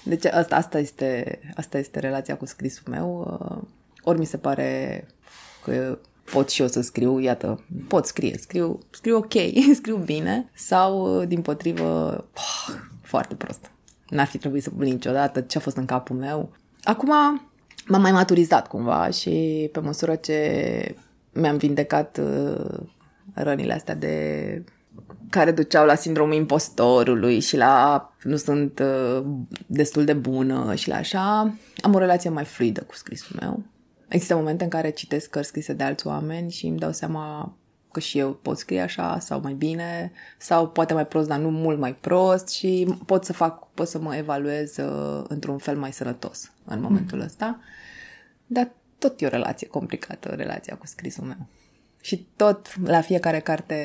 Deci 0.05 0.25
asta, 0.25 0.57
asta, 0.57 0.79
este, 0.79 1.39
asta 1.57 1.79
este 1.79 1.99
relația 1.99 2.37
cu 2.37 2.47
scrisul 2.47 2.85
meu. 2.91 3.39
Ori 4.03 4.19
mi 4.19 4.27
se 4.27 4.37
pare 4.37 5.07
că 5.65 5.99
pot 6.33 6.51
și 6.51 6.61
eu 6.61 6.69
să 6.69 6.81
scriu, 6.81 7.19
iată, 7.19 7.65
pot 7.89 8.07
scrie, 8.07 8.37
scriu, 8.39 8.79
scriu 8.91 9.17
ok, 9.17 9.33
scriu 9.81 9.97
bine, 9.97 10.51
sau, 10.55 11.25
din 11.25 11.41
potrivă, 11.43 12.25
oh, 12.35 12.75
foarte 13.03 13.35
prost. 13.35 13.71
N-ar 14.09 14.27
fi 14.27 14.39
trebuit 14.39 14.63
să 14.63 14.71
public 14.71 14.93
niciodată 14.93 15.41
ce 15.41 15.59
a 15.59 15.61
fost 15.61 15.77
în 15.77 15.85
capul 15.85 16.17
meu. 16.17 16.53
Acum 16.83 17.09
m-am 17.87 18.01
mai 18.01 18.13
maturizat 18.13 18.69
cumva 18.69 19.11
și 19.11 19.69
pe 19.73 19.81
măsură 19.81 20.15
ce 20.15 20.95
mi-am 21.33 21.57
vindecat 21.57 22.21
uh, 22.23 22.81
rănile 23.35 23.73
astea 23.73 23.95
de 23.95 24.65
care 25.31 25.51
duceau 25.51 25.87
la 25.87 25.95
sindromul 25.95 26.35
impostorului 26.35 27.41
și 27.41 27.57
la 27.57 28.13
nu 28.23 28.37
sunt 28.37 28.79
uh, 28.79 29.25
destul 29.67 30.05
de 30.05 30.13
bună 30.13 30.75
și 30.75 30.89
la 30.89 30.97
așa, 30.97 31.55
am 31.81 31.95
o 31.95 31.99
relație 31.99 32.31
mai 32.31 32.45
fluidă 32.45 32.83
cu 32.83 32.95
scrisul 32.95 33.37
meu. 33.41 33.63
Există 34.14 34.37
momente 34.37 34.64
în 34.64 34.70
care 34.70 34.90
citesc 34.90 35.31
cărți 35.31 35.48
scrise 35.48 35.72
de 35.72 35.83
alți 35.83 36.07
oameni 36.07 36.50
și 36.50 36.66
îmi 36.66 36.79
dau 36.79 36.92
seama 36.92 37.57
că 37.92 38.00
și 38.00 38.18
eu 38.18 38.33
pot 38.33 38.59
scrie 38.59 38.81
așa 38.81 39.18
sau 39.18 39.40
mai 39.40 39.53
bine 39.53 40.12
sau 40.38 40.68
poate 40.68 40.94
mai 40.94 41.07
prost, 41.07 41.29
dar 41.29 41.38
nu 41.38 41.50
mult 41.50 41.79
mai 41.79 41.94
prost 41.94 42.48
și 42.48 42.96
pot 43.07 43.24
să 43.24 43.33
fac, 43.33 43.68
pot 43.72 43.88
să 43.88 43.98
mă 43.98 44.16
evaluez 44.16 44.77
uh, 44.77 45.24
într-un 45.29 45.59
fel 45.59 45.77
mai 45.77 45.92
sănătos 45.92 46.53
în 46.64 46.81
momentul 46.81 47.18
mm. 47.18 47.24
ăsta. 47.24 47.61
Dar 48.46 48.70
tot 48.98 49.20
e 49.20 49.27
o 49.27 49.29
relație 49.29 49.66
complicată, 49.66 50.29
relația 50.29 50.77
cu 50.77 50.87
scrisul 50.87 51.24
meu. 51.24 51.46
Și 52.00 52.27
tot 52.37 52.87
la 52.87 53.00
fiecare 53.00 53.40
carte, 53.40 53.77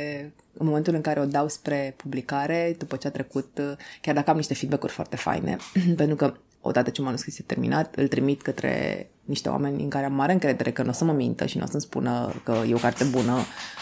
în 0.53 0.65
momentul 0.65 0.93
în 0.93 1.01
care 1.01 1.19
o 1.19 1.25
dau 1.25 1.47
spre 1.47 1.93
publicare, 1.97 2.75
după 2.77 2.95
ce 2.95 3.07
a 3.07 3.11
trecut, 3.11 3.57
uh, 3.57 3.73
chiar 4.01 4.15
dacă 4.15 4.29
am 4.29 4.35
niște 4.35 4.53
feedback-uri 4.53 4.93
foarte 4.93 5.15
faine, 5.15 5.57
pentru 5.95 6.15
că 6.15 6.33
odată 6.61 6.89
ce 6.89 7.01
manuscris 7.01 7.37
e 7.39 7.43
terminat, 7.45 7.95
îl 7.95 8.07
trimit 8.07 8.41
către 8.41 9.07
niște 9.25 9.49
oameni 9.49 9.83
în 9.83 9.89
care 9.89 10.05
am 10.05 10.13
mare 10.13 10.31
încredere 10.31 10.71
că 10.71 10.83
nu 10.83 10.89
o 10.89 10.93
să 10.93 11.03
mă 11.03 11.11
mintă 11.13 11.45
și 11.45 11.57
nu 11.57 11.63
o 11.63 11.67
să-mi 11.67 11.81
spună 11.81 12.41
că 12.43 12.63
e 12.67 12.73
o 12.73 12.77
carte 12.77 13.03
bună 13.03 13.37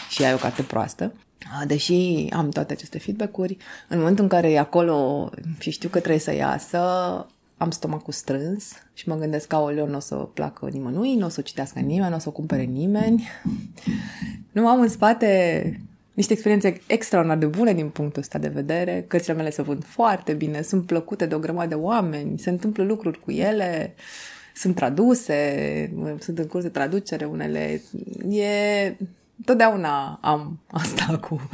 și 0.08 0.22
ea 0.22 0.30
e 0.30 0.34
o 0.34 0.38
carte 0.38 0.62
proastă. 0.62 1.12
Deși 1.66 2.26
am 2.30 2.48
toate 2.48 2.72
aceste 2.72 2.98
feedback-uri, 2.98 3.56
în 3.88 3.98
momentul 3.98 4.22
în 4.22 4.30
care 4.30 4.50
e 4.50 4.58
acolo 4.58 5.30
și 5.58 5.70
știu 5.70 5.88
că 5.88 5.98
trebuie 5.98 6.20
să 6.20 6.34
iasă, 6.34 6.78
am 7.56 7.70
stomacul 7.70 8.12
strâns 8.12 8.72
și 8.94 9.08
mă 9.08 9.16
gândesc 9.16 9.46
că 9.46 9.56
o 9.56 9.70
nu 9.70 9.96
o 9.96 10.00
să 10.00 10.14
placă 10.14 10.68
nimănui, 10.72 11.14
nu 11.14 11.26
o 11.26 11.28
să 11.28 11.36
o 11.40 11.42
citească 11.42 11.78
nimeni, 11.78 12.10
nu 12.10 12.16
o 12.16 12.18
să 12.18 12.28
o 12.28 12.32
cumpere 12.32 12.62
nimeni. 12.62 13.28
Nu 14.52 14.68
am 14.68 14.80
în 14.80 14.88
spate 14.88 15.80
niște 16.18 16.32
experiențe 16.32 16.80
extraordinar 16.86 17.38
de 17.38 17.46
bune 17.46 17.72
din 17.72 17.88
punctul 17.88 18.22
ăsta 18.22 18.38
de 18.38 18.48
vedere. 18.48 19.04
Cărțile 19.08 19.34
mele 19.34 19.50
se 19.50 19.62
vând 19.62 19.84
foarte 19.84 20.32
bine, 20.32 20.62
sunt 20.62 20.86
plăcute 20.86 21.26
de 21.26 21.34
o 21.34 21.38
grămadă 21.38 21.68
de 21.68 21.74
oameni, 21.74 22.38
se 22.38 22.50
întâmplă 22.50 22.84
lucruri 22.84 23.20
cu 23.20 23.30
ele, 23.30 23.94
sunt 24.54 24.74
traduse, 24.74 25.92
sunt 26.20 26.38
în 26.38 26.46
curs 26.46 26.62
de 26.62 26.68
traducere 26.68 27.24
unele. 27.24 27.82
E... 28.30 28.96
Totdeauna 29.44 30.18
am 30.22 30.58
asta 30.70 31.18
cu... 31.18 31.48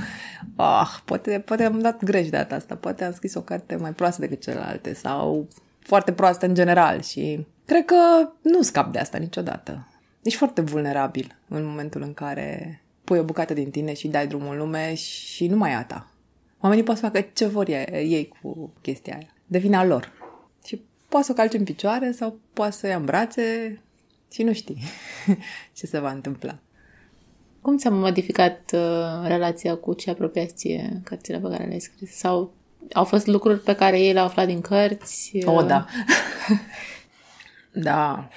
Ah, 0.56 0.88
poate, 1.04 1.42
poate 1.46 1.64
am 1.64 1.80
dat 1.80 2.04
greș 2.04 2.28
de 2.28 2.36
data 2.36 2.54
asta, 2.54 2.74
poate 2.74 3.04
am 3.04 3.12
scris 3.12 3.34
o 3.34 3.40
carte 3.40 3.76
mai 3.76 3.92
proastă 3.92 4.20
decât 4.20 4.40
celelalte 4.40 4.94
sau 4.94 5.48
foarte 5.78 6.12
proastă 6.12 6.46
în 6.46 6.54
general 6.54 7.00
și 7.00 7.46
cred 7.64 7.84
că 7.84 7.96
nu 8.42 8.62
scap 8.62 8.92
de 8.92 8.98
asta 8.98 9.18
niciodată. 9.18 9.88
Ești 10.22 10.38
foarte 10.38 10.60
vulnerabil 10.60 11.36
în 11.48 11.64
momentul 11.64 12.02
în 12.02 12.14
care 12.14 12.78
pui 13.04 13.18
o 13.18 13.22
bucată 13.22 13.54
din 13.54 13.70
tine 13.70 13.94
și 13.94 14.08
dai 14.08 14.26
drumul 14.26 14.52
în 14.52 14.58
lume 14.58 14.94
și 14.94 15.46
nu 15.46 15.56
mai 15.56 15.70
e 15.70 15.74
a 15.74 15.84
ta. 15.84 16.08
Oamenii 16.60 16.84
pot 16.84 16.96
să 16.96 17.02
facă 17.02 17.20
ce 17.32 17.46
vor 17.46 17.68
ei 17.68 18.32
cu 18.42 18.72
chestia 18.80 19.16
aia. 19.16 19.34
Devine 19.46 19.76
a 19.76 19.84
lor. 19.84 20.12
Și 20.66 20.82
poate 21.08 21.26
să 21.26 21.32
o 21.32 21.34
calci 21.34 21.52
în 21.52 21.64
picioare 21.64 22.12
sau 22.12 22.38
poate 22.52 22.72
să 22.72 22.86
o 22.86 22.88
ia 22.88 22.96
în 22.96 23.04
brațe 23.04 23.80
și 24.32 24.42
nu 24.42 24.52
știi 24.52 24.78
ce 25.76 25.86
se 25.86 25.98
va 25.98 26.10
întâmpla. 26.10 26.58
Cum 27.60 27.76
ți-a 27.76 27.90
modificat 27.90 28.70
uh, 28.72 29.26
relația 29.26 29.76
cu 29.76 29.94
ce 29.94 30.10
apropiați 30.10 30.54
ție 30.54 31.00
cărțile 31.04 31.38
pe 31.38 31.48
care 31.48 31.64
le-ai 31.64 31.80
scris? 31.80 32.16
Sau 32.16 32.54
au 32.92 33.04
fost 33.04 33.26
lucruri 33.26 33.60
pe 33.60 33.74
care 33.74 34.00
ei 34.00 34.12
le-au 34.12 34.26
aflat 34.26 34.46
din 34.46 34.60
cărți? 34.60 35.42
O, 35.44 35.52
oh, 35.52 35.66
da. 35.66 35.86
da. 37.88 38.28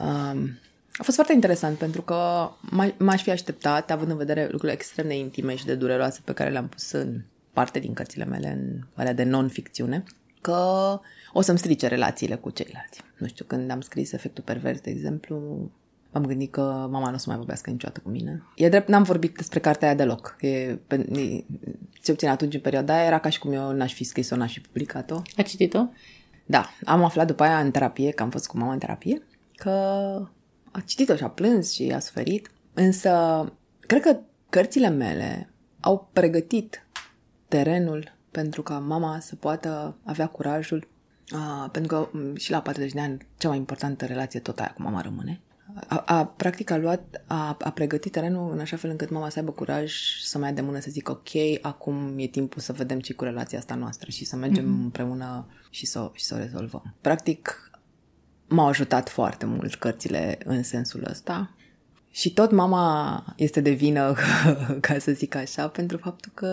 Um, 0.00 0.58
a 0.96 1.02
fost 1.02 1.14
foarte 1.14 1.32
interesant 1.32 1.78
pentru 1.78 2.02
că 2.02 2.50
m-aș 2.98 3.22
fi 3.22 3.30
așteptat, 3.30 3.90
având 3.90 4.10
în 4.10 4.16
vedere 4.16 4.42
lucrurile 4.42 4.72
extrem 4.72 5.06
de 5.06 5.18
intime 5.18 5.54
și 5.56 5.64
de 5.64 5.74
dureroase 5.74 6.20
pe 6.24 6.32
care 6.32 6.50
le-am 6.50 6.68
pus 6.68 6.90
în 6.90 7.20
parte 7.52 7.78
din 7.78 7.92
cărțile 7.92 8.24
mele, 8.24 8.48
în 8.48 8.80
alea 8.94 9.12
de 9.12 9.22
non-ficțiune, 9.22 10.04
că 10.40 11.00
o 11.32 11.40
să-mi 11.40 11.58
strice 11.58 11.86
relațiile 11.86 12.34
cu 12.34 12.50
ceilalți. 12.50 13.02
Nu 13.18 13.26
știu, 13.26 13.44
când 13.44 13.70
am 13.70 13.80
scris 13.80 14.12
Efectul 14.12 14.44
Pervers, 14.44 14.80
de 14.80 14.90
exemplu, 14.90 15.70
am 16.12 16.26
gândit 16.26 16.50
că 16.50 16.88
mama 16.90 17.08
nu 17.08 17.14
o 17.14 17.18
să 17.18 17.24
mai 17.26 17.36
vorbească 17.36 17.70
niciodată 17.70 18.00
cu 18.00 18.08
mine. 18.08 18.42
E 18.56 18.68
drept, 18.68 18.88
n-am 18.88 19.02
vorbit 19.02 19.36
despre 19.36 19.60
cartea 19.60 19.88
aia 19.88 19.96
deloc. 19.96 20.36
E, 20.40 20.48
e, 20.48 20.78
ce 22.02 22.12
obțin 22.12 22.28
atunci, 22.28 22.54
în 22.54 22.60
perioada 22.60 22.94
aia, 22.94 23.06
era 23.06 23.18
ca 23.18 23.28
și 23.28 23.38
cum 23.38 23.52
eu 23.52 23.72
n-aș 23.72 23.94
fi 23.94 24.04
scris-o, 24.04 24.36
n-aș 24.36 24.52
fi 24.52 24.60
publicat-o. 24.60 25.22
A 25.36 25.42
citit-o? 25.42 25.86
Da. 26.46 26.70
Am 26.84 27.04
aflat 27.04 27.26
după 27.26 27.42
aia 27.42 27.58
în 27.58 27.70
terapie, 27.70 28.10
că 28.10 28.22
am 28.22 28.30
fost 28.30 28.46
cu 28.46 28.58
mama 28.58 28.72
în 28.72 28.78
terapie, 28.78 29.22
că 29.56 29.72
a 30.72 30.80
citit-o 30.80 31.16
și 31.16 31.22
a 31.22 31.30
plâns 31.30 31.72
și 31.72 31.92
a 31.94 31.98
suferit. 31.98 32.50
Însă, 32.74 33.44
cred 33.80 34.02
că 34.02 34.18
cărțile 34.48 34.88
mele 34.88 35.52
au 35.80 36.08
pregătit 36.12 36.86
terenul 37.48 38.16
pentru 38.30 38.62
ca 38.62 38.78
mama 38.78 39.20
să 39.20 39.36
poată 39.36 39.96
avea 40.04 40.26
curajul 40.26 40.90
Uh, 41.32 41.70
pentru 41.70 41.96
că 41.96 42.18
și 42.38 42.50
la 42.50 42.60
40 42.60 42.92
de 42.92 43.00
ani 43.00 43.26
cea 43.36 43.48
mai 43.48 43.56
importantă 43.56 44.04
relație 44.04 44.40
tot 44.40 44.58
aia 44.58 44.72
cu 44.74 44.82
mama 44.82 45.00
rămâne. 45.00 45.40
A, 45.86 46.02
a, 46.06 46.26
practic 46.26 46.70
a 46.70 46.76
luat, 46.76 47.24
a, 47.26 47.56
a 47.60 47.70
pregătit 47.70 48.12
terenul 48.12 48.52
în 48.52 48.58
așa 48.58 48.76
fel 48.76 48.90
încât 48.90 49.10
mama 49.10 49.28
să 49.28 49.38
aibă 49.38 49.50
curaj 49.50 49.94
să 50.22 50.38
mai 50.38 50.48
ia 50.48 50.54
de 50.54 50.60
mână 50.60 50.78
să 50.78 50.90
zică 50.90 51.10
ok, 51.10 51.62
acum 51.62 52.14
e 52.16 52.26
timpul 52.26 52.60
să 52.60 52.72
vedem 52.72 53.00
ce 53.00 53.12
cu 53.12 53.24
relația 53.24 53.58
asta 53.58 53.74
noastră 53.74 54.10
și 54.10 54.24
să 54.24 54.36
mergem 54.36 54.64
mm-hmm. 54.64 54.82
împreună 54.82 55.46
și 55.70 55.86
să, 55.86 56.10
și 56.12 56.24
să 56.24 56.34
o 56.34 56.38
rezolvăm. 56.38 56.94
Practic 57.00 57.70
m-au 58.52 58.66
ajutat 58.66 59.08
foarte 59.08 59.46
mult 59.46 59.74
cărțile 59.74 60.38
în 60.44 60.62
sensul 60.62 61.06
ăsta 61.10 61.50
și 62.10 62.32
tot 62.32 62.50
mama 62.50 63.24
este 63.36 63.60
de 63.60 63.70
vină, 63.70 64.14
ca 64.80 64.98
să 64.98 65.12
zic 65.12 65.34
așa, 65.34 65.68
pentru 65.68 65.96
faptul 65.96 66.32
că 66.34 66.46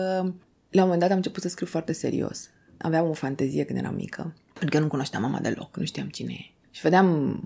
la 0.70 0.80
un 0.82 0.84
moment 0.84 1.00
dat 1.00 1.10
am 1.10 1.16
început 1.16 1.42
să 1.42 1.48
scriu 1.48 1.66
foarte 1.66 1.92
serios. 1.92 2.48
Aveam 2.78 3.08
o 3.08 3.12
fantezie 3.12 3.64
când 3.64 3.78
eram 3.78 3.94
mică, 3.94 4.34
pentru 4.52 4.76
că 4.76 4.82
nu 4.82 4.88
cunoșteam 4.88 5.22
mama 5.22 5.38
deloc, 5.38 5.76
nu 5.76 5.84
știam 5.84 6.08
cine 6.08 6.32
e. 6.32 6.54
Și 6.70 6.80
vedeam 6.80 7.38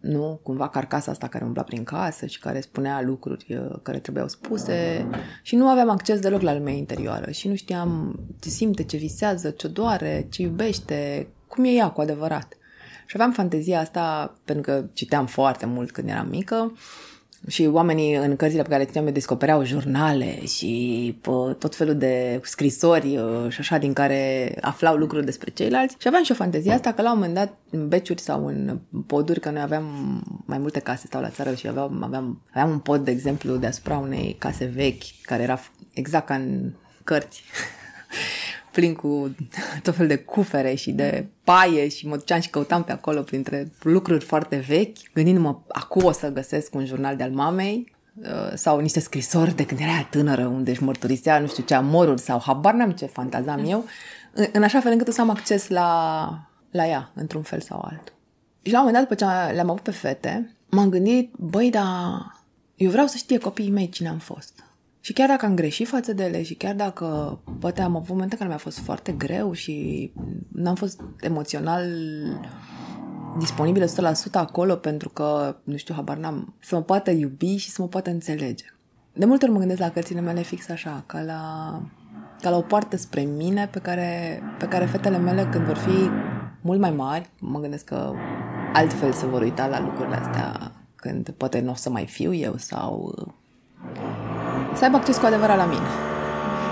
nu, 0.00 0.40
cumva 0.42 0.68
carcasa 0.68 1.10
asta 1.10 1.28
care 1.28 1.44
umbla 1.44 1.62
prin 1.62 1.84
casă 1.84 2.26
și 2.26 2.38
care 2.38 2.60
spunea 2.60 3.02
lucruri 3.02 3.46
uh, 3.48 3.78
care 3.82 3.98
trebuiau 3.98 4.28
spuse 4.28 5.06
și 5.42 5.56
nu 5.56 5.68
aveam 5.68 5.88
acces 5.88 6.20
deloc 6.20 6.40
la 6.40 6.54
lumea 6.54 6.72
interioară 6.72 7.30
și 7.30 7.48
nu 7.48 7.54
știam 7.54 8.20
ce 8.40 8.48
simte, 8.48 8.82
ce 8.82 8.96
visează, 8.96 9.50
ce 9.50 9.68
doare, 9.68 10.26
ce 10.30 10.42
iubește, 10.42 11.28
cum 11.46 11.64
e 11.64 11.68
ea 11.68 11.88
cu 11.88 12.00
adevărat. 12.00 12.56
Și 13.08 13.16
aveam 13.16 13.32
fantezia 13.32 13.80
asta 13.80 14.34
pentru 14.44 14.72
că 14.72 14.84
citeam 14.92 15.26
foarte 15.26 15.66
mult 15.66 15.90
când 15.90 16.08
eram 16.08 16.28
mică 16.28 16.72
și 17.46 17.68
oamenii 17.72 18.14
în 18.14 18.36
cărțile 18.36 18.62
pe 18.62 18.68
care 18.68 18.80
le 18.80 18.86
citeam 18.86 19.12
descopereau 19.12 19.64
jurnale 19.64 20.44
și 20.46 21.18
pă, 21.20 21.56
tot 21.58 21.76
felul 21.76 21.96
de 21.96 22.40
scrisori 22.42 23.16
uh, 23.16 23.48
și 23.48 23.60
așa 23.60 23.78
din 23.78 23.92
care 23.92 24.54
aflau 24.60 24.96
lucruri 24.96 25.24
despre 25.24 25.50
ceilalți. 25.50 25.96
Și 25.98 26.08
aveam 26.08 26.22
și 26.22 26.32
o 26.32 26.34
fantezie 26.34 26.72
asta 26.72 26.92
că 26.92 27.02
la 27.02 27.12
un 27.12 27.16
moment 27.16 27.34
dat 27.34 27.58
în 27.70 27.88
beciuri 27.88 28.20
sau 28.20 28.46
în 28.46 28.78
poduri, 29.06 29.40
că 29.40 29.50
noi 29.50 29.62
aveam 29.62 29.84
mai 30.46 30.58
multe 30.58 30.80
case, 30.80 31.06
stau 31.06 31.20
la 31.20 31.28
țară 31.28 31.54
și 31.54 31.68
aveam, 31.68 32.02
aveam, 32.02 32.42
aveam 32.50 32.70
un 32.70 32.78
pod, 32.78 33.04
de 33.04 33.10
exemplu, 33.10 33.56
deasupra 33.56 33.98
unei 33.98 34.36
case 34.38 34.64
vechi 34.64 35.02
care 35.22 35.42
era 35.42 35.60
exact 35.92 36.26
ca 36.26 36.34
în 36.34 36.72
cărți. 37.04 37.42
plin 38.72 38.94
cu 38.94 39.34
tot 39.82 39.94
fel 39.94 40.06
de 40.06 40.16
cufere 40.16 40.74
și 40.74 40.92
de 40.92 41.26
paie 41.44 41.88
și 41.88 42.06
mă 42.06 42.16
duceam 42.16 42.40
și 42.40 42.50
căutam 42.50 42.84
pe 42.84 42.92
acolo 42.92 43.20
printre 43.20 43.72
lucruri 43.82 44.24
foarte 44.24 44.56
vechi, 44.56 45.12
gândindu-mă, 45.14 45.58
acum 45.68 46.04
o 46.04 46.12
să 46.12 46.32
găsesc 46.32 46.74
un 46.74 46.84
jurnal 46.84 47.16
de-al 47.16 47.30
mamei 47.30 47.92
uh, 48.14 48.52
sau 48.54 48.78
niște 48.80 49.00
scrisori 49.00 49.56
de 49.56 49.66
când 49.66 49.80
era 49.80 50.06
tânără, 50.10 50.46
unde 50.46 50.70
își 50.70 50.82
mărturisea 50.82 51.38
nu 51.38 51.46
știu 51.46 51.62
ce 51.62 51.74
amoruri 51.74 52.20
sau 52.20 52.40
habar 52.44 52.74
n-am 52.74 52.90
ce 52.90 53.06
fantazam 53.06 53.64
eu, 53.66 53.84
în 54.52 54.62
așa 54.62 54.80
fel 54.80 54.92
încât 54.92 55.12
să 55.12 55.20
am 55.20 55.30
acces 55.30 55.68
la, 55.68 56.30
la 56.70 56.86
ea, 56.86 57.10
într-un 57.14 57.42
fel 57.42 57.60
sau 57.60 57.80
altul. 57.90 58.14
Și 58.62 58.72
la 58.72 58.80
un 58.80 58.86
moment 58.86 59.08
dat, 59.08 59.18
după 59.18 59.46
ce 59.48 59.54
le-am 59.54 59.70
avut 59.70 59.82
pe 59.82 59.90
fete, 59.90 60.56
m-am 60.70 60.88
gândit, 60.88 61.32
băi, 61.36 61.70
dar 61.70 61.84
eu 62.76 62.90
vreau 62.90 63.06
să 63.06 63.16
știe 63.16 63.38
copiii 63.38 63.70
mei 63.70 63.88
cine 63.88 64.08
am 64.08 64.18
fost. 64.18 64.64
Și 65.08 65.14
chiar 65.14 65.28
dacă 65.28 65.46
am 65.46 65.54
greșit 65.54 65.88
față 65.88 66.12
de 66.12 66.24
ele 66.24 66.42
și 66.42 66.54
chiar 66.54 66.74
dacă 66.74 67.38
poate 67.60 67.82
am 67.82 67.96
avut 67.96 68.08
momente 68.08 68.36
care 68.36 68.48
mi-a 68.48 68.58
fost 68.58 68.78
foarte 68.78 69.12
greu 69.12 69.52
și 69.52 70.12
n-am 70.52 70.74
fost 70.74 71.00
emoțional 71.20 71.86
disponibilă 73.38 73.86
100% 73.86 73.88
acolo 74.32 74.74
pentru 74.74 75.08
că, 75.08 75.56
nu 75.64 75.76
știu, 75.76 75.94
habar 75.94 76.16
n-am, 76.16 76.54
să 76.60 76.74
mă 76.74 76.82
poată 76.82 77.10
iubi 77.10 77.56
și 77.56 77.70
să 77.70 77.82
mă 77.82 77.88
poată 77.88 78.10
înțelege. 78.10 78.64
De 79.12 79.24
multe 79.24 79.44
ori 79.44 79.52
mă 79.52 79.58
gândesc 79.58 79.80
la 79.80 79.90
cărțile 79.90 80.20
mele 80.20 80.42
fix 80.42 80.68
așa, 80.68 81.02
ca 81.06 81.20
la, 81.20 81.42
ca 82.40 82.50
la 82.50 82.56
o 82.56 82.62
poartă 82.62 82.96
spre 82.96 83.20
mine 83.20 83.68
pe 83.72 83.78
care, 83.78 84.40
pe 84.58 84.68
care 84.68 84.84
fetele 84.84 85.18
mele 85.18 85.48
când 85.50 85.64
vor 85.64 85.76
fi 85.76 86.10
mult 86.60 86.80
mai 86.80 86.90
mari, 86.90 87.30
mă 87.38 87.60
gândesc 87.60 87.84
că 87.84 88.12
altfel 88.72 89.12
se 89.12 89.26
vor 89.26 89.42
uita 89.42 89.66
la 89.66 89.80
lucrurile 89.80 90.16
astea 90.16 90.72
când 90.96 91.34
poate 91.36 91.60
nu 91.60 91.70
o 91.70 91.74
să 91.74 91.90
mai 91.90 92.06
fiu 92.06 92.34
eu 92.34 92.56
sau 92.56 93.14
să 94.74 94.84
aibă 94.84 94.96
acces 94.96 95.16
cu 95.16 95.26
adevărat 95.26 95.56
la 95.56 95.64
mine. 95.64 95.88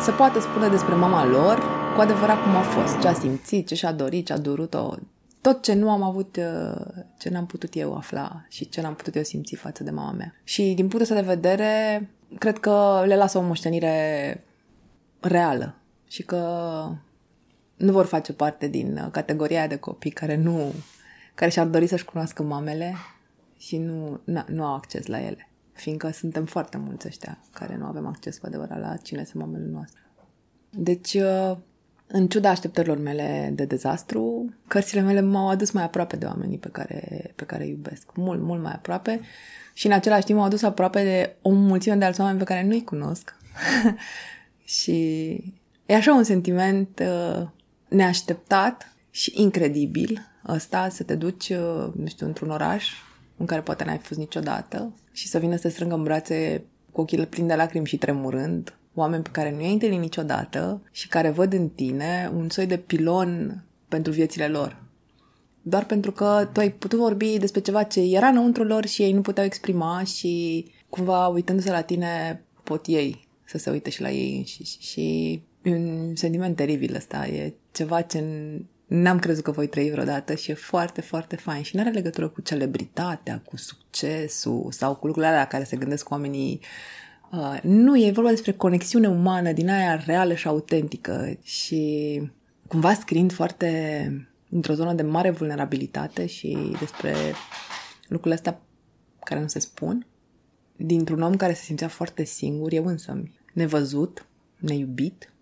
Să 0.00 0.12
poată 0.12 0.40
spune 0.40 0.68
despre 0.68 0.94
mama 0.94 1.26
lor 1.26 1.58
cu 1.94 2.00
adevărat 2.00 2.42
cum 2.42 2.56
a 2.56 2.60
fost, 2.60 2.98
ce 2.98 3.08
a 3.08 3.12
simțit, 3.12 3.66
ce 3.66 3.74
și-a 3.74 3.92
dorit, 3.92 4.26
ce 4.26 4.32
a 4.32 4.38
durut-o, 4.38 4.94
tot 5.40 5.62
ce 5.62 5.74
nu 5.74 5.90
am 5.90 6.02
avut, 6.02 6.36
uh, 6.36 7.04
ce 7.18 7.28
n-am 7.28 7.46
putut 7.46 7.74
eu 7.74 7.96
afla 7.96 8.44
și 8.48 8.68
ce 8.68 8.80
n-am 8.80 8.94
putut 8.94 9.16
eu 9.16 9.22
simți 9.22 9.54
față 9.54 9.84
de 9.84 9.90
mama 9.90 10.12
mea. 10.12 10.34
Și 10.44 10.62
din 10.62 10.76
punctul 10.76 11.00
ăsta 11.00 11.14
de 11.14 11.20
vedere, 11.20 12.08
cred 12.38 12.58
că 12.58 13.02
le 13.06 13.16
lasă 13.16 13.38
o 13.38 13.42
moștenire 13.42 14.44
reală 15.20 15.74
și 16.08 16.22
că 16.22 16.40
nu 17.76 17.92
vor 17.92 18.04
face 18.04 18.32
parte 18.32 18.68
din 18.68 19.08
categoria 19.12 19.66
de 19.66 19.76
copii 19.76 20.10
care 20.10 20.36
nu, 20.36 20.72
care 21.34 21.50
și-ar 21.50 21.66
dori 21.66 21.86
să-și 21.86 22.04
cunoască 22.04 22.42
mamele 22.42 22.94
și 23.58 23.78
nu, 23.78 24.20
nu 24.46 24.64
au 24.64 24.74
acces 24.74 25.06
la 25.06 25.20
ele 25.20 25.48
fiindcă 25.76 26.10
suntem 26.10 26.44
foarte 26.44 26.76
mulți 26.76 27.06
ăștia 27.06 27.38
care 27.52 27.76
nu 27.76 27.84
avem 27.84 28.06
acces 28.06 28.38
cu 28.38 28.46
adevărat 28.46 28.80
la 28.80 28.96
cine 28.96 29.24
sunt 29.24 29.42
mamele 29.42 29.66
noastre. 29.70 30.00
Deci, 30.70 31.14
uh, 31.14 31.56
în 32.06 32.28
ciuda 32.28 32.50
așteptărilor 32.50 32.98
mele 32.98 33.50
de 33.54 33.64
dezastru, 33.64 34.54
cărțile 34.66 35.00
mele 35.00 35.20
m-au 35.20 35.48
adus 35.48 35.70
mai 35.70 35.82
aproape 35.82 36.16
de 36.16 36.26
oamenii 36.26 36.58
pe 36.58 36.68
care, 36.68 37.32
pe 37.34 37.44
care 37.44 37.64
îi 37.64 37.70
iubesc. 37.70 38.10
Mult, 38.14 38.42
mult 38.42 38.62
mai 38.62 38.72
aproape. 38.72 39.20
Și 39.72 39.86
în 39.86 39.92
același 39.92 40.24
timp 40.24 40.38
m-au 40.38 40.46
adus 40.46 40.62
aproape 40.62 41.02
de 41.02 41.36
o 41.42 41.50
mulțime 41.50 41.94
de 41.96 42.04
alți 42.04 42.20
oameni 42.20 42.38
pe 42.38 42.44
care 42.44 42.64
nu-i 42.64 42.84
cunosc. 42.84 43.36
și 44.78 44.94
e 45.86 45.94
așa 45.94 46.14
un 46.14 46.22
sentiment 46.22 47.02
uh, 47.02 47.46
neașteptat 47.88 48.92
și 49.10 49.32
incredibil 49.34 50.26
ăsta 50.48 50.88
să 50.88 51.02
te 51.02 51.14
duci, 51.14 51.48
uh, 51.48 51.88
nu 51.94 52.06
știu, 52.06 52.26
într-un 52.26 52.50
oraș 52.50 52.92
în 53.36 53.46
care 53.46 53.60
poate 53.60 53.84
n-ai 53.84 53.98
fost 53.98 54.18
niciodată 54.18 54.94
și 55.12 55.28
să 55.28 55.38
vină 55.38 55.56
să 55.56 55.62
te 55.62 55.68
strângă 55.68 55.94
în 55.94 56.02
brațe 56.02 56.64
cu 56.92 57.00
ochii 57.00 57.26
plini 57.26 57.48
de 57.48 57.54
lacrimi 57.54 57.86
și 57.86 57.96
tremurând, 57.96 58.78
oameni 58.94 59.22
pe 59.22 59.30
care 59.32 59.52
nu 59.52 59.60
i-ai 59.60 59.72
întâlnit 59.72 60.00
niciodată 60.00 60.82
și 60.90 61.08
care 61.08 61.30
văd 61.30 61.52
în 61.52 61.68
tine 61.68 62.30
un 62.34 62.48
soi 62.48 62.66
de 62.66 62.76
pilon 62.76 63.62
pentru 63.88 64.12
viețile 64.12 64.48
lor. 64.48 64.82
Doar 65.62 65.84
pentru 65.84 66.12
că 66.12 66.48
tu 66.52 66.60
ai 66.60 66.72
putut 66.72 66.98
vorbi 66.98 67.38
despre 67.38 67.60
ceva 67.60 67.82
ce 67.82 68.00
era 68.00 68.26
înăuntru 68.26 68.62
lor 68.62 68.86
și 68.86 69.02
ei 69.02 69.12
nu 69.12 69.20
puteau 69.20 69.46
exprima 69.46 70.02
și 70.04 70.64
cumva 70.88 71.26
uitându-se 71.26 71.70
la 71.70 71.80
tine 71.80 72.42
pot 72.62 72.86
ei 72.86 73.28
să 73.44 73.58
se 73.58 73.70
uite 73.70 73.90
și 73.90 74.00
la 74.00 74.10
ei 74.10 74.36
înșiși. 74.36 74.76
Și 74.80 75.32
e 75.62 75.70
un 75.70 76.16
sentiment 76.16 76.56
teribil 76.56 76.94
ăsta, 76.94 77.26
e 77.26 77.54
ceva 77.72 78.00
ce 78.00 78.24
n-am 78.86 79.18
crezut 79.18 79.44
că 79.44 79.50
voi 79.50 79.68
trăi 79.68 79.90
vreodată 79.90 80.34
și 80.34 80.50
e 80.50 80.54
foarte, 80.54 81.00
foarte 81.00 81.36
fain 81.36 81.62
și 81.62 81.76
nu 81.76 81.82
are 81.82 81.90
legătură 81.90 82.28
cu 82.28 82.40
celebritatea, 82.40 83.42
cu 83.44 83.56
succesul 83.56 84.68
sau 84.70 84.94
cu 84.94 85.06
lucrurile 85.06 85.26
alea 85.26 85.40
la 85.40 85.46
care 85.46 85.64
se 85.64 85.76
gândesc 85.76 86.10
oamenii. 86.10 86.60
Uh, 87.32 87.58
nu, 87.62 87.98
e 87.98 88.10
vorba 88.10 88.30
despre 88.30 88.52
conexiune 88.52 89.08
umană 89.08 89.52
din 89.52 89.70
aia 89.70 90.02
reală 90.06 90.34
și 90.34 90.46
autentică 90.46 91.38
și 91.42 92.22
cumva 92.68 92.94
scriind 92.94 93.32
foarte 93.32 94.28
într-o 94.50 94.74
zonă 94.74 94.92
de 94.92 95.02
mare 95.02 95.30
vulnerabilitate 95.30 96.26
și 96.26 96.76
despre 96.78 97.14
lucrurile 98.08 98.34
astea 98.34 98.60
care 99.24 99.40
nu 99.40 99.46
se 99.46 99.58
spun, 99.58 100.06
dintr-un 100.76 101.22
om 101.22 101.36
care 101.36 101.52
se 101.52 101.62
simțea 101.62 101.88
foarte 101.88 102.24
singur, 102.24 102.72
eu 102.72 102.86
însă 102.86 103.22
nevăzut, 103.52 104.26
neiubit, 104.56 105.32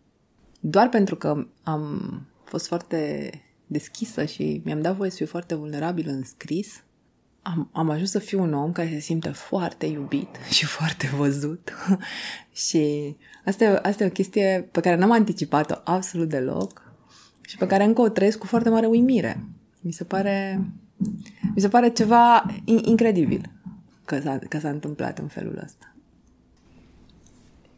doar 0.61 0.88
pentru 0.88 1.16
că 1.16 1.47
am 1.62 2.22
fost 2.55 2.66
foarte 2.66 3.30
deschisă 3.66 4.24
și 4.24 4.61
mi-am 4.64 4.80
dat 4.80 4.96
voie 4.96 5.11
să 5.11 5.16
fiu 5.16 5.26
foarte 5.26 5.55
vulnerabilă 5.55 6.11
în 6.11 6.24
scris, 6.24 6.84
am, 7.42 7.68
am 7.72 7.90
ajuns 7.90 8.11
să 8.11 8.18
fiu 8.18 8.42
un 8.42 8.52
om 8.52 8.72
care 8.72 8.88
se 8.88 8.98
simte 8.98 9.28
foarte 9.28 9.86
iubit 9.86 10.28
și 10.57 10.64
foarte 10.64 11.11
văzut. 11.16 11.72
și 12.66 13.16
asta 13.44 13.64
e, 13.64 13.78
asta 13.82 14.05
e 14.05 14.07
o 14.07 14.11
chestie 14.11 14.68
pe 14.72 14.80
care 14.80 14.96
n-am 14.96 15.11
anticipat-o 15.11 15.74
absolut 15.84 16.28
deloc 16.28 16.92
și 17.40 17.57
pe 17.57 17.66
care 17.66 17.84
încă 17.84 18.00
o 18.00 18.09
trăiesc 18.09 18.38
cu 18.38 18.46
foarte 18.46 18.68
mare 18.68 18.86
uimire. 18.86 19.44
Mi 19.80 19.92
se 19.92 20.05
pare, 20.05 20.61
mi 21.55 21.61
se 21.61 21.68
pare 21.68 21.90
ceva 21.90 22.46
incredibil 22.64 23.50
că 24.05 24.20
s-a, 24.20 24.38
că 24.48 24.59
s-a 24.59 24.68
întâmplat 24.68 25.18
în 25.18 25.28
felul 25.28 25.61
ăsta. 25.64 25.94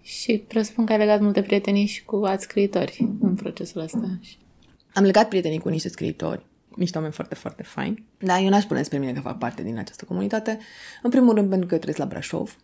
Și 0.02 0.44
presupun 0.48 0.86
că 0.86 0.92
ai 0.92 0.98
legat 0.98 1.20
multe 1.20 1.42
prietenii 1.42 1.86
și 1.86 2.04
cu 2.04 2.16
alți 2.16 2.44
scriitori 2.44 3.08
în 3.20 3.34
procesul 3.34 3.80
ăsta. 3.80 4.18
Am 4.96 5.04
legat 5.04 5.28
prietenii 5.28 5.58
cu 5.58 5.68
niște 5.68 5.88
scriitori, 5.88 6.46
niște 6.76 6.96
oameni 6.96 7.14
foarte, 7.14 7.34
foarte 7.34 7.62
faini, 7.62 8.04
dar 8.18 8.40
eu 8.42 8.48
n-aș 8.48 8.62
spune 8.62 8.78
despre 8.78 8.98
mine 8.98 9.12
că 9.12 9.20
fac 9.20 9.38
parte 9.38 9.62
din 9.62 9.78
această 9.78 10.04
comunitate. 10.04 10.58
În 11.02 11.10
primul 11.10 11.34
rând 11.34 11.48
pentru 11.48 11.66
că 11.66 11.74
eu 11.74 11.80
trăiesc 11.80 12.00
la 12.00 12.06
Brașov 12.06 12.56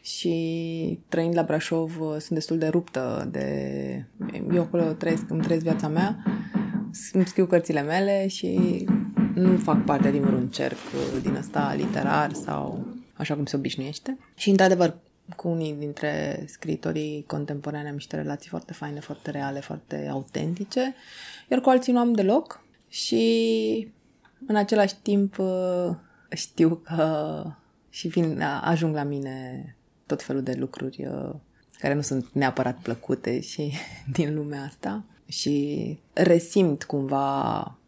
și 0.00 0.98
trăind 1.08 1.34
la 1.34 1.42
Brașov 1.42 1.96
sunt 1.98 2.30
destul 2.30 2.58
de 2.58 2.66
ruptă 2.66 3.28
de... 3.30 4.04
Eu 4.54 4.62
acolo 4.62 4.82
trăiesc, 4.82 5.30
îmi 5.30 5.40
trăiesc 5.40 5.64
viața 5.64 5.88
mea, 5.88 6.22
îmi 7.12 7.26
scriu 7.26 7.46
cărțile 7.46 7.82
mele 7.82 8.26
și 8.26 8.84
nu 9.34 9.56
fac 9.56 9.84
parte 9.84 10.10
din 10.10 10.20
vreun 10.20 10.48
cerc 10.48 10.78
din 11.22 11.34
ăsta 11.34 11.74
literar 11.76 12.32
sau 12.32 12.86
așa 13.14 13.34
cum 13.34 13.44
se 13.44 13.56
obișnuiește. 13.56 14.18
Și, 14.34 14.50
într-adevăr, 14.50 14.96
cu 15.36 15.48
unii 15.48 15.72
dintre 15.72 16.44
scriitorii 16.46 17.24
contemporane 17.26 17.88
am 17.88 17.94
niște 17.94 18.16
relații 18.16 18.50
foarte 18.50 18.72
faine, 18.72 19.00
foarte 19.00 19.30
reale, 19.30 19.60
foarte 19.60 20.08
autentice, 20.10 20.94
iar 21.48 21.60
cu 21.60 21.68
alții 21.68 21.92
nu 21.92 21.98
am 21.98 22.12
deloc 22.12 22.62
și 22.88 23.92
în 24.46 24.56
același 24.56 24.94
timp 25.02 25.38
uh, 25.38 25.90
știu 26.30 26.74
că 26.74 27.44
și 27.90 28.08
vin, 28.08 28.42
ajung 28.62 28.94
la 28.94 29.02
mine 29.02 29.76
tot 30.06 30.22
felul 30.22 30.42
de 30.42 30.54
lucruri 30.58 31.06
uh, 31.06 31.34
care 31.78 31.94
nu 31.94 32.00
sunt 32.00 32.28
neapărat 32.32 32.78
plăcute 32.78 33.40
și 33.40 33.72
din 34.16 34.34
lumea 34.34 34.62
asta 34.62 35.04
și 35.26 35.98
resimt 36.12 36.84
cumva 36.84 37.78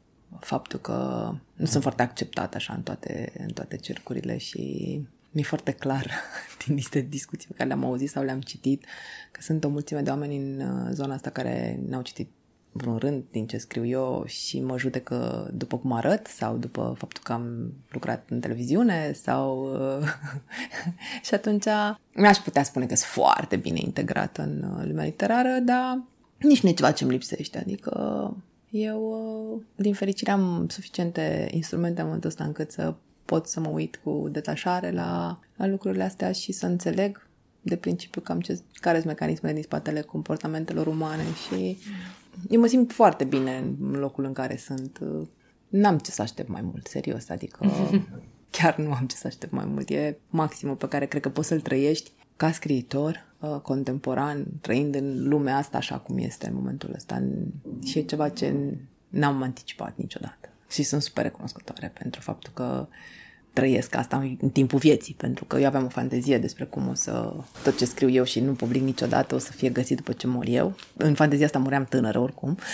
faptul 0.40 0.78
că 0.78 1.30
nu 1.54 1.66
sunt 1.66 1.82
foarte 1.82 2.02
acceptată 2.02 2.56
așa 2.56 2.72
în 2.74 2.82
toate, 2.82 3.32
în 3.38 3.52
toate 3.52 3.76
cercurile 3.76 4.36
și 4.36 5.00
mi-e 5.30 5.44
foarte 5.44 5.72
clar 5.72 6.10
din 6.66 6.74
niște 6.74 7.00
discuții 7.00 7.48
pe 7.48 7.54
care 7.56 7.68
le-am 7.68 7.84
auzit 7.84 8.10
sau 8.10 8.22
le-am 8.22 8.40
citit 8.40 8.84
că 9.32 9.40
sunt 9.42 9.64
o 9.64 9.68
mulțime 9.68 10.00
de 10.00 10.10
oameni 10.10 10.36
în 10.36 10.60
uh, 10.60 10.88
zona 10.92 11.14
asta 11.14 11.30
care 11.30 11.80
n-au 11.86 12.02
citit 12.02 12.30
vreun 12.72 12.96
rând 12.96 13.24
din 13.30 13.46
ce 13.46 13.56
scriu 13.56 13.86
eu 13.86 14.24
și 14.26 14.60
mă 14.60 14.78
judecă 14.78 15.50
după 15.54 15.78
cum 15.78 15.92
arăt 15.92 16.26
sau 16.26 16.56
după 16.56 16.94
faptul 16.98 17.22
că 17.22 17.32
am 17.32 17.72
lucrat 17.90 18.30
în 18.30 18.40
televiziune 18.40 19.12
sau... 19.12 19.72
Uh, 20.00 20.06
și 21.26 21.34
atunci 21.34 21.64
mi-aș 22.14 22.36
putea 22.36 22.62
spune 22.62 22.86
că 22.86 22.94
sunt 22.94 23.10
foarte 23.10 23.56
bine 23.56 23.78
integrată 23.82 24.42
în 24.42 24.74
uh, 24.76 24.84
lumea 24.86 25.04
literară, 25.04 25.58
dar 25.62 26.02
nici 26.38 26.62
nu 26.62 26.68
e 26.68 26.72
ceva 26.72 26.92
ce 26.92 27.04
îmi 27.04 27.12
lipsește. 27.12 27.58
Adică 27.58 28.36
eu, 28.70 29.62
din 29.76 29.94
fericire, 29.94 30.30
am 30.30 30.66
suficiente 30.68 31.48
instrumente 31.50 32.00
în 32.00 32.06
momentul 32.06 32.28
ăsta 32.28 32.44
încât 32.44 32.70
să 32.70 32.94
pot 33.30 33.46
să 33.46 33.60
mă 33.60 33.68
uit 33.68 34.00
cu 34.04 34.28
detașare 34.30 34.90
la, 34.90 35.40
la 35.56 35.66
lucrurile 35.66 36.02
astea 36.02 36.32
și 36.32 36.52
să 36.52 36.66
înțeleg 36.66 37.28
de 37.60 37.76
principiu 37.76 38.20
cam 38.20 38.40
ce, 38.40 38.60
care 38.72 38.96
sunt 38.96 39.08
mecanismele 39.08 39.54
din 39.54 39.62
spatele 39.62 40.00
comportamentelor 40.00 40.86
umane 40.86 41.22
și 41.46 41.78
eu 42.48 42.60
mă 42.60 42.66
simt 42.66 42.92
foarte 42.92 43.24
bine 43.24 43.56
în 43.80 43.98
locul 43.98 44.24
în 44.24 44.32
care 44.32 44.56
sunt. 44.56 45.00
N-am 45.68 45.98
ce 45.98 46.10
să 46.10 46.22
aștept 46.22 46.48
mai 46.48 46.60
mult, 46.62 46.86
serios, 46.86 47.28
adică 47.28 47.66
chiar 48.56 48.76
nu 48.76 48.92
am 48.92 49.06
ce 49.06 49.16
să 49.16 49.26
aștept 49.26 49.52
mai 49.52 49.64
mult. 49.64 49.88
E 49.88 50.18
maximul 50.28 50.76
pe 50.76 50.88
care 50.88 51.06
cred 51.06 51.22
că 51.22 51.28
poți 51.28 51.48
să-l 51.48 51.60
trăiești 51.60 52.10
ca 52.36 52.52
scriitor 52.52 53.26
uh, 53.38 53.60
contemporan, 53.62 54.46
trăind 54.60 54.94
în 54.94 55.28
lumea 55.28 55.56
asta 55.56 55.76
așa 55.76 55.98
cum 55.98 56.18
este 56.18 56.46
în 56.46 56.54
momentul 56.54 56.92
ăsta. 56.94 57.22
Și 57.84 57.98
e 57.98 58.02
ceva 58.02 58.28
ce 58.28 58.76
n-am 59.08 59.42
anticipat 59.42 59.96
niciodată. 59.96 60.49
Și 60.70 60.82
sunt 60.82 61.02
super 61.02 61.24
recunoscătoare 61.24 61.92
pentru 61.98 62.20
faptul 62.20 62.52
că 62.54 62.88
trăiesc 63.52 63.94
asta 63.94 64.16
în, 64.16 64.36
în 64.40 64.50
timpul 64.50 64.78
vieții, 64.78 65.14
pentru 65.14 65.44
că 65.44 65.58
eu 65.58 65.66
aveam 65.66 65.84
o 65.84 65.88
fantezie 65.88 66.38
despre 66.38 66.64
cum 66.64 66.88
o 66.88 66.94
să 66.94 67.32
tot 67.62 67.78
ce 67.78 67.84
scriu 67.84 68.10
eu 68.10 68.24
și 68.24 68.40
nu 68.40 68.52
public 68.52 68.82
niciodată 68.82 69.34
o 69.34 69.38
să 69.38 69.52
fie 69.52 69.68
găsit 69.68 69.96
după 69.96 70.12
ce 70.12 70.26
mor 70.26 70.44
eu. 70.48 70.76
În 70.96 71.14
fantezia 71.14 71.46
asta 71.46 71.58
muream 71.58 71.84
tânără 71.84 72.18
oricum. 72.18 72.58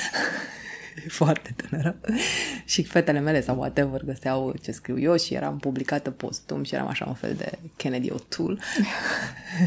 foarte 1.09 1.55
tânără 1.57 2.01
și 2.65 2.83
fetele 2.83 3.21
mele 3.21 3.41
sau 3.41 3.57
whatever 3.57 4.05
găseau 4.05 4.55
ce 4.63 4.73
scriu 4.73 4.99
eu 4.99 5.17
și 5.17 5.35
eram 5.35 5.59
publicată 5.59 6.11
postum 6.11 6.63
și 6.63 6.75
eram 6.75 6.87
așa 6.87 7.05
un 7.09 7.15
fel 7.15 7.35
de 7.35 7.51
Kennedy 7.77 8.11
O'Toole. 8.11 8.59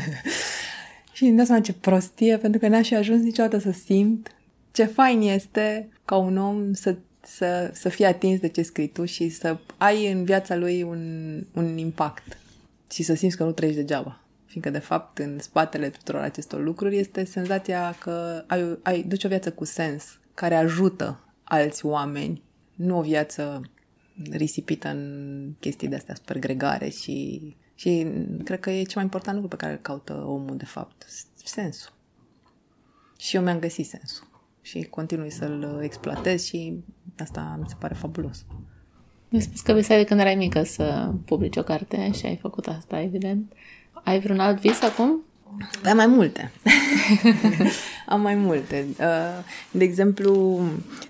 și 1.14 1.24
îmi 1.24 1.36
dau 1.36 1.46
seama 1.46 1.62
ce 1.62 1.74
prostie, 1.74 2.38
pentru 2.38 2.60
că 2.60 2.68
n-aș 2.68 2.88
fi 2.88 2.96
ajuns 2.96 3.22
niciodată 3.22 3.60
să 3.60 3.72
simt 3.72 4.32
ce 4.72 4.84
fain 4.84 5.22
este 5.22 5.90
ca 6.06 6.16
un 6.16 6.38
om 6.38 6.74
să, 6.74 6.98
să, 7.36 7.72
să 7.74 7.90
fie 7.90 8.06
atins 8.06 8.40
de 8.40 8.48
ce 8.48 8.62
scrii 8.62 8.88
tu 8.88 9.06
și 9.06 9.30
să 9.30 9.58
ai 9.78 10.12
în 10.12 10.24
viața 10.24 10.56
lui 10.56 10.84
un, 10.84 11.44
un 11.54 11.78
impact 11.78 12.38
și 12.92 13.04
să 13.04 13.14
simți 13.14 13.38
că 13.38 13.44
nu 13.44 13.52
trăiești 13.52 13.82
degeaba. 13.82 14.22
Fiindcă, 14.46 14.72
de 14.72 14.80
fapt, 14.80 15.18
în 15.18 15.40
spatele 15.40 15.90
tuturor 15.90 16.22
acestor 16.22 16.64
lucruri 16.64 16.98
este 16.98 17.24
senzația 17.24 17.96
că 18.00 18.44
ai, 18.48 18.78
ai, 18.84 19.04
duci 19.04 19.24
o 19.24 19.28
viață 19.28 19.52
cu 19.52 19.66
sens, 19.66 20.20
care 20.34 20.56
ajută 20.56 21.34
alți 21.44 21.86
oameni, 21.86 22.44
nu 22.76 22.98
o 22.98 23.02
viață 23.02 23.62
risipită 24.32 24.88
în 24.88 25.54
chestii 25.60 25.88
de-astea 25.88 26.16
super 26.16 26.40
gregare 26.40 26.90
și, 26.90 27.42
și 27.76 28.08
cred 28.44 28.60
că 28.60 28.70
e 28.70 28.84
cel 28.84 28.96
mai 28.96 29.04
important 29.04 29.36
lucru 29.36 29.50
pe 29.50 29.64
care 29.64 29.72
îl 29.72 29.80
caută 29.82 30.14
omul, 30.14 30.58
de 30.58 30.66
fapt, 30.66 31.06
sensul. 31.44 31.94
Și 33.18 33.36
eu 33.36 33.42
mi-am 33.42 33.60
găsit 33.60 33.88
sensul 33.88 34.29
și 34.62 34.82
continui 34.82 35.32
să-l 35.32 35.80
exploatez 35.84 36.46
și 36.46 36.84
asta 37.18 37.58
mi 37.62 37.68
se 37.68 37.76
pare 37.80 37.94
fabulos. 37.94 38.46
Mi-ai 39.30 39.44
spus 39.44 39.62
că 39.62 39.74
visai 39.74 39.98
de 39.98 40.04
când 40.04 40.20
erai 40.20 40.36
mică 40.36 40.64
să 40.64 41.12
publici 41.26 41.58
o 41.58 41.64
carte 41.64 42.12
și 42.12 42.26
ai 42.26 42.38
făcut 42.42 42.68
asta, 42.68 43.02
evident. 43.02 43.52
Ai 44.04 44.20
vreun 44.20 44.40
alt 44.40 44.60
vis 44.60 44.82
acum? 44.82 45.24
Păi 45.82 45.92
am 45.92 45.98
mai 45.98 46.08
multe. 46.08 46.52
am 48.06 48.22
mai 48.22 48.36
multe. 48.36 48.86
Uh, 49.00 49.44
de 49.72 49.84
exemplu, 49.84 50.62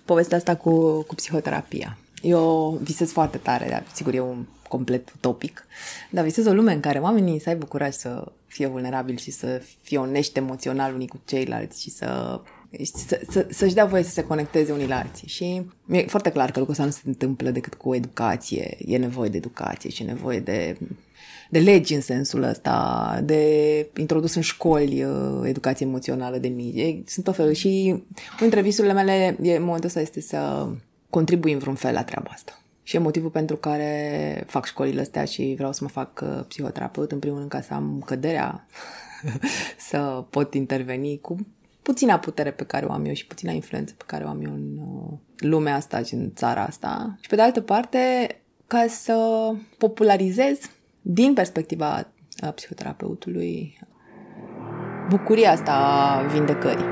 povestea 0.06 0.38
asta 0.38 0.56
cu, 0.56 1.02
cu 1.02 1.16
psihoterapia. 1.16 1.98
Eu 2.22 2.80
visez 2.84 3.12
foarte 3.12 3.38
tare, 3.38 3.68
dar 3.70 3.84
sigur 3.94 4.14
e 4.14 4.20
un 4.20 4.46
complet 4.68 5.12
utopic, 5.16 5.66
dar 6.10 6.24
visez 6.24 6.46
o 6.46 6.54
lume 6.54 6.74
în 6.74 6.80
care 6.80 7.00
oamenii 7.00 7.40
să 7.40 7.50
aibă 7.50 7.66
curaj 7.66 7.94
să 7.94 8.32
fie 8.48 8.68
vulnerabili 8.68 9.20
și 9.20 9.32
să 9.32 9.62
fie 9.82 9.98
onești 9.98 10.38
emoțional 10.38 10.94
unii 10.94 11.08
cu 11.08 11.20
ceilalți 11.26 11.82
și 11.82 11.90
să 11.90 12.42
să, 13.08 13.22
să, 13.30 13.48
să-și 13.50 13.74
dea 13.74 13.86
voie 13.86 14.04
să 14.04 14.10
se 14.10 14.24
conecteze 14.24 14.72
unii 14.72 14.88
la 14.88 15.00
alții. 15.00 15.28
Și 15.28 15.62
mi-e 15.86 16.06
foarte 16.08 16.32
clar 16.32 16.52
că 16.52 16.60
lucrul 16.60 16.72
ăsta 16.72 16.86
nu 16.86 16.92
se 16.92 17.02
întâmplă 17.06 17.50
decât 17.50 17.74
cu 17.74 17.96
educație. 17.96 18.78
E 18.86 18.98
nevoie 18.98 19.30
de 19.30 19.38
educație 19.38 19.90
și 19.90 20.02
e 20.02 20.06
nevoie 20.06 20.40
de 20.40 20.78
de 21.50 21.60
legi 21.60 21.94
în 21.94 22.02
sensul 22.02 22.44
ăsta, 22.44 23.20
de 23.24 23.90
introdus 23.98 24.36
în 24.36 24.42
școli 24.42 25.04
uh, 25.04 25.42
educație 25.44 25.86
emoțională 25.86 26.38
de 26.38 26.48
mici. 26.48 27.02
Sunt 27.06 27.26
tot 27.26 27.36
felul 27.36 27.54
și 27.54 27.88
unul 27.88 28.06
dintre 28.40 28.62
visurile 28.62 28.94
mele 28.94 29.38
e, 29.42 29.56
în 29.56 29.64
momentul 29.64 29.88
ăsta 29.88 30.00
este 30.00 30.22
să 30.22 30.68
contribui 31.10 31.52
în 31.52 31.60
vreun 31.60 31.76
fel 31.76 31.94
la 31.94 32.04
treaba 32.04 32.30
asta. 32.34 32.62
Și 32.84 32.96
e 32.96 33.00
motivul 33.00 33.30
pentru 33.30 33.56
care 33.56 34.44
fac 34.48 34.66
școlile 34.66 35.02
astea 35.02 35.26
și 35.26 35.54
vreau 35.58 35.72
să 35.72 35.80
mă 35.84 35.90
fac 35.90 36.22
uh, 36.24 36.44
psihoterapeut, 36.48 37.12
în 37.12 37.20
primul 37.20 37.38
rând 37.38 37.50
ca 37.50 37.62
să 37.62 37.74
am 37.74 38.04
căderea 38.06 38.68
să 39.90 40.26
pot 40.30 40.54
interveni 40.54 41.20
cu 41.20 41.36
puțina 41.90 42.20
putere 42.20 42.52
pe 42.52 42.64
care 42.64 42.86
o 42.86 42.92
am 42.92 43.06
eu 43.06 43.14
și 43.14 43.26
puțina 43.26 43.52
influență 43.52 43.94
pe 43.98 44.04
care 44.08 44.24
o 44.24 44.28
am 44.28 44.42
eu 44.46 44.54
în 44.54 44.78
uh, 44.78 45.18
lumea 45.38 45.76
asta 45.76 46.02
și 46.04 46.14
în 46.14 46.32
țara 46.36 46.64
asta. 46.64 47.18
Și 47.20 47.30
pe 47.30 47.36
de 47.36 47.42
altă 47.42 47.62
parte, 47.62 48.00
ca 48.68 48.86
să 48.88 49.50
popularizez 49.78 50.60
din 51.02 51.34
perspectiva 51.34 52.08
psihoterapeutului, 52.56 53.80
bucuria 55.10 55.52
asta 55.52 55.72
a 55.72 56.22
vindecării. 56.22 56.86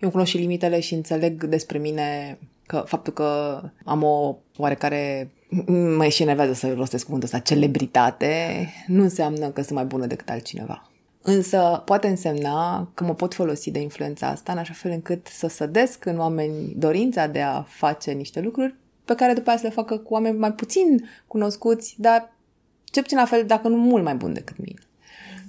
Eu 0.00 0.10
cunosc 0.10 0.30
și 0.30 0.36
limitele 0.36 0.80
și 0.80 0.94
înțeleg 0.94 1.44
despre 1.44 1.78
mine 1.78 2.38
că 2.66 2.82
faptul 2.86 3.12
că 3.12 3.60
am 3.84 4.02
o 4.02 4.36
oarecare 4.56 5.30
mă 5.96 6.06
și 6.08 6.22
enervează 6.22 6.52
să 6.52 6.72
rostesc 6.72 7.04
cuvântul 7.04 7.28
ăsta, 7.32 7.54
celebritate, 7.54 8.66
nu 8.86 9.02
înseamnă 9.02 9.48
că 9.48 9.62
sunt 9.62 9.74
mai 9.74 9.84
bună 9.84 10.06
decât 10.06 10.28
altcineva. 10.28 10.90
Însă 11.30 11.82
poate 11.84 12.08
însemna 12.08 12.90
că 12.94 13.04
mă 13.04 13.14
pot 13.14 13.34
folosi 13.34 13.70
de 13.70 13.78
influența 13.78 14.26
asta 14.26 14.52
în 14.52 14.58
așa 14.58 14.72
fel 14.72 14.90
încât 14.90 15.26
să 15.26 15.48
sădesc 15.48 16.04
în 16.04 16.18
oameni 16.18 16.74
dorința 16.76 17.26
de 17.26 17.40
a 17.40 17.62
face 17.62 18.10
niște 18.10 18.40
lucruri 18.40 18.74
pe 19.04 19.14
care 19.14 19.32
după 19.32 19.50
aceea 19.50 19.56
să 19.56 19.66
le 19.66 19.82
facă 19.82 19.96
cu 19.96 20.12
oameni 20.12 20.38
mai 20.38 20.52
puțin 20.52 21.08
cunoscuți, 21.26 21.94
dar 21.98 22.32
ce 22.84 23.02
puțin 23.02 23.18
la 23.18 23.24
fel, 23.24 23.46
dacă 23.46 23.68
nu 23.68 23.76
mult 23.76 24.04
mai 24.04 24.14
bun 24.14 24.32
decât 24.32 24.58
mine. 24.58 24.78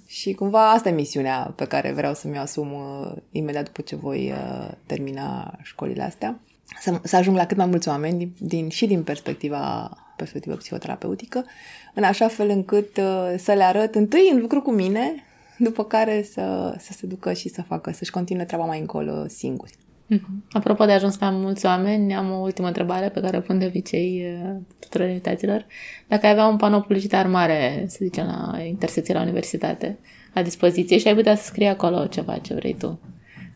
Și 0.05 0.33
cumva 0.33 0.71
asta 0.71 0.89
e 0.89 0.91
misiunea 0.91 1.53
pe 1.55 1.65
care 1.65 1.91
vreau 1.91 2.13
să 2.13 2.27
mi-o 2.27 2.41
asum 2.41 2.73
uh, 2.73 3.11
imediat 3.31 3.63
după 3.63 3.81
ce 3.81 3.95
voi 3.95 4.31
uh, 4.31 4.71
termina 4.85 5.59
școlile 5.61 6.03
astea. 6.03 6.39
Să, 6.79 6.99
să 7.03 7.15
ajung 7.15 7.35
la 7.37 7.45
cât 7.45 7.57
mai 7.57 7.65
mulți 7.65 7.87
oameni 7.87 8.17
din, 8.17 8.33
din, 8.37 8.69
și 8.69 8.87
din 8.87 9.03
perspectiva, 9.03 9.97
perspectiva 10.15 10.55
psihoterapeutică, 10.55 11.45
în 11.93 12.03
așa 12.03 12.27
fel 12.27 12.49
încât 12.49 12.97
uh, 12.97 13.33
să 13.37 13.53
le 13.53 13.63
arăt 13.63 13.95
întâi 13.95 14.29
în 14.33 14.39
lucru 14.39 14.61
cu 14.61 14.71
mine, 14.71 15.23
după 15.59 15.83
care 15.83 16.23
să, 16.23 16.75
să 16.79 16.93
se 16.93 17.07
ducă 17.07 17.33
și 17.33 17.49
să 17.49 17.61
facă, 17.61 17.91
să-și 17.91 18.11
continue 18.11 18.45
treaba 18.45 18.65
mai 18.65 18.79
încolo 18.79 19.27
singuri. 19.27 19.77
Mhm. 20.07 20.43
Apropo 20.51 20.85
de 20.85 20.91
ajuns 20.91 21.19
la 21.19 21.29
mulți 21.29 21.65
oameni, 21.65 22.15
am 22.15 22.31
o 22.31 22.35
ultimă 22.35 22.67
întrebare 22.67 23.09
pe 23.09 23.19
care 23.19 23.37
o 23.37 23.41
pun 23.41 23.59
de 23.59 23.65
obicei 23.65 24.25
uh, 24.43 24.55
tuturor 24.79 25.07
invitaților. 25.07 25.65
Dacă 26.07 26.25
ai 26.25 26.31
avea 26.31 26.45
un 26.45 26.57
panou 26.57 26.81
publicitar 26.81 27.27
mare, 27.27 27.85
să 27.87 27.97
zicem, 28.01 28.25
la 28.25 28.61
intersecție 28.61 29.13
la 29.13 29.21
universitate, 29.21 29.99
la 30.33 30.41
dispoziție 30.41 30.97
și 30.97 31.07
ai 31.07 31.15
putea 31.15 31.35
să 31.35 31.43
scrie 31.43 31.67
acolo 31.67 32.07
ceva 32.07 32.37
ce 32.37 32.53
vrei 32.53 32.75
tu, 32.75 32.99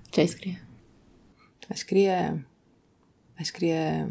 ce 0.10 0.20
ai 0.20 0.28
scrie? 0.28 0.68
Aș 1.70 1.78
scrie... 1.78 2.48
Aș 3.40 3.46
scrie... 3.46 4.08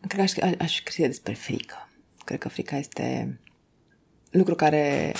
Cred 0.00 0.16
că 0.16 0.22
aș, 0.22 0.50
aș, 0.50 0.54
aș 0.58 0.74
scrie 0.74 1.06
despre 1.06 1.32
frică. 1.32 1.88
Cred 2.24 2.38
că 2.38 2.48
frica 2.48 2.76
este 2.76 3.38
lucru 4.30 4.54
care 4.54 5.12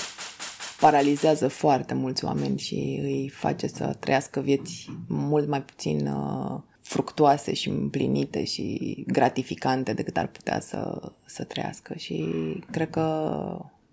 paralizează 0.79 1.47
foarte 1.47 1.93
mulți 1.93 2.25
oameni 2.25 2.59
și 2.59 2.99
îi 3.01 3.29
face 3.29 3.67
să 3.67 3.95
trăiască 3.99 4.39
vieți 4.39 4.89
mult 5.07 5.47
mai 5.47 5.61
puțin 5.61 6.07
uh, 6.07 6.59
fructuoase 6.81 7.53
și 7.53 7.69
împlinite 7.69 8.43
și 8.43 9.03
gratificante 9.07 9.93
decât 9.93 10.17
ar 10.17 10.27
putea 10.27 10.59
să, 10.59 11.11
să 11.25 11.43
trăiască. 11.43 11.93
Și 11.97 12.25
cred 12.71 12.89
că 12.89 13.01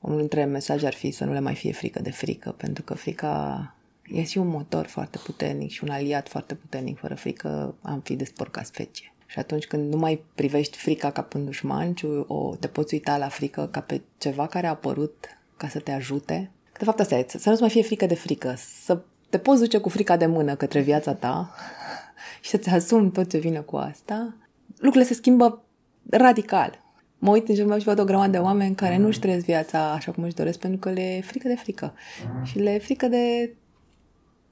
unul 0.01 0.19
dintre 0.19 0.45
mesaje 0.45 0.87
ar 0.87 0.95
fi 0.95 1.11
să 1.11 1.25
nu 1.25 1.33
le 1.33 1.41
mai 1.41 1.55
fie 1.55 1.73
frică 1.73 2.03
de 2.03 2.11
frică, 2.11 2.55
pentru 2.57 2.83
că 2.83 2.95
frica 2.95 3.75
e 4.07 4.25
și 4.25 4.39
un 4.39 4.49
motor 4.49 4.87
foarte 4.87 5.19
puternic 5.25 5.71
și 5.71 5.85
un 5.85 5.91
aliat 5.91 6.29
foarte 6.29 6.55
puternic. 6.55 6.99
Fără 6.99 7.15
frică 7.15 7.75
am 7.83 8.01
fi 8.01 8.17
ca 8.51 8.63
specie. 8.63 9.15
Și 9.27 9.39
atunci 9.39 9.67
când 9.67 9.93
nu 9.93 9.99
mai 9.99 10.25
privești 10.35 10.77
frica 10.77 11.11
ca 11.11 11.23
pe 11.23 11.37
un 11.37 11.45
dușman, 11.45 11.95
ci 11.95 12.05
o, 12.27 12.57
te 12.57 12.67
poți 12.67 12.95
uita 12.95 13.17
la 13.17 13.29
frică 13.29 13.69
ca 13.71 13.81
pe 13.81 14.01
ceva 14.19 14.47
care 14.47 14.67
a 14.67 14.71
apărut 14.71 15.27
ca 15.57 15.69
să 15.69 15.79
te 15.79 15.91
ajute, 15.91 16.51
de 16.79 16.85
fapt 16.85 17.01
asta 17.01 17.15
e, 17.15 17.27
să 17.29 17.49
nu-ți 17.49 17.61
mai 17.61 17.71
fie 17.71 17.83
frică 17.83 18.07
de 18.07 18.15
frică, 18.15 18.55
să 18.85 19.01
te 19.29 19.39
poți 19.39 19.61
duce 19.61 19.79
cu 19.79 19.89
frica 19.89 20.17
de 20.17 20.27
mână 20.27 20.55
către 20.55 20.81
viața 20.81 21.15
ta 21.15 21.55
și 22.43 22.51
să-ți 22.51 22.69
asumi 22.69 23.11
tot 23.11 23.31
ce 23.31 23.39
vine 23.39 23.59
cu 23.59 23.77
asta, 23.77 24.37
lucrurile 24.77 25.05
se 25.05 25.15
schimbă 25.15 25.63
radical. 26.11 26.83
Mă 27.19 27.31
uit 27.31 27.49
în 27.49 27.55
jurul 27.55 27.71
meu 27.71 27.79
și 27.79 27.85
văd 27.85 27.99
o 27.99 28.05
grămadă 28.05 28.31
de 28.31 28.39
oameni 28.39 28.75
care 28.75 28.97
nu-și 28.97 29.19
trăiesc 29.19 29.45
viața 29.45 29.93
așa 29.93 30.13
cum 30.13 30.25
își 30.25 30.35
doresc 30.35 30.59
pentru 30.59 30.79
că 30.79 30.91
le 30.91 31.17
e 31.17 31.21
frică 31.21 31.49
de 31.49 31.55
frică 31.55 31.95
și 32.43 32.59
le 32.59 32.71
e 32.71 32.79
frică 32.79 33.07
de 33.07 33.55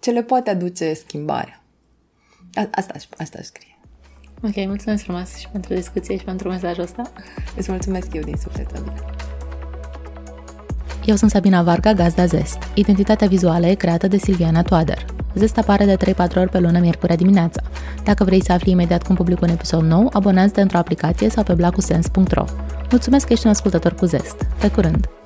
ce 0.01 0.11
le 0.11 0.23
poate 0.23 0.51
aduce 0.51 0.93
schimbarea. 0.93 1.63
Asta, 2.55 2.95
asta 3.17 3.39
aș 3.39 3.45
scrie. 3.45 3.79
Ok, 4.43 4.67
mulțumesc 4.67 5.03
frumos 5.03 5.37
și 5.37 5.49
pentru 5.49 5.75
discuție 5.75 6.17
și 6.17 6.25
pentru 6.25 6.49
mesajul 6.49 6.83
ăsta. 6.83 7.13
Îți 7.57 7.71
mulțumesc 7.71 8.15
eu 8.15 8.23
din 8.23 8.37
suflet, 8.37 8.71
Adina. 8.71 9.32
Eu 11.05 11.17
sunt 11.17 11.31
Sabina 11.31 11.63
Varga, 11.63 11.93
gazda 11.93 12.27
Zest. 12.27 12.59
Identitatea 12.75 13.27
vizuală 13.27 13.67
e 13.67 13.75
creată 13.75 14.09
de 14.09 14.17
Silviana 14.17 14.63
Toader. 14.63 15.05
Zest 15.35 15.59
apare 15.59 15.85
de 15.85 15.97
3-4 15.97 16.17
ori 16.37 16.51
pe 16.51 16.59
lună, 16.59 16.79
miercurea 16.79 17.17
dimineața. 17.17 17.63
Dacă 18.05 18.25
vrei 18.25 18.43
să 18.43 18.53
afli 18.53 18.71
imediat 18.71 19.03
cum 19.03 19.15
public 19.15 19.41
un 19.41 19.49
episod 19.49 19.83
nou, 19.83 20.11
abonează-te 20.13 20.61
într-o 20.61 20.79
aplicație 20.79 21.29
sau 21.29 21.43
pe 21.43 21.55
blacusens.ro. 21.55 22.45
Mulțumesc 22.91 23.27
că 23.27 23.33
ești 23.33 23.47
un 23.47 23.53
ascultător 23.53 23.95
cu 23.95 24.05
Zest. 24.05 24.47
Pe 24.61 24.69
curând! 24.69 25.22